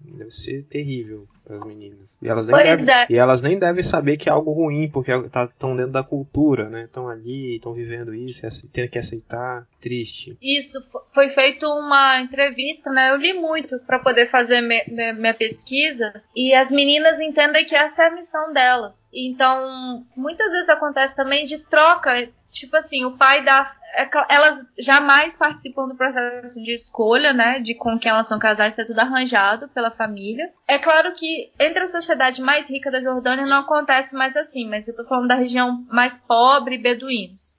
Deve 0.00 0.30
ser 0.30 0.62
terrível 0.62 1.26
para 1.44 1.56
as 1.56 1.64
meninas. 1.64 2.16
E 2.22 2.28
elas, 2.28 2.46
nem 2.46 2.62
devem, 2.62 2.94
é. 2.94 3.06
e 3.10 3.16
elas 3.16 3.42
nem 3.42 3.58
devem 3.58 3.82
saber 3.82 4.16
que 4.16 4.28
é 4.28 4.32
algo 4.32 4.52
ruim, 4.52 4.88
porque 4.88 5.10
estão 5.10 5.48
tá, 5.48 5.74
dentro 5.74 5.90
da 5.90 6.04
cultura, 6.04 6.68
né? 6.68 6.84
Estão 6.84 7.08
ali, 7.08 7.56
estão 7.56 7.72
vivendo 7.72 8.14
isso, 8.14 8.46
tendo 8.72 8.90
que 8.90 8.98
aceitar. 8.98 9.66
Triste. 9.80 10.36
Isso, 10.42 10.78
foi 11.14 11.30
feito 11.30 11.66
uma 11.66 12.20
entrevista, 12.20 12.90
né? 12.90 13.10
Eu 13.10 13.16
li 13.16 13.32
muito 13.32 13.78
para 13.80 13.98
poder 13.98 14.28
fazer 14.28 14.60
me, 14.60 14.84
me, 14.88 15.12
minha 15.12 15.34
pesquisa 15.34 16.20
e 16.34 16.52
as 16.52 16.70
meninas 16.70 17.20
entendem 17.20 17.64
que 17.64 17.74
essa 17.74 18.04
é 18.04 18.06
a 18.08 18.14
missão 18.14 18.52
delas. 18.52 19.08
Então, 19.12 20.04
muitas 20.16 20.50
vezes 20.52 20.68
acontece 20.68 21.14
também 21.16 21.44
de 21.44 21.58
troca 21.58 22.28
tipo 22.50 22.76
assim, 22.76 23.04
o 23.04 23.16
pai 23.16 23.44
dá. 23.44 23.74
É 23.94 24.08
elas 24.28 24.64
jamais 24.78 25.36
participam 25.36 25.88
do 25.88 25.96
processo 25.96 26.62
de 26.62 26.72
escolha, 26.72 27.32
né? 27.32 27.58
De 27.58 27.74
com 27.74 27.98
quem 27.98 28.10
elas 28.10 28.28
são 28.28 28.38
casadas, 28.38 28.74
isso 28.74 28.82
é 28.82 28.84
tudo 28.84 29.00
arranjado 29.00 29.68
pela 29.68 29.90
família. 29.90 30.52
É 30.66 30.78
claro 30.78 31.14
que 31.14 31.50
entre 31.58 31.82
a 31.82 31.86
sociedade 31.86 32.40
mais 32.40 32.68
rica 32.68 32.90
da 32.90 33.00
Jordânia 33.00 33.44
não 33.46 33.60
acontece 33.60 34.14
mais 34.14 34.36
assim, 34.36 34.68
mas 34.68 34.86
eu 34.86 34.94
tô 34.94 35.04
falando 35.04 35.28
da 35.28 35.34
região 35.34 35.84
mais 35.90 36.18
pobre, 36.20 36.78
beduínos. 36.78 37.58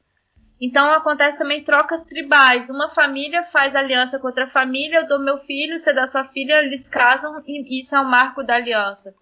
Então 0.62 0.92
acontece 0.92 1.38
também 1.38 1.64
trocas 1.64 2.04
tribais. 2.04 2.70
Uma 2.70 2.90
família 2.94 3.44
faz 3.46 3.76
aliança 3.76 4.20
com 4.20 4.28
outra 4.28 4.48
família, 4.48 5.00
eu 5.00 5.08
dou 5.08 5.20
meu 5.20 5.38
filho, 5.40 5.80
você 5.80 5.94
dá 5.94 6.06
sua 6.06 6.26
filha, 6.26 6.62
eles 6.62 6.90
casam 6.90 7.42
e 7.48 7.80
isso 7.80 7.96
é 7.96 8.00
o 8.00 8.04
um 8.04 8.10
marco 8.10 8.44
da 8.44 8.56
aliança. 8.56 9.14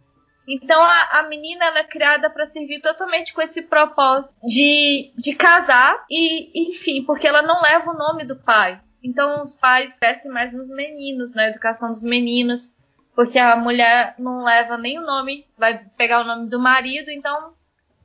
Então 0.48 0.82
a, 0.82 1.20
a 1.20 1.24
menina 1.24 1.66
ela 1.66 1.80
é 1.80 1.84
criada 1.84 2.30
para 2.30 2.45
servir 2.45 2.80
totalmente 2.80 3.34
com 3.34 3.41
esse 3.41 3.64
propósito 3.64 4.34
de, 4.43 5.12
de 5.18 5.36
casar 5.36 6.06
e, 6.10 6.70
enfim, 6.70 7.04
porque 7.04 7.28
ela 7.28 7.41
não 7.41 7.62
leva 7.62 7.91
o 7.91 7.98
nome 7.98 8.24
do 8.24 8.36
pai. 8.36 8.80
Então 9.04 9.43
os 9.43 9.54
pais 9.54 9.93
investem 9.95 10.32
mais 10.32 10.54
nos 10.54 10.70
meninos, 10.70 11.36
na 11.36 11.50
educação 11.50 11.89
dos 11.89 12.04
meninos, 12.04 12.74
porque 13.14 13.38
a 13.38 13.56
mulher 13.56 14.16
não 14.18 14.43
leva 14.43 14.78
nem 14.78 14.98
o 14.98 15.06
nome, 15.06 15.45
vai 15.58 15.84
pegar 15.98 16.22
o 16.22 16.28
nome 16.28 16.50
do 16.50 16.60
marido, 16.60 17.12
então 17.12 17.54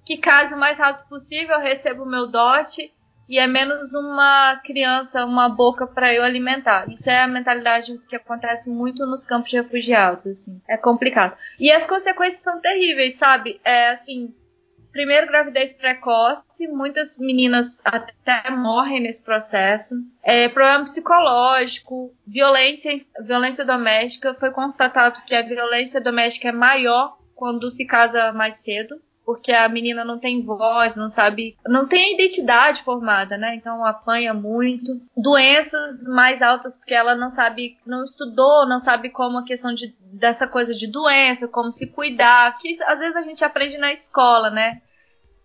que 0.04 0.16
case 0.16 0.52
o 0.52 0.58
mais 0.58 0.76
rápido 0.76 1.08
possível, 1.08 1.60
recebo 1.60 2.02
o 2.02 2.08
meu 2.08 2.26
dote 2.26 2.92
e 3.32 3.38
é 3.38 3.46
menos 3.46 3.94
uma 3.94 4.56
criança, 4.56 5.24
uma 5.24 5.48
boca 5.48 5.86
para 5.86 6.12
eu 6.12 6.22
alimentar. 6.22 6.86
Isso 6.90 7.08
é 7.08 7.22
a 7.22 7.26
mentalidade 7.26 7.98
que 8.06 8.14
acontece 8.14 8.68
muito 8.68 9.06
nos 9.06 9.24
campos 9.24 9.50
de 9.50 9.56
refugiados, 9.56 10.26
assim. 10.26 10.60
É 10.68 10.76
complicado. 10.76 11.34
E 11.58 11.72
as 11.72 11.86
consequências 11.86 12.42
são 12.42 12.60
terríveis, 12.60 13.14
sabe? 13.14 13.58
É 13.64 13.88
assim, 13.88 14.34
primeiro 14.92 15.28
gravidez 15.28 15.72
precoce, 15.72 16.68
muitas 16.68 17.16
meninas 17.18 17.80
até 17.86 18.50
morrem 18.50 19.00
nesse 19.00 19.24
processo. 19.24 19.94
É, 20.22 20.46
problema 20.50 20.84
psicológico, 20.84 22.14
violência, 22.26 23.00
violência 23.18 23.64
doméstica. 23.64 24.34
Foi 24.34 24.50
constatado 24.50 25.22
que 25.24 25.34
a 25.34 25.40
violência 25.40 26.02
doméstica 26.02 26.50
é 26.50 26.52
maior 26.52 27.16
quando 27.34 27.70
se 27.70 27.86
casa 27.86 28.30
mais 28.30 28.56
cedo 28.56 29.00
porque 29.24 29.52
a 29.52 29.68
menina 29.68 30.04
não 30.04 30.18
tem 30.18 30.42
voz, 30.44 30.96
não 30.96 31.08
sabe, 31.08 31.56
não 31.66 31.86
tem 31.86 32.14
identidade 32.14 32.82
formada, 32.82 33.36
né? 33.36 33.54
Então 33.54 33.84
apanha 33.84 34.34
muito. 34.34 35.00
Doenças 35.16 36.04
mais 36.08 36.42
altas 36.42 36.76
porque 36.76 36.94
ela 36.94 37.14
não 37.14 37.30
sabe, 37.30 37.78
não 37.86 38.04
estudou, 38.04 38.68
não 38.68 38.80
sabe 38.80 39.10
como 39.10 39.38
a 39.38 39.44
questão 39.44 39.74
de, 39.74 39.94
dessa 40.12 40.46
coisa 40.46 40.74
de 40.74 40.86
doença, 40.86 41.46
como 41.46 41.70
se 41.70 41.86
cuidar, 41.86 42.58
que 42.58 42.82
às 42.84 42.98
vezes 42.98 43.16
a 43.16 43.22
gente 43.22 43.44
aprende 43.44 43.78
na 43.78 43.92
escola, 43.92 44.50
né? 44.50 44.80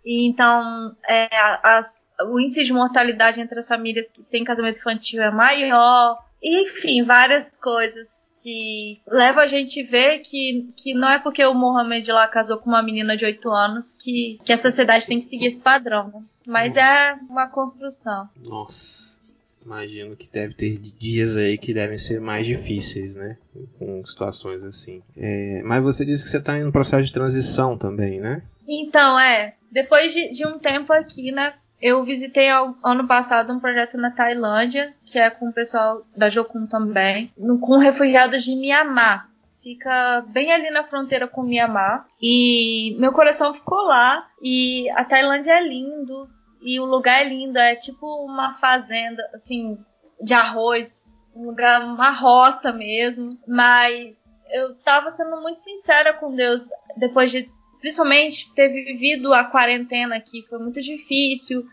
E 0.03 0.27
então 0.27 0.95
é, 1.07 1.29
as, 1.63 2.09
o 2.25 2.39
índice 2.39 2.63
de 2.63 2.73
mortalidade 2.73 3.41
entre 3.41 3.59
as 3.59 3.67
famílias 3.67 4.09
que 4.09 4.23
têm 4.23 4.43
casamento 4.43 4.79
infantil 4.79 5.21
é 5.21 5.31
maior. 5.31 6.17
Enfim, 6.41 7.03
várias 7.03 7.55
coisas 7.55 8.26
que 8.41 8.99
leva 9.07 9.41
a 9.41 9.47
gente 9.47 9.81
a 9.81 9.89
ver 9.89 10.19
que, 10.19 10.73
que 10.77 10.93
não 10.93 11.09
é 11.09 11.19
porque 11.19 11.43
o 11.45 11.53
Mohamed 11.53 12.11
lá 12.11 12.27
casou 12.27 12.57
com 12.57 12.69
uma 12.69 12.83
menina 12.83 13.17
de 13.17 13.25
8 13.25 13.49
anos 13.49 13.95
que, 13.95 14.39
que 14.43 14.53
a 14.53 14.57
sociedade 14.57 15.05
tem 15.05 15.19
que 15.19 15.25
seguir 15.25 15.47
esse 15.47 15.59
padrão, 15.59 16.07
né? 16.07 16.23
Mas 16.47 16.73
Nossa. 16.73 16.87
é 16.87 17.13
uma 17.29 17.47
construção. 17.47 18.29
Nossa. 18.45 19.17
Imagino 19.65 20.15
que 20.15 20.29
deve 20.29 20.53
ter 20.53 20.77
dias 20.77 21.35
aí 21.35 21.57
que 21.57 21.73
devem 21.73 21.97
ser 21.97 22.21
mais 22.21 22.47
difíceis, 22.47 23.17
né? 23.17 23.37
Com 23.77 24.01
situações 24.01 24.63
assim. 24.63 25.03
É, 25.17 25.61
mas 25.65 25.83
você 25.83 26.05
disse 26.05 26.23
que 26.23 26.29
você 26.29 26.37
está 26.37 26.57
em 26.57 26.63
um 26.63 26.71
processo 26.71 27.05
de 27.05 27.11
transição 27.11 27.77
também, 27.77 28.21
né? 28.21 28.41
Então, 28.65 29.19
é. 29.19 29.55
Depois 29.69 30.13
de, 30.13 30.29
de 30.29 30.47
um 30.47 30.57
tempo 30.57 30.93
aqui, 30.93 31.33
né? 31.33 31.53
Eu 31.81 32.03
visitei 32.03 32.49
ao, 32.49 32.75
ano 32.83 33.07
passado 33.07 33.53
um 33.53 33.59
projeto 33.59 33.97
na 33.97 34.11
Tailândia, 34.11 34.93
que 35.05 35.19
é 35.19 35.29
com 35.29 35.49
o 35.49 35.53
pessoal 35.53 36.03
da 36.15 36.29
Jokun 36.29 36.65
também, 36.65 37.31
com 37.61 37.77
refugiados 37.77 38.43
de 38.43 38.55
Mianmar. 38.55 39.29
Fica 39.61 40.23
bem 40.29 40.51
ali 40.51 40.69
na 40.71 40.83
fronteira 40.83 41.27
com 41.27 41.43
Mianmar. 41.43 42.07
E 42.21 42.95
meu 42.99 43.11
coração 43.11 43.53
ficou 43.53 43.81
lá. 43.81 44.25
E 44.41 44.89
a 44.91 45.03
Tailândia 45.03 45.51
é 45.51 45.61
lindo. 45.61 46.29
E 46.61 46.79
o 46.79 46.85
lugar 46.85 47.19
é 47.19 47.27
lindo. 47.27 47.59
É 47.59 47.75
tipo 47.75 48.07
uma 48.23 48.53
fazenda, 48.53 49.29
assim, 49.33 49.77
de 50.21 50.33
arroz. 50.33 51.21
Um 51.35 51.47
lugar, 51.47 51.83
uma 51.83 52.11
roça 52.11 52.71
mesmo. 52.71 53.37
Mas 53.45 54.41
eu 54.51 54.73
tava 54.75 55.11
sendo 55.11 55.41
muito 55.41 55.59
sincera 55.59 56.13
com 56.13 56.33
Deus 56.33 56.69
depois 56.95 57.29
de 57.29 57.51
principalmente 57.79 58.53
ter 58.53 58.69
vivido 58.69 59.33
a 59.33 59.43
quarentena 59.43 60.15
aqui, 60.15 60.45
foi 60.49 60.59
muito 60.59 60.81
difícil. 60.81 61.65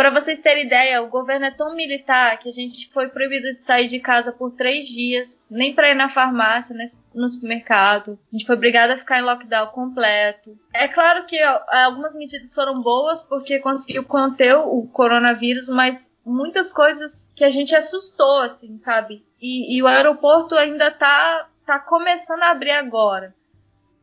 Para 0.00 0.08
vocês 0.08 0.38
terem 0.40 0.64
ideia, 0.64 1.02
o 1.02 1.10
governo 1.10 1.44
é 1.44 1.50
tão 1.50 1.74
militar 1.74 2.38
que 2.38 2.48
a 2.48 2.52
gente 2.52 2.90
foi 2.90 3.08
proibido 3.08 3.54
de 3.54 3.62
sair 3.62 3.86
de 3.86 4.00
casa 4.00 4.32
por 4.32 4.50
três 4.52 4.86
dias, 4.86 5.46
nem 5.50 5.74
para 5.74 5.90
ir 5.90 5.94
na 5.94 6.08
farmácia, 6.08 6.74
nem 6.74 6.86
no 7.14 7.28
supermercado. 7.28 8.18
A 8.32 8.34
gente 8.34 8.46
foi 8.46 8.56
obrigado 8.56 8.92
a 8.92 8.96
ficar 8.96 9.18
em 9.18 9.22
lockdown 9.22 9.66
completo. 9.66 10.58
É 10.72 10.88
claro 10.88 11.26
que 11.26 11.38
algumas 11.68 12.14
medidas 12.14 12.54
foram 12.54 12.80
boas 12.80 13.22
porque 13.24 13.58
conseguiu 13.58 14.02
conter 14.04 14.54
o 14.54 14.88
coronavírus, 14.90 15.68
mas 15.68 16.10
muitas 16.24 16.72
coisas 16.72 17.30
que 17.36 17.44
a 17.44 17.50
gente 17.50 17.74
assustou, 17.74 18.40
assim, 18.40 18.78
sabe? 18.78 19.22
E, 19.38 19.76
e 19.76 19.82
o 19.82 19.86
aeroporto 19.86 20.54
ainda 20.54 20.90
tá, 20.90 21.46
tá 21.66 21.78
começando 21.78 22.42
a 22.42 22.52
abrir 22.52 22.70
agora. 22.70 23.34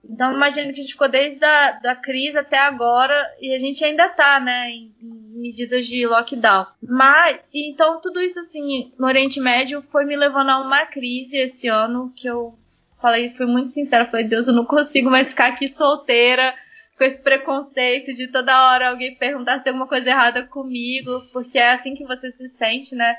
Então 0.10 0.34
imagina 0.34 0.72
que 0.72 0.80
a 0.80 0.84
gente 0.84 0.94
ficou 0.94 1.10
desde 1.10 1.44
a 1.44 1.72
da 1.72 1.96
crise 1.96 2.38
até 2.38 2.58
agora 2.58 3.30
e 3.42 3.54
a 3.54 3.60
gente 3.60 3.84
ainda 3.84 4.10
tá, 4.10 4.40
né, 4.40 4.70
em, 4.70 4.96
em 5.02 5.42
medidas 5.42 5.86
de 5.86 6.06
lockdown. 6.06 6.66
Mas, 6.82 7.40
então 7.54 8.00
tudo 8.02 8.22
isso 8.22 8.40
assim, 8.40 8.94
no 8.98 9.08
Oriente 9.08 9.40
Médio 9.40 9.84
foi 9.92 10.06
me 10.06 10.16
levando 10.16 10.50
a 10.50 10.60
uma 10.60 10.86
crise 10.86 11.38
esse 11.38 11.68
ano 11.68 12.12
que 12.16 12.28
eu 12.28 12.58
falei, 13.02 13.30
fui 13.32 13.46
muito 13.46 13.70
sincera, 13.70 14.10
falei, 14.10 14.26
Deus, 14.26 14.48
eu 14.48 14.54
não 14.54 14.66
consigo 14.66 15.10
mais 15.10 15.30
ficar 15.30 15.48
aqui 15.48 15.68
solteira 15.68 16.56
com 16.98 17.04
esse 17.04 17.22
preconceito 17.22 18.14
de 18.14 18.28
toda 18.28 18.70
hora 18.70 18.90
alguém 18.90 19.16
perguntar 19.16 19.58
se 19.58 19.64
tem 19.64 19.72
alguma 19.72 19.88
coisa 19.88 20.10
errada 20.10 20.44
comigo, 20.48 21.12
porque 21.32 21.60
é 21.60 21.74
assim 21.74 21.94
que 21.94 22.06
você 22.06 22.32
se 22.32 22.50
sente, 22.50 22.96
né? 22.96 23.16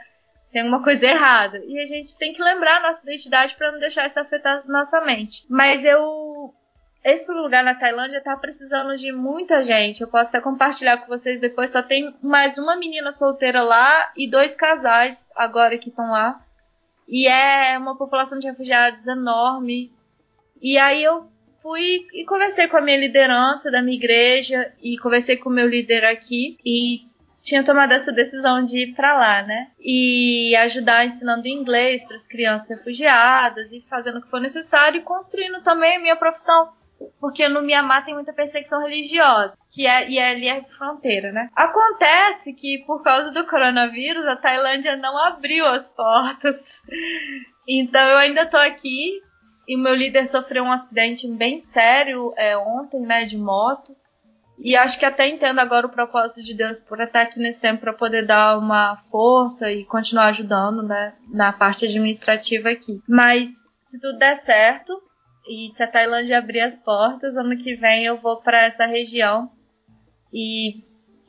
Tem 0.51 0.63
alguma 0.63 0.83
coisa 0.83 1.07
errada. 1.07 1.63
E 1.65 1.79
a 1.79 1.87
gente 1.87 2.19
tem 2.19 2.33
que 2.33 2.43
lembrar 2.43 2.79
a 2.79 2.89
nossa 2.89 3.03
identidade 3.03 3.55
para 3.55 3.71
não 3.71 3.79
deixar 3.79 4.07
isso 4.07 4.19
afetar 4.19 4.67
nossa 4.67 5.01
mente. 5.03 5.45
Mas 5.49 5.85
eu 5.85 6.53
esse 7.05 7.31
lugar 7.33 7.63
na 7.63 7.75
Tailândia 7.75 8.21
tá 8.21 8.37
precisando 8.37 8.97
de 8.97 9.13
muita 9.13 9.63
gente. 9.63 10.01
Eu 10.01 10.09
posso 10.09 10.31
até 10.31 10.41
compartilhar 10.41 10.99
com 10.99 11.07
vocês 11.07 11.41
depois. 11.41 11.71
Só 11.71 11.83
tem 11.83 12.15
mais 12.23 12.59
uma 12.59 12.77
menina 12.77 13.13
solteira 13.13 13.63
lá 13.63 14.13
e 14.17 14.29
dois 14.29 14.55
casais 14.55 15.31
agora 15.37 15.79
que 15.79 15.91
estão 15.91 16.11
lá. 16.11 16.41
E 17.07 17.27
é 17.27 17.79
uma 17.79 17.97
população 17.97 18.39
de 18.39 18.47
refugiados 18.47 19.07
enorme. 19.07 19.93
E 20.61 20.77
aí 20.77 21.03
eu 21.03 21.27
fui 21.63 22.07
e 22.13 22.25
conversei 22.25 22.69
com 22.69 22.77
a 22.77 22.81
minha 22.81 22.99
liderança 22.99 23.71
da 23.71 23.81
minha 23.81 23.97
igreja 23.97 24.73
e 24.83 24.99
conversei 24.99 25.37
com 25.37 25.49
o 25.49 25.53
meu 25.53 25.69
líder 25.69 26.05
aqui 26.05 26.59
e 26.65 27.07
tinha 27.41 27.65
tomado 27.65 27.93
essa 27.93 28.13
decisão 28.13 28.65
de 28.65 28.81
ir 28.81 28.95
para 28.95 29.17
lá, 29.17 29.43
né? 29.43 29.71
E 29.81 30.55
ajudar 30.57 31.07
ensinando 31.07 31.49
inglês 31.49 32.05
para 32.05 32.17
as 32.17 32.27
crianças 32.27 32.69
refugiadas 32.69 33.73
e 33.73 33.81
fazendo 33.89 34.19
o 34.19 34.23
que 34.23 34.29
for 34.29 34.41
necessário 34.41 35.01
e 35.01 35.05
construindo 35.05 35.63
também 35.63 35.97
a 35.97 36.01
minha 36.01 36.17
profissão 36.17 36.77
porque 37.21 37.49
no 37.49 37.63
Mianmar 37.63 38.05
tem 38.05 38.15
muita 38.15 38.33
perseguição 38.33 38.83
religiosa, 38.83 39.55
que 39.71 39.87
é, 39.87 40.09
e 40.09 40.19
ali 40.19 40.49
é 40.49 40.63
fronteira, 40.63 41.33
né? 41.33 41.49
Acontece 41.55 42.53
que 42.53 42.85
por 42.87 43.03
causa 43.03 43.31
do 43.31 43.47
coronavírus 43.47 44.27
a 44.27 44.37
Tailândia 44.37 44.97
não 44.97 45.17
abriu 45.19 45.67
as 45.67 45.89
portas. 45.91 46.57
Então 47.71 48.01
eu 48.01 48.17
ainda 48.17 48.47
tô 48.47 48.57
aqui 48.57 49.21
e 49.69 49.77
meu 49.77 49.95
líder 49.95 50.27
sofreu 50.27 50.65
um 50.65 50.73
acidente 50.73 51.31
bem 51.31 51.59
sério 51.59 52.33
é, 52.35 52.57
ontem, 52.57 53.01
né, 53.01 53.27
de 53.27 53.37
moto. 53.37 53.95
E 54.59 54.75
acho 54.75 54.99
que 54.99 55.05
até 55.05 55.29
entendo 55.29 55.59
agora 55.59 55.87
o 55.87 55.91
propósito 55.91 56.43
de 56.43 56.55
Deus 56.55 56.79
por 56.81 56.99
estar 57.01 57.21
aqui 57.21 57.39
nesse 57.39 57.61
tempo 57.61 57.83
para 57.83 57.93
poder 57.93 58.27
dar 58.27 58.57
uma 58.57 58.97
força 59.11 59.71
e 59.71 59.85
continuar 59.85 60.29
ajudando, 60.29 60.83
né, 60.83 61.15
na 61.29 61.53
parte 61.53 61.85
administrativa 61.85 62.71
aqui. 62.71 63.03
Mas 63.07 63.51
se 63.83 64.01
tudo 64.01 64.19
der 64.19 64.37
certo, 64.37 64.99
e 65.49 65.71
se 65.71 65.83
a 65.83 65.87
Tailândia 65.87 66.39
abrir 66.39 66.61
as 66.61 66.79
portas, 66.79 67.37
ano 67.37 67.57
que 67.57 67.75
vem 67.75 68.05
eu 68.05 68.19
vou 68.19 68.37
para 68.37 68.67
essa 68.67 68.87
região. 68.87 69.51
E 70.33 70.83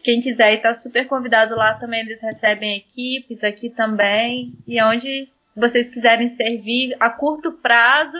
quem 0.03 0.21
quiser 0.21 0.55
está 0.55 0.73
super 0.73 1.07
convidado 1.07 1.55
lá 1.55 1.73
também. 1.75 2.01
Eles 2.01 2.21
recebem 2.21 2.77
equipes 2.77 3.43
aqui 3.43 3.69
também. 3.69 4.53
E 4.67 4.81
onde 4.83 5.29
vocês 5.55 5.89
quiserem 5.89 6.29
servir 6.29 6.95
a 6.99 7.09
curto 7.09 7.53
prazo. 7.53 8.17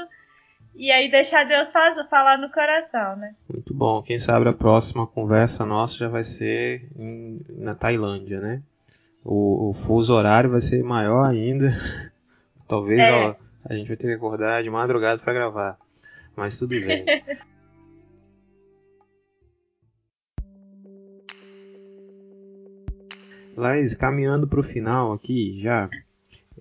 E 0.76 0.91
aí 0.91 1.12
deixar 1.12 1.45
Deus 1.45 1.72
fazer, 1.72 2.08
falar 2.08 2.38
no 2.38 2.50
coração, 2.52 3.18
né? 3.18 3.36
Muito 3.52 3.74
bom. 3.74 4.02
Quem 4.02 4.18
sabe 4.18 4.47
a 4.47 4.54
próxima 4.54 5.06
conversa 5.06 5.66
nossa 5.66 5.97
já 5.97 6.08
vai 6.08 6.24
ser 6.24 6.88
em, 6.97 7.41
na 7.58 7.76
Tailândia, 7.76 8.39
né? 8.39 8.62
O, 9.26 9.70
o, 9.70 9.74
fuso 9.74 10.14
horário 10.14 10.50
vai 10.50 10.62
ser 10.62 10.82
maior 10.82 11.26
ainda. 11.26 11.74
Talvez 12.66 13.00
é. 13.00 13.12
ó, 13.12 13.36
a 13.66 13.74
gente 13.74 13.88
vai 13.88 13.97
ter 13.97 14.08
que 14.08 14.14
acordar 14.14 14.64
de 14.64 14.70
madrugada 14.70 15.22
para 15.22 15.34
gravar 15.34 15.78
mas 16.40 16.58
tudo 16.58 16.70
bem. 16.70 17.06
Laís, 23.56 23.96
caminhando 23.96 24.48
para 24.48 24.62
o 24.62 24.64
final 24.64 25.12
aqui 25.12 25.60
já, 25.60 25.90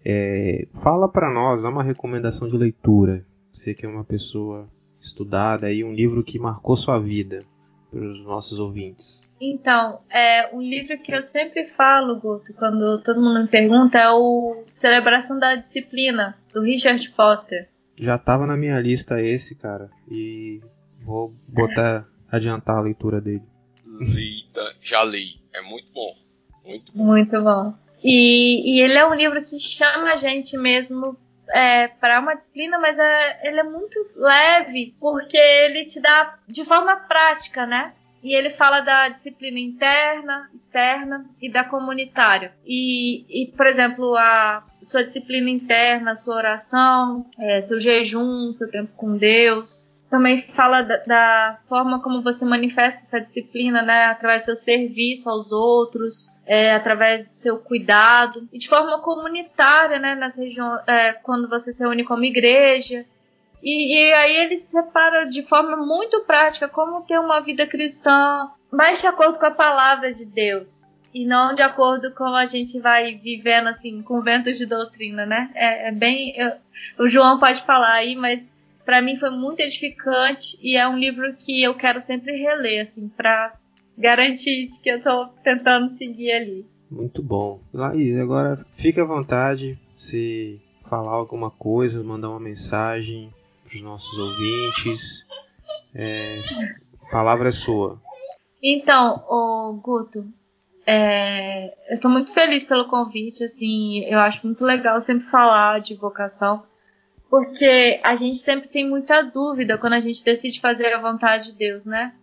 é, 0.05 0.67
fala 0.83 1.09
para 1.09 1.33
nós, 1.33 1.63
dá 1.63 1.69
uma 1.69 1.85
recomendação 1.85 2.49
de 2.49 2.59
leitura. 2.59 3.25
Você 3.53 3.73
que 3.73 3.87
é 3.87 3.89
uma 3.89 4.03
pessoa 4.03 4.69
estudada 5.01 5.69
aí, 5.69 5.85
um 5.85 5.93
livro 5.93 6.25
que 6.25 6.41
marcou 6.41 6.75
sua 6.75 6.99
vida 6.99 7.45
para 7.89 8.01
os 8.01 8.25
nossos 8.25 8.59
ouvintes. 8.59 9.31
Então, 9.41 10.01
é 10.11 10.53
um 10.53 10.61
livro 10.61 10.99
que 11.01 11.15
eu 11.15 11.23
sempre 11.23 11.69
falo, 11.69 12.19
Guto, 12.19 12.53
quando 12.55 13.01
todo 13.01 13.23
mundo 13.23 13.43
me 13.43 13.49
pergunta, 13.49 13.97
é 13.97 14.11
o 14.11 14.65
Celebração 14.71 15.39
da 15.39 15.55
Disciplina, 15.55 16.37
do 16.53 16.63
Richard 16.63 17.09
Foster 17.15 17.69
já 18.01 18.17
tava 18.19 18.47
na 18.47 18.57
minha 18.57 18.79
lista 18.81 19.21
esse, 19.21 19.55
cara. 19.55 19.91
E 20.11 20.61
vou 21.01 21.35
botar, 21.49 22.07
adiantar 22.31 22.77
a 22.77 22.83
leitura 22.83 23.21
dele. 23.21 23.43
Lita, 24.01 24.75
já 24.81 25.05
li. 25.05 25.41
É 25.53 25.61
muito 25.63 25.93
bom. 25.93 26.15
Muito 26.65 26.93
bom. 26.93 27.05
Muito 27.05 27.43
bom. 27.43 27.75
E, 28.03 28.77
e 28.77 28.81
ele 28.81 28.95
é 28.95 29.07
um 29.07 29.15
livro 29.15 29.45
que 29.45 29.59
chama 29.59 30.13
a 30.13 30.17
gente 30.17 30.57
mesmo 30.57 31.17
é, 31.51 31.89
para 31.89 32.21
uma 32.21 32.35
disciplina, 32.35 32.79
mas 32.79 32.99
é, 32.99 33.49
ele 33.49 33.61
é 33.61 33.65
muito 33.65 33.99
leve, 34.15 34.95
porque 35.01 35.37
ele 35.37 35.87
te 35.87 36.01
dá 36.01 36.39
de 36.47 36.65
forma 36.65 36.95
prática, 36.97 37.67
né? 37.67 37.95
E 38.23 38.35
ele 38.35 38.51
fala 38.51 38.81
da 38.81 39.09
disciplina 39.09 39.59
interna, 39.59 40.51
externa 40.55 41.25
e 41.41 41.51
da 41.51 41.65
comunitária. 41.65 42.53
E, 42.67 43.25
e 43.29 43.47
por 43.53 43.67
exemplo, 43.67 44.17
a 44.17 44.65
sua 44.83 45.05
disciplina 45.05 45.49
interna, 45.51 46.17
sua 46.17 46.37
oração, 46.37 47.27
é, 47.39 47.63
seu 47.63 47.81
jejum, 47.81 48.53
seu 48.53 48.71
tempo 48.71 48.93
com 48.97 49.17
Deus. 49.17 49.93
Também 50.11 50.41
fala 50.41 50.81
da, 50.81 50.97
da, 51.05 51.59
forma 51.69 52.01
como 52.03 52.23
você 52.23 52.43
manifesta 52.43 53.03
essa 53.03 53.21
disciplina, 53.21 53.83
né? 53.83 54.07
Através 54.07 54.43
do 54.43 54.47
seu 54.47 54.57
serviço 54.57 55.29
aos 55.29 55.53
outros, 55.53 56.35
é, 56.47 56.73
através 56.73 57.27
do 57.27 57.35
seu 57.35 57.59
cuidado. 57.59 58.49
E 58.51 58.57
de 58.57 58.69
forma 58.69 59.01
comunitária, 59.01 59.99
né? 59.99 60.15
Nas 60.15 60.35
regiões, 60.35 60.81
é, 60.87 61.13
quando 61.13 61.47
você 61.47 61.75
se 61.75 61.83
reúne 61.83 62.05
como 62.05 62.25
igreja, 62.25 63.05
e, 63.63 63.97
e, 63.97 64.13
aí 64.13 64.37
ele 64.37 64.59
separa 64.59 65.25
de 65.25 65.43
forma 65.43 65.77
muito 65.77 66.25
prática 66.25 66.69
como 66.69 67.03
ter 67.03 67.19
uma 67.19 67.41
vida 67.41 67.67
cristã 67.67 68.49
mais 68.71 69.01
de 69.01 69.07
acordo 69.07 69.39
com 69.39 69.47
a 69.47 69.51
palavra 69.51 70.13
de 70.13 70.25
Deus 70.25 70.99
e 71.13 71.27
não 71.27 71.55
de 71.55 71.63
acordo 71.63 72.13
com 72.13 72.25
a 72.25 72.47
gente 72.47 72.79
vai 72.81 73.15
vivendo 73.15 73.69
assim 73.69 74.03
com 74.03 74.21
ventos 74.21 74.59
de 74.59 74.67
doutrina, 74.67 75.25
né? 75.25 75.51
É, 75.55 75.89
é 75.89 75.93
bem, 75.93 76.35
eu, 76.37 76.53
o 76.99 77.09
João 77.09 77.39
pode 77.39 77.63
falar 77.63 77.95
aí, 77.95 78.15
mas 78.15 78.43
para 78.85 79.03
mim 79.03 79.19
foi 79.19 79.31
muito 79.31 79.61
edificante 79.61 80.59
e 80.63 80.77
é 80.77 80.87
um 80.87 80.99
livro 80.99 81.35
que 81.37 81.63
eu 81.63 81.75
quero 81.75 82.01
sempre 82.01 82.37
reler 82.37 82.83
assim 82.83 83.09
para 83.09 83.55
garantir 83.97 84.71
que 84.83 84.91
eu 84.91 84.99
estou 84.99 85.29
tentando 85.43 85.91
seguir 85.97 86.31
ali. 86.33 86.67
Muito 86.91 87.23
bom, 87.23 87.61
Laís. 87.73 88.19
Agora 88.19 88.57
fique 88.77 89.01
à 89.01 89.05
vontade 89.05 89.79
se 89.91 90.61
falar 90.89 91.13
alguma 91.13 91.51
coisa, 91.51 92.03
mandar 92.03 92.31
uma 92.31 92.41
mensagem 92.41 93.31
para 93.69 93.77
os 93.77 93.83
nossos 93.83 94.19
ouvintes. 94.19 95.27
É, 95.95 96.41
palavra 97.11 97.49
é 97.49 97.53
sua. 97.53 98.01
Então, 98.63 99.25
o 99.29 99.75
Guto, 99.75 100.27
é, 100.87 101.75
eu 101.91 101.97
estou 101.97 102.11
muito 102.11 102.33
feliz 102.33 102.65
pelo 102.65 102.89
convite. 102.89 103.45
Assim, 103.45 104.05
eu 104.05 104.19
acho 104.19 104.45
muito 104.47 104.65
legal 104.65 105.01
sempre 105.03 105.29
falar 105.31 105.81
de 105.81 105.95
vocação, 105.95 106.65
porque 107.31 108.01
a 108.03 108.17
gente 108.17 108.39
sempre 108.39 108.69
tem 108.69 108.89
muita 108.89 109.23
dúvida 109.23 109.79
quando 109.79 109.93
a 109.93 110.01
gente 110.01 110.25
decide 110.25 110.61
fazer 110.61 110.93
a 110.93 111.01
vontade 111.01 111.53
de 111.53 111.59
Deus, 111.59 111.85
né? 111.85 112.15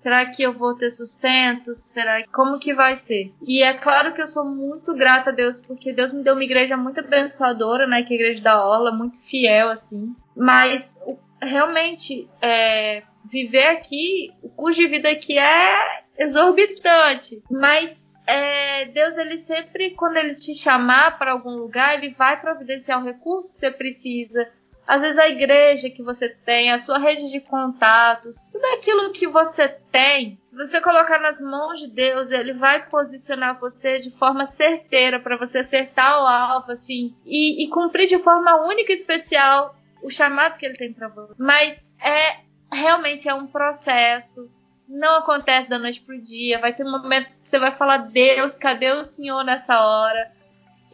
Será 0.00 0.24
que 0.24 0.42
eu 0.42 0.54
vou 0.54 0.74
ter 0.74 0.90
sustento? 0.90 1.74
Será 1.74 2.26
como 2.32 2.58
que 2.58 2.72
vai 2.72 2.96
ser? 2.96 3.34
E 3.42 3.62
é 3.62 3.74
claro 3.74 4.14
que 4.14 4.22
eu 4.22 4.26
sou 4.26 4.46
muito 4.46 4.94
grata 4.94 5.28
a 5.28 5.32
Deus 5.32 5.60
porque 5.60 5.92
Deus 5.92 6.10
me 6.10 6.22
deu 6.22 6.32
uma 6.32 6.44
igreja 6.44 6.74
muito 6.74 7.00
abençoadora, 7.00 7.86
né? 7.86 8.02
Que 8.02 8.14
é 8.14 8.16
a 8.16 8.20
igreja 8.20 8.40
da 8.40 8.66
Orla, 8.66 8.92
muito 8.92 9.22
fiel 9.28 9.68
assim. 9.68 10.14
Mas 10.40 10.98
realmente 11.42 12.26
é, 12.40 13.02
viver 13.30 13.66
aqui, 13.66 14.32
o 14.42 14.48
custo 14.48 14.80
de 14.80 14.88
vida 14.88 15.10
aqui 15.10 15.38
é 15.38 16.02
exorbitante. 16.18 17.42
Mas 17.50 18.14
é, 18.26 18.86
Deus 18.86 19.18
ele 19.18 19.38
sempre 19.38 19.90
quando 19.90 20.16
ele 20.16 20.34
te 20.36 20.54
chamar 20.54 21.18
para 21.18 21.32
algum 21.32 21.56
lugar, 21.56 21.94
ele 21.94 22.14
vai 22.14 22.40
providenciar 22.40 23.00
o 23.00 23.04
recurso 23.04 23.52
que 23.52 23.60
você 23.60 23.70
precisa 23.70 24.50
às 24.90 25.00
vezes 25.00 25.18
a 25.18 25.28
igreja 25.28 25.88
que 25.88 26.02
você 26.02 26.28
tem, 26.28 26.72
a 26.72 26.80
sua 26.80 26.98
rede 26.98 27.30
de 27.30 27.40
contatos, 27.40 28.36
tudo 28.50 28.64
aquilo 28.74 29.12
que 29.12 29.28
você 29.28 29.68
tem, 29.68 30.36
se 30.42 30.56
você 30.56 30.80
colocar 30.80 31.20
nas 31.20 31.40
mãos 31.40 31.78
de 31.78 31.86
Deus, 31.86 32.28
ele 32.32 32.54
vai 32.54 32.88
posicionar 32.88 33.60
você 33.60 34.00
de 34.00 34.10
forma 34.18 34.48
certeira 34.48 35.20
para 35.20 35.36
você 35.36 35.58
acertar 35.58 36.20
o 36.20 36.26
alvo, 36.26 36.72
assim, 36.72 37.14
e, 37.24 37.64
e 37.64 37.70
cumprir 37.70 38.08
de 38.08 38.18
forma 38.18 38.66
única 38.66 38.90
e 38.90 38.96
especial 38.96 39.76
o 40.02 40.10
chamado 40.10 40.58
que 40.58 40.66
ele 40.66 40.76
tem 40.76 40.92
para 40.92 41.08
você. 41.08 41.34
Mas 41.38 41.94
é 42.02 42.40
realmente 42.72 43.28
é 43.28 43.34
um 43.34 43.46
processo. 43.46 44.50
Não 44.88 45.18
acontece 45.18 45.68
da 45.68 45.78
noite 45.78 46.00
pro 46.00 46.20
dia. 46.20 46.58
Vai 46.58 46.72
ter 46.72 46.84
um 46.84 46.90
momento 46.90 47.28
que 47.28 47.34
você 47.34 47.58
vai 47.58 47.76
falar, 47.76 47.98
Deus, 47.98 48.56
cadê 48.56 48.92
o 48.92 49.04
Senhor 49.04 49.44
nessa 49.44 49.80
hora? 49.80 50.32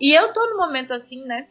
E 0.00 0.12
eu 0.12 0.32
tô 0.32 0.46
no 0.50 0.56
momento 0.58 0.92
assim, 0.92 1.24
né? 1.24 1.46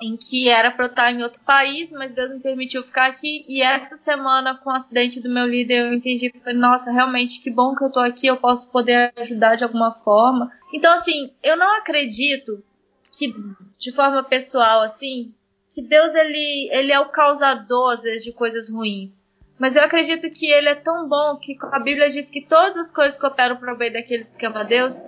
em 0.00 0.16
que 0.16 0.48
era 0.48 0.70
para 0.70 0.86
eu 0.86 0.90
estar 0.90 1.12
em 1.12 1.22
outro 1.22 1.42
país, 1.44 1.92
mas 1.92 2.14
Deus 2.14 2.30
me 2.30 2.40
permitiu 2.40 2.82
ficar 2.82 3.06
aqui. 3.06 3.44
E 3.46 3.60
essa 3.60 3.96
semana, 3.98 4.56
com 4.56 4.70
o 4.70 4.72
acidente 4.72 5.20
do 5.20 5.28
meu 5.28 5.46
líder, 5.46 5.86
eu 5.86 5.92
entendi, 5.92 6.32
falei, 6.42 6.58
nossa, 6.58 6.90
realmente, 6.90 7.42
que 7.42 7.50
bom 7.50 7.74
que 7.74 7.84
eu 7.84 7.90
tô 7.90 8.00
aqui, 8.00 8.26
eu 8.26 8.38
posso 8.38 8.72
poder 8.72 9.12
ajudar 9.16 9.56
de 9.56 9.64
alguma 9.64 9.92
forma. 9.92 10.50
Então, 10.72 10.92
assim, 10.94 11.30
eu 11.42 11.56
não 11.56 11.76
acredito 11.76 12.64
que, 13.12 13.34
de 13.78 13.92
forma 13.92 14.22
pessoal, 14.22 14.80
assim, 14.80 15.34
que 15.80 15.88
Deus, 15.88 16.14
ele, 16.14 16.68
ele 16.72 16.92
é 16.92 17.00
o 17.00 17.08
causador, 17.08 17.94
às 17.94 18.02
vezes, 18.02 18.22
de 18.22 18.32
coisas 18.32 18.68
ruins. 18.70 19.18
Mas 19.58 19.76
eu 19.76 19.82
acredito 19.82 20.30
que 20.30 20.46
ele 20.46 20.68
é 20.68 20.74
tão 20.74 21.08
bom 21.08 21.36
que 21.36 21.56
a 21.72 21.78
Bíblia 21.78 22.10
diz 22.10 22.30
que 22.30 22.46
todas 22.46 22.76
as 22.76 22.94
coisas 22.94 23.18
cooperam 23.18 23.56
para 23.56 23.74
o 23.74 23.76
bem 23.76 23.92
daqueles 23.92 24.34
que 24.36 24.46
amam 24.46 24.60
a 24.60 24.64
Deus. 24.64 25.02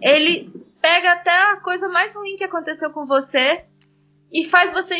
Ele 0.00 0.50
pega 0.80 1.12
até 1.12 1.30
a 1.30 1.56
coisa 1.56 1.88
mais 1.88 2.14
ruim 2.14 2.36
que 2.36 2.44
aconteceu 2.44 2.90
com 2.90 3.06
você 3.06 3.64
e 4.32 4.44
faz 4.44 4.72
você 4.72 4.96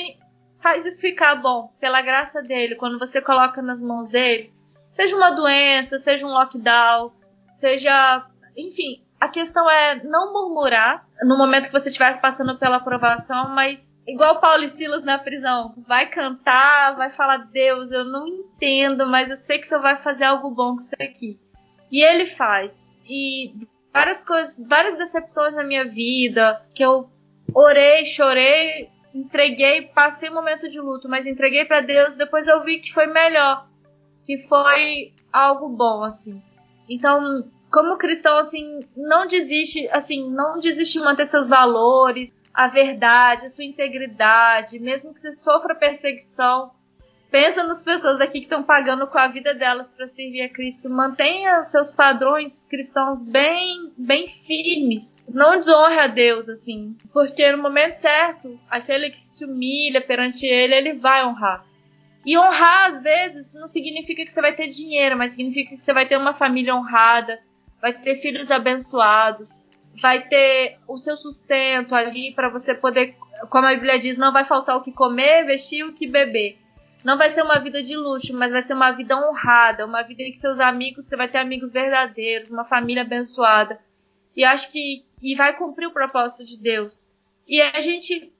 faz 0.60 0.84
isso 0.84 1.00
ficar 1.00 1.36
bom 1.36 1.72
pela 1.80 2.02
graça 2.02 2.42
dele 2.42 2.74
quando 2.74 2.98
você 2.98 3.22
coloca 3.22 3.62
nas 3.62 3.80
mãos 3.80 4.10
dele 4.10 4.52
seja 4.94 5.16
uma 5.16 5.30
doença 5.30 5.98
seja 5.98 6.26
um 6.26 6.28
lockdown 6.28 7.12
seja 7.54 8.26
enfim 8.54 9.02
a 9.18 9.28
questão 9.28 9.70
é 9.70 10.02
não 10.04 10.34
murmurar 10.34 11.06
no 11.22 11.38
momento 11.38 11.68
que 11.68 11.72
você 11.72 11.88
estiver 11.88 12.20
passando 12.20 12.58
pela 12.58 12.76
aprovação 12.76 13.48
mas 13.54 13.89
igual 14.06 14.40
Paulo 14.40 14.64
e 14.64 14.68
Silas 14.68 15.04
na 15.04 15.18
prisão. 15.18 15.74
Vai 15.86 16.06
cantar 16.06 16.96
vai 16.96 17.10
falar 17.10 17.38
Deus 17.52 17.90
eu 17.90 18.04
não 18.04 18.26
entendo 18.26 19.06
mas 19.06 19.30
eu 19.30 19.36
sei 19.36 19.58
que 19.58 19.66
o 19.66 19.68
senhor 19.68 19.82
vai 19.82 19.96
fazer 20.02 20.24
algo 20.24 20.50
bom 20.50 20.74
com 20.74 20.80
isso 20.80 20.94
aqui. 21.00 21.38
E 21.90 22.02
ele 22.02 22.26
faz. 22.28 22.98
E 23.08 23.52
várias 23.92 24.24
coisas 24.24 24.66
várias 24.68 24.98
decepções 24.98 25.54
na 25.54 25.64
minha 25.64 25.84
vida 25.84 26.62
que 26.74 26.84
eu 26.84 27.10
orei 27.54 28.06
chorei 28.06 28.90
entreguei, 29.14 29.82
passei 29.88 30.30
um 30.30 30.34
momento 30.34 30.70
de 30.70 30.80
luto, 30.80 31.08
mas 31.08 31.26
entreguei 31.26 31.64
para 31.64 31.80
Deus, 31.80 32.16
depois 32.16 32.46
eu 32.46 32.62
vi 32.62 32.78
que 32.78 32.92
foi 32.92 33.06
melhor, 33.06 33.66
que 34.24 34.38
foi 34.46 35.12
algo 35.32 35.68
bom 35.68 36.04
assim. 36.04 36.40
Então, 36.88 37.44
como 37.70 37.98
cristão 37.98 38.38
assim, 38.38 38.80
não 38.96 39.26
desiste, 39.26 39.88
assim, 39.90 40.30
não 40.30 40.58
desiste 40.58 40.98
de 40.98 41.04
manter 41.04 41.26
seus 41.26 41.48
valores, 41.48 42.32
a 42.52 42.66
verdade, 42.68 43.46
a 43.46 43.50
sua 43.50 43.64
integridade, 43.64 44.78
mesmo 44.78 45.14
que 45.14 45.20
você 45.20 45.32
sofra 45.32 45.74
perseguição, 45.74 46.72
Pensa 47.30 47.62
nas 47.62 47.80
pessoas 47.80 48.20
aqui 48.20 48.40
que 48.40 48.46
estão 48.46 48.64
pagando 48.64 49.06
com 49.06 49.16
a 49.16 49.28
vida 49.28 49.54
delas 49.54 49.86
para 49.86 50.08
servir 50.08 50.42
a 50.42 50.48
Cristo. 50.48 50.90
Mantenha 50.90 51.60
os 51.60 51.70
seus 51.70 51.92
padrões 51.92 52.66
cristãos 52.68 53.22
bem, 53.22 53.92
bem 53.96 54.26
firmes. 54.44 55.24
Não 55.28 55.56
desonre 55.56 56.00
a 56.00 56.08
Deus, 56.08 56.48
assim. 56.48 56.96
Porque 57.12 57.52
no 57.52 57.62
momento 57.62 57.94
certo, 57.94 58.58
aquele 58.68 59.10
que 59.10 59.22
se 59.22 59.44
humilha 59.44 60.00
perante 60.00 60.44
Ele, 60.44 60.74
Ele 60.74 60.94
vai 60.94 61.24
honrar. 61.24 61.64
E 62.26 62.36
honrar, 62.36 62.90
às 62.90 63.02
vezes, 63.02 63.54
não 63.54 63.68
significa 63.68 64.24
que 64.24 64.32
você 64.32 64.40
vai 64.40 64.52
ter 64.52 64.66
dinheiro, 64.66 65.16
mas 65.16 65.32
significa 65.32 65.76
que 65.76 65.82
você 65.82 65.92
vai 65.92 66.06
ter 66.06 66.16
uma 66.16 66.34
família 66.34 66.74
honrada, 66.74 67.38
vai 67.80 67.92
ter 67.92 68.16
filhos 68.16 68.50
abençoados, 68.50 69.64
vai 70.00 70.22
ter 70.28 70.78
o 70.88 70.98
seu 70.98 71.16
sustento 71.16 71.94
ali 71.94 72.32
para 72.34 72.48
você 72.48 72.74
poder, 72.74 73.14
como 73.48 73.66
a 73.66 73.74
Bíblia 73.74 73.98
diz, 73.98 74.18
não 74.18 74.32
vai 74.32 74.44
faltar 74.44 74.76
o 74.76 74.82
que 74.82 74.92
comer, 74.92 75.44
vestir, 75.44 75.84
o 75.84 75.92
que 75.92 76.06
beber 76.06 76.58
não 77.04 77.16
vai 77.16 77.30
ser 77.30 77.42
uma 77.42 77.58
vida 77.58 77.82
de 77.82 77.96
luxo, 77.96 78.36
mas 78.36 78.52
vai 78.52 78.62
ser 78.62 78.74
uma 78.74 78.92
vida 78.92 79.16
honrada, 79.16 79.86
uma 79.86 80.02
vida 80.02 80.22
em 80.22 80.32
que 80.32 80.38
seus 80.38 80.60
amigos, 80.60 81.06
você 81.06 81.16
vai 81.16 81.28
ter 81.28 81.38
amigos 81.38 81.72
verdadeiros, 81.72 82.50
uma 82.50 82.64
família 82.64 83.02
abençoada. 83.02 83.80
E 84.36 84.44
acho 84.44 84.70
que 84.70 85.04
e 85.20 85.34
vai 85.34 85.56
cumprir 85.56 85.86
o 85.86 85.92
propósito 85.92 86.44
de 86.44 86.60
Deus. 86.60 87.10
E 87.48 87.60
a 87.60 87.80
gente 87.80 88.32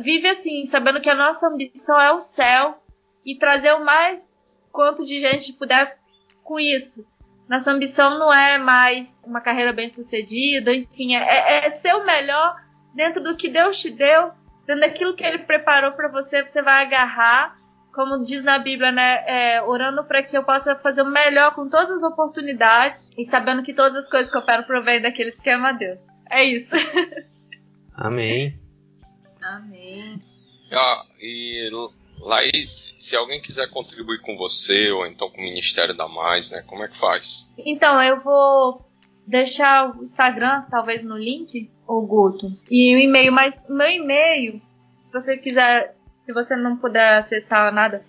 vive 0.00 0.28
assim, 0.28 0.66
sabendo 0.66 1.00
que 1.00 1.08
a 1.08 1.14
nossa 1.14 1.48
ambição 1.48 2.00
é 2.00 2.12
o 2.12 2.20
céu 2.20 2.82
e 3.24 3.36
trazer 3.36 3.72
o 3.72 3.84
mais 3.84 4.46
quanto 4.70 5.04
de 5.04 5.18
gente 5.18 5.52
puder 5.54 5.98
com 6.44 6.60
isso. 6.60 7.06
Nossa 7.52 7.70
ambição 7.70 8.18
não 8.18 8.32
é 8.32 8.56
mais 8.56 9.22
uma 9.26 9.38
carreira 9.38 9.74
bem 9.74 9.90
sucedida, 9.90 10.72
enfim, 10.72 11.14
é, 11.14 11.66
é 11.66 11.70
ser 11.70 11.92
o 11.92 12.02
melhor 12.02 12.56
dentro 12.94 13.22
do 13.22 13.36
que 13.36 13.46
Deus 13.46 13.78
te 13.78 13.90
deu, 13.90 14.30
dentro 14.66 14.80
daquilo 14.80 15.14
que 15.14 15.22
Ele 15.22 15.40
preparou 15.40 15.92
para 15.92 16.08
você, 16.08 16.40
você 16.40 16.62
vai 16.62 16.82
agarrar 16.82 17.60
como 17.92 18.24
diz 18.24 18.42
na 18.42 18.58
Bíblia, 18.58 18.90
né, 18.90 19.22
é, 19.26 19.62
orando 19.62 20.02
para 20.02 20.22
que 20.22 20.34
eu 20.34 20.42
possa 20.42 20.74
fazer 20.76 21.02
o 21.02 21.10
melhor 21.10 21.54
com 21.54 21.68
todas 21.68 21.90
as 21.90 22.02
oportunidades 22.02 23.10
e 23.18 23.24
sabendo 23.26 23.62
que 23.62 23.74
todas 23.74 23.98
as 23.98 24.08
coisas 24.08 24.32
que 24.32 24.38
eu 24.38 24.46
quero 24.46 24.64
provém 24.64 25.02
daqueles 25.02 25.38
que 25.38 25.50
amam 25.50 25.68
a 25.68 25.72
Deus. 25.72 26.00
É 26.30 26.42
isso. 26.42 26.74
Amém. 27.92 28.50
Amém. 29.42 30.18
Ah, 30.72 31.04
e 31.20 31.68
Laís, 32.22 32.94
se 32.98 33.16
alguém 33.16 33.40
quiser 33.40 33.68
contribuir 33.68 34.20
com 34.20 34.36
você 34.36 34.90
ou 34.90 35.06
então 35.06 35.28
com 35.28 35.38
o 35.38 35.44
Ministério 35.44 35.94
da 35.94 36.08
Mais, 36.08 36.50
né, 36.50 36.62
como 36.66 36.84
é 36.84 36.88
que 36.88 36.96
faz? 36.96 37.52
Então, 37.58 38.02
eu 38.02 38.20
vou 38.20 38.84
deixar 39.26 39.96
o 39.96 40.02
Instagram, 40.02 40.62
talvez 40.70 41.04
no 41.04 41.16
link, 41.16 41.70
o 41.86 42.00
Guto, 42.02 42.56
e 42.70 42.94
o 42.94 42.98
e-mail, 42.98 43.32
mas 43.32 43.68
meu 43.68 43.88
e-mail, 43.88 44.60
se 45.00 45.12
você 45.12 45.36
quiser 45.36 45.96
se 46.24 46.32
você 46.32 46.56
não 46.56 46.76
puder 46.76 47.18
acessar 47.18 47.72
nada, 47.72 48.04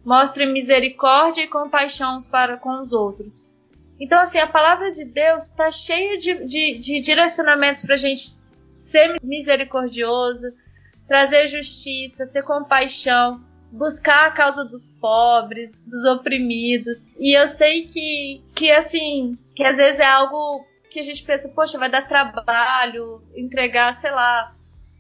mostre 0.05 0.47
misericórdia 0.47 1.43
e 1.43 1.49
compaixão 1.49 2.19
para 2.31 2.57
com 2.57 2.81
os 2.81 2.93
outros. 2.93 3.47
Então, 4.01 4.19
assim, 4.19 4.39
a 4.39 4.47
palavra 4.47 4.91
de 4.91 5.05
Deus 5.05 5.45
está 5.45 5.71
cheia 5.71 6.19
de, 6.19 6.47
de, 6.47 6.79
de 6.79 7.01
direcionamentos 7.01 7.83
para 7.83 7.95
a 7.95 7.99
gente 7.99 8.35
ser 8.79 9.15
misericordioso, 9.23 10.53
trazer 11.07 11.49
justiça, 11.49 12.27
ter 12.27 12.43
compaixão 12.43 13.41
buscar 13.75 14.29
a 14.29 14.31
causa 14.31 14.65
dos 14.65 14.91
pobres, 15.01 15.71
dos 15.85 16.05
oprimidos. 16.05 16.97
E 17.19 17.37
eu 17.37 17.49
sei 17.49 17.87
que, 17.87 18.43
que 18.55 18.71
assim, 18.71 19.37
que 19.55 19.65
às 19.65 19.77
vezes 19.77 20.01
é 20.01 20.07
algo 20.07 20.65
que 20.91 21.01
a 21.01 21.03
gente 21.03 21.25
pensa, 21.25 21.49
poxa, 21.49 21.79
vai 21.79 21.91
dar 21.91 22.07
trabalho 22.07 23.21
entregar, 23.35 23.95
sei 23.95 24.13
lá, 24.13 24.55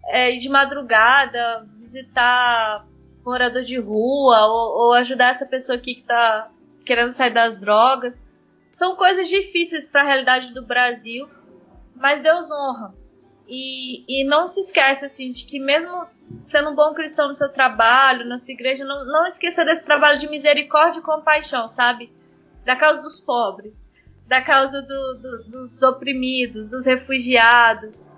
é, 0.08 0.32
de 0.32 0.48
madrugada, 0.48 1.66
visitar 1.78 2.84
morador 3.24 3.62
de 3.62 3.78
rua 3.78 4.44
ou, 4.46 4.86
ou 4.86 4.92
ajudar 4.94 5.30
essa 5.30 5.46
pessoa 5.46 5.78
aqui 5.78 5.94
que 5.94 6.00
está 6.00 6.50
querendo 6.84 7.12
sair 7.12 7.32
das 7.32 7.60
drogas. 7.60 8.22
São 8.72 8.96
coisas 8.96 9.28
difíceis 9.28 9.86
para 9.86 10.02
a 10.02 10.04
realidade 10.04 10.52
do 10.52 10.66
Brasil, 10.66 11.28
mas 11.94 12.22
Deus 12.22 12.50
honra. 12.50 12.92
E, 13.46 14.04
e 14.08 14.24
não 14.24 14.46
se 14.46 14.60
esquece 14.60 15.04
assim 15.04 15.30
de 15.30 15.44
que 15.44 15.58
mesmo 15.58 16.06
sendo 16.46 16.70
um 16.70 16.74
bom 16.74 16.94
cristão 16.94 17.28
no 17.28 17.34
seu 17.34 17.48
trabalho, 17.52 18.26
na 18.26 18.38
sua 18.38 18.52
igreja, 18.52 18.84
não, 18.84 19.04
não 19.04 19.26
esqueça 19.26 19.64
desse 19.64 19.84
trabalho 19.84 20.18
de 20.18 20.28
misericórdia 20.28 21.00
e 21.00 21.02
compaixão, 21.02 21.68
sabe? 21.68 22.10
Da 22.64 22.74
causa 22.74 23.02
dos 23.02 23.20
pobres, 23.20 23.90
da 24.26 24.40
causa 24.40 24.80
do, 24.80 25.14
do, 25.14 25.44
dos 25.44 25.82
oprimidos, 25.82 26.68
dos 26.68 26.86
refugiados. 26.86 28.16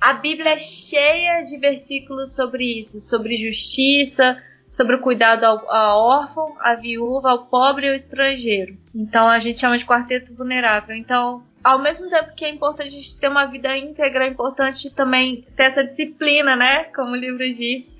A 0.00 0.12
Bíblia 0.12 0.52
é 0.52 0.58
cheia 0.58 1.42
de 1.42 1.58
versículos 1.58 2.34
sobre 2.34 2.80
isso, 2.80 3.00
sobre 3.00 3.36
justiça, 3.36 4.40
sobre 4.70 4.96
o 4.96 5.00
cuidado 5.00 5.44
ao, 5.44 5.70
ao 5.70 6.00
órfão, 6.00 6.54
à 6.60 6.74
viúva, 6.74 7.30
ao 7.30 7.46
pobre 7.46 7.86
e 7.86 7.90
ao 7.90 7.94
estrangeiro. 7.94 8.76
Então 8.94 9.28
a 9.28 9.38
gente 9.38 9.60
chama 9.60 9.78
de 9.78 9.86
quarteto 9.86 10.34
vulnerável. 10.34 10.94
Então 10.94 11.42
ao 11.62 11.80
mesmo 11.82 12.08
tempo 12.08 12.34
que 12.34 12.44
é 12.44 12.50
importante 12.50 12.88
a 12.88 12.90
gente 12.90 13.18
ter 13.18 13.28
uma 13.28 13.46
vida 13.46 13.76
íntegra, 13.76 14.24
é 14.24 14.28
importante 14.28 14.90
também 14.90 15.44
ter 15.56 15.64
essa 15.64 15.84
disciplina, 15.84 16.56
né? 16.56 16.84
Como 16.84 17.12
o 17.12 17.16
livro 17.16 17.44
diz, 17.52 17.90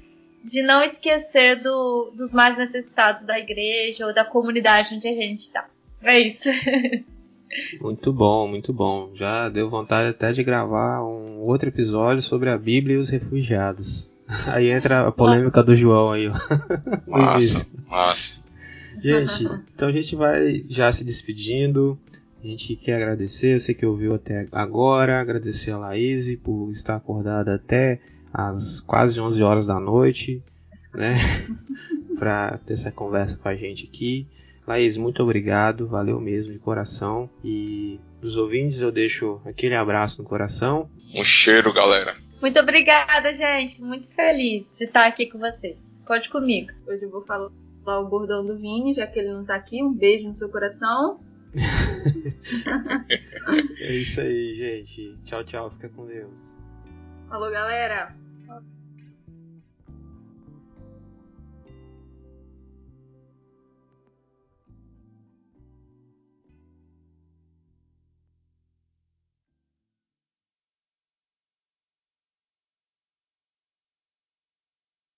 de 0.45 0.63
não 0.63 0.83
esquecer 0.83 1.63
do, 1.63 2.13
dos 2.17 2.33
mais 2.33 2.57
necessitados 2.57 3.25
da 3.25 3.39
igreja 3.39 4.07
ou 4.07 4.15
da 4.15 4.25
comunidade 4.25 4.95
onde 4.95 5.09
a 5.09 5.15
gente 5.15 5.41
está. 5.41 5.67
É 6.03 6.21
isso. 6.21 6.49
Muito 7.81 8.13
bom, 8.13 8.47
muito 8.47 8.75
bom. 8.75 9.11
Já 9.15 9.49
deu 9.49 9.71
vontade 9.71 10.11
até 10.11 10.33
de 10.33 10.45
gravar 10.45 11.03
um 11.03 11.41
outro 11.41 11.71
episódio 11.71 12.23
sobre 12.23 12.51
a 12.51 12.59
Bíblia 12.59 12.97
e 12.97 12.99
os 12.99 13.09
refugiados. 13.09 14.11
Aí 14.47 14.71
entra 14.71 15.07
a 15.07 15.13
polêmica 15.13 15.63
do 15.63 15.75
João 15.75 16.13
aí, 16.13 16.29
ó. 16.29 16.35
Massa, 17.09 17.67
massa. 17.89 18.35
Gente, 19.03 19.49
então 19.75 19.89
a 19.89 19.93
gente 19.93 20.15
vai 20.15 20.65
já 20.69 20.93
se 20.93 21.05
despedindo. 21.05 21.99
A 22.43 22.47
gente 22.47 22.77
quer 22.77 22.97
agradecer, 22.97 23.59
você 23.59 23.75
que 23.75 23.87
ouviu 23.87 24.15
até 24.15 24.47
agora, 24.53 25.21
agradecer 25.21 25.73
a 25.73 25.79
Laís 25.79 26.37
por 26.37 26.71
estar 26.71 26.97
acordada 26.97 27.55
até 27.55 28.01
as 28.33 28.81
quase 28.81 29.21
11 29.21 29.43
horas 29.43 29.67
da 29.67 29.81
noite, 29.81 30.43
né? 30.95 31.17
para 32.19 32.59
ter 32.59 32.75
essa 32.75 32.93
conversa 32.93 33.39
com 33.39 33.49
a 33.49 33.57
gente 33.57 33.87
aqui. 33.87 34.27
Laís, 34.67 34.97
muito 34.97 35.23
obrigado, 35.23 35.87
valeu 35.87 36.21
mesmo 36.21 36.53
de 36.53 36.59
coração. 36.59 37.31
E 37.43 37.99
dos 38.21 38.37
ouvintes 38.37 38.81
eu 38.81 38.93
deixo 38.93 39.41
aquele 39.45 39.75
abraço 39.75 40.23
no 40.23 40.29
coração. 40.29 40.91
Um 41.15 41.25
cheiro, 41.25 41.73
galera. 41.73 42.15
Muito 42.41 42.59
obrigada, 42.61 43.35
gente. 43.35 43.83
Muito 43.83 44.09
feliz 44.09 44.77
de 44.77 44.85
estar 44.85 45.07
aqui 45.07 45.27
com 45.27 45.39
vocês. 45.39 45.79
Conte 46.07 46.31
comigo. 46.31 46.71
Hoje 46.87 47.05
eu 47.05 47.11
vou 47.11 47.25
falar 47.25 47.51
o 47.85 48.05
bordão 48.05 48.47
do 48.47 48.57
Vini, 48.57 48.95
já 48.95 49.07
que 49.07 49.19
ele 49.19 49.33
não 49.33 49.45
tá 49.45 49.57
aqui. 49.57 49.83
Um 49.83 49.93
beijo 49.93 50.29
no 50.29 50.35
seu 50.35 50.49
coração. 50.49 51.21
é 53.81 53.93
isso 53.93 54.21
aí, 54.21 54.55
gente. 54.55 55.19
Tchau, 55.25 55.43
tchau. 55.45 55.71
Fica 55.71 55.89
com 55.89 56.07
Deus. 56.07 56.55
Falou, 57.29 57.51
galera. 57.51 58.15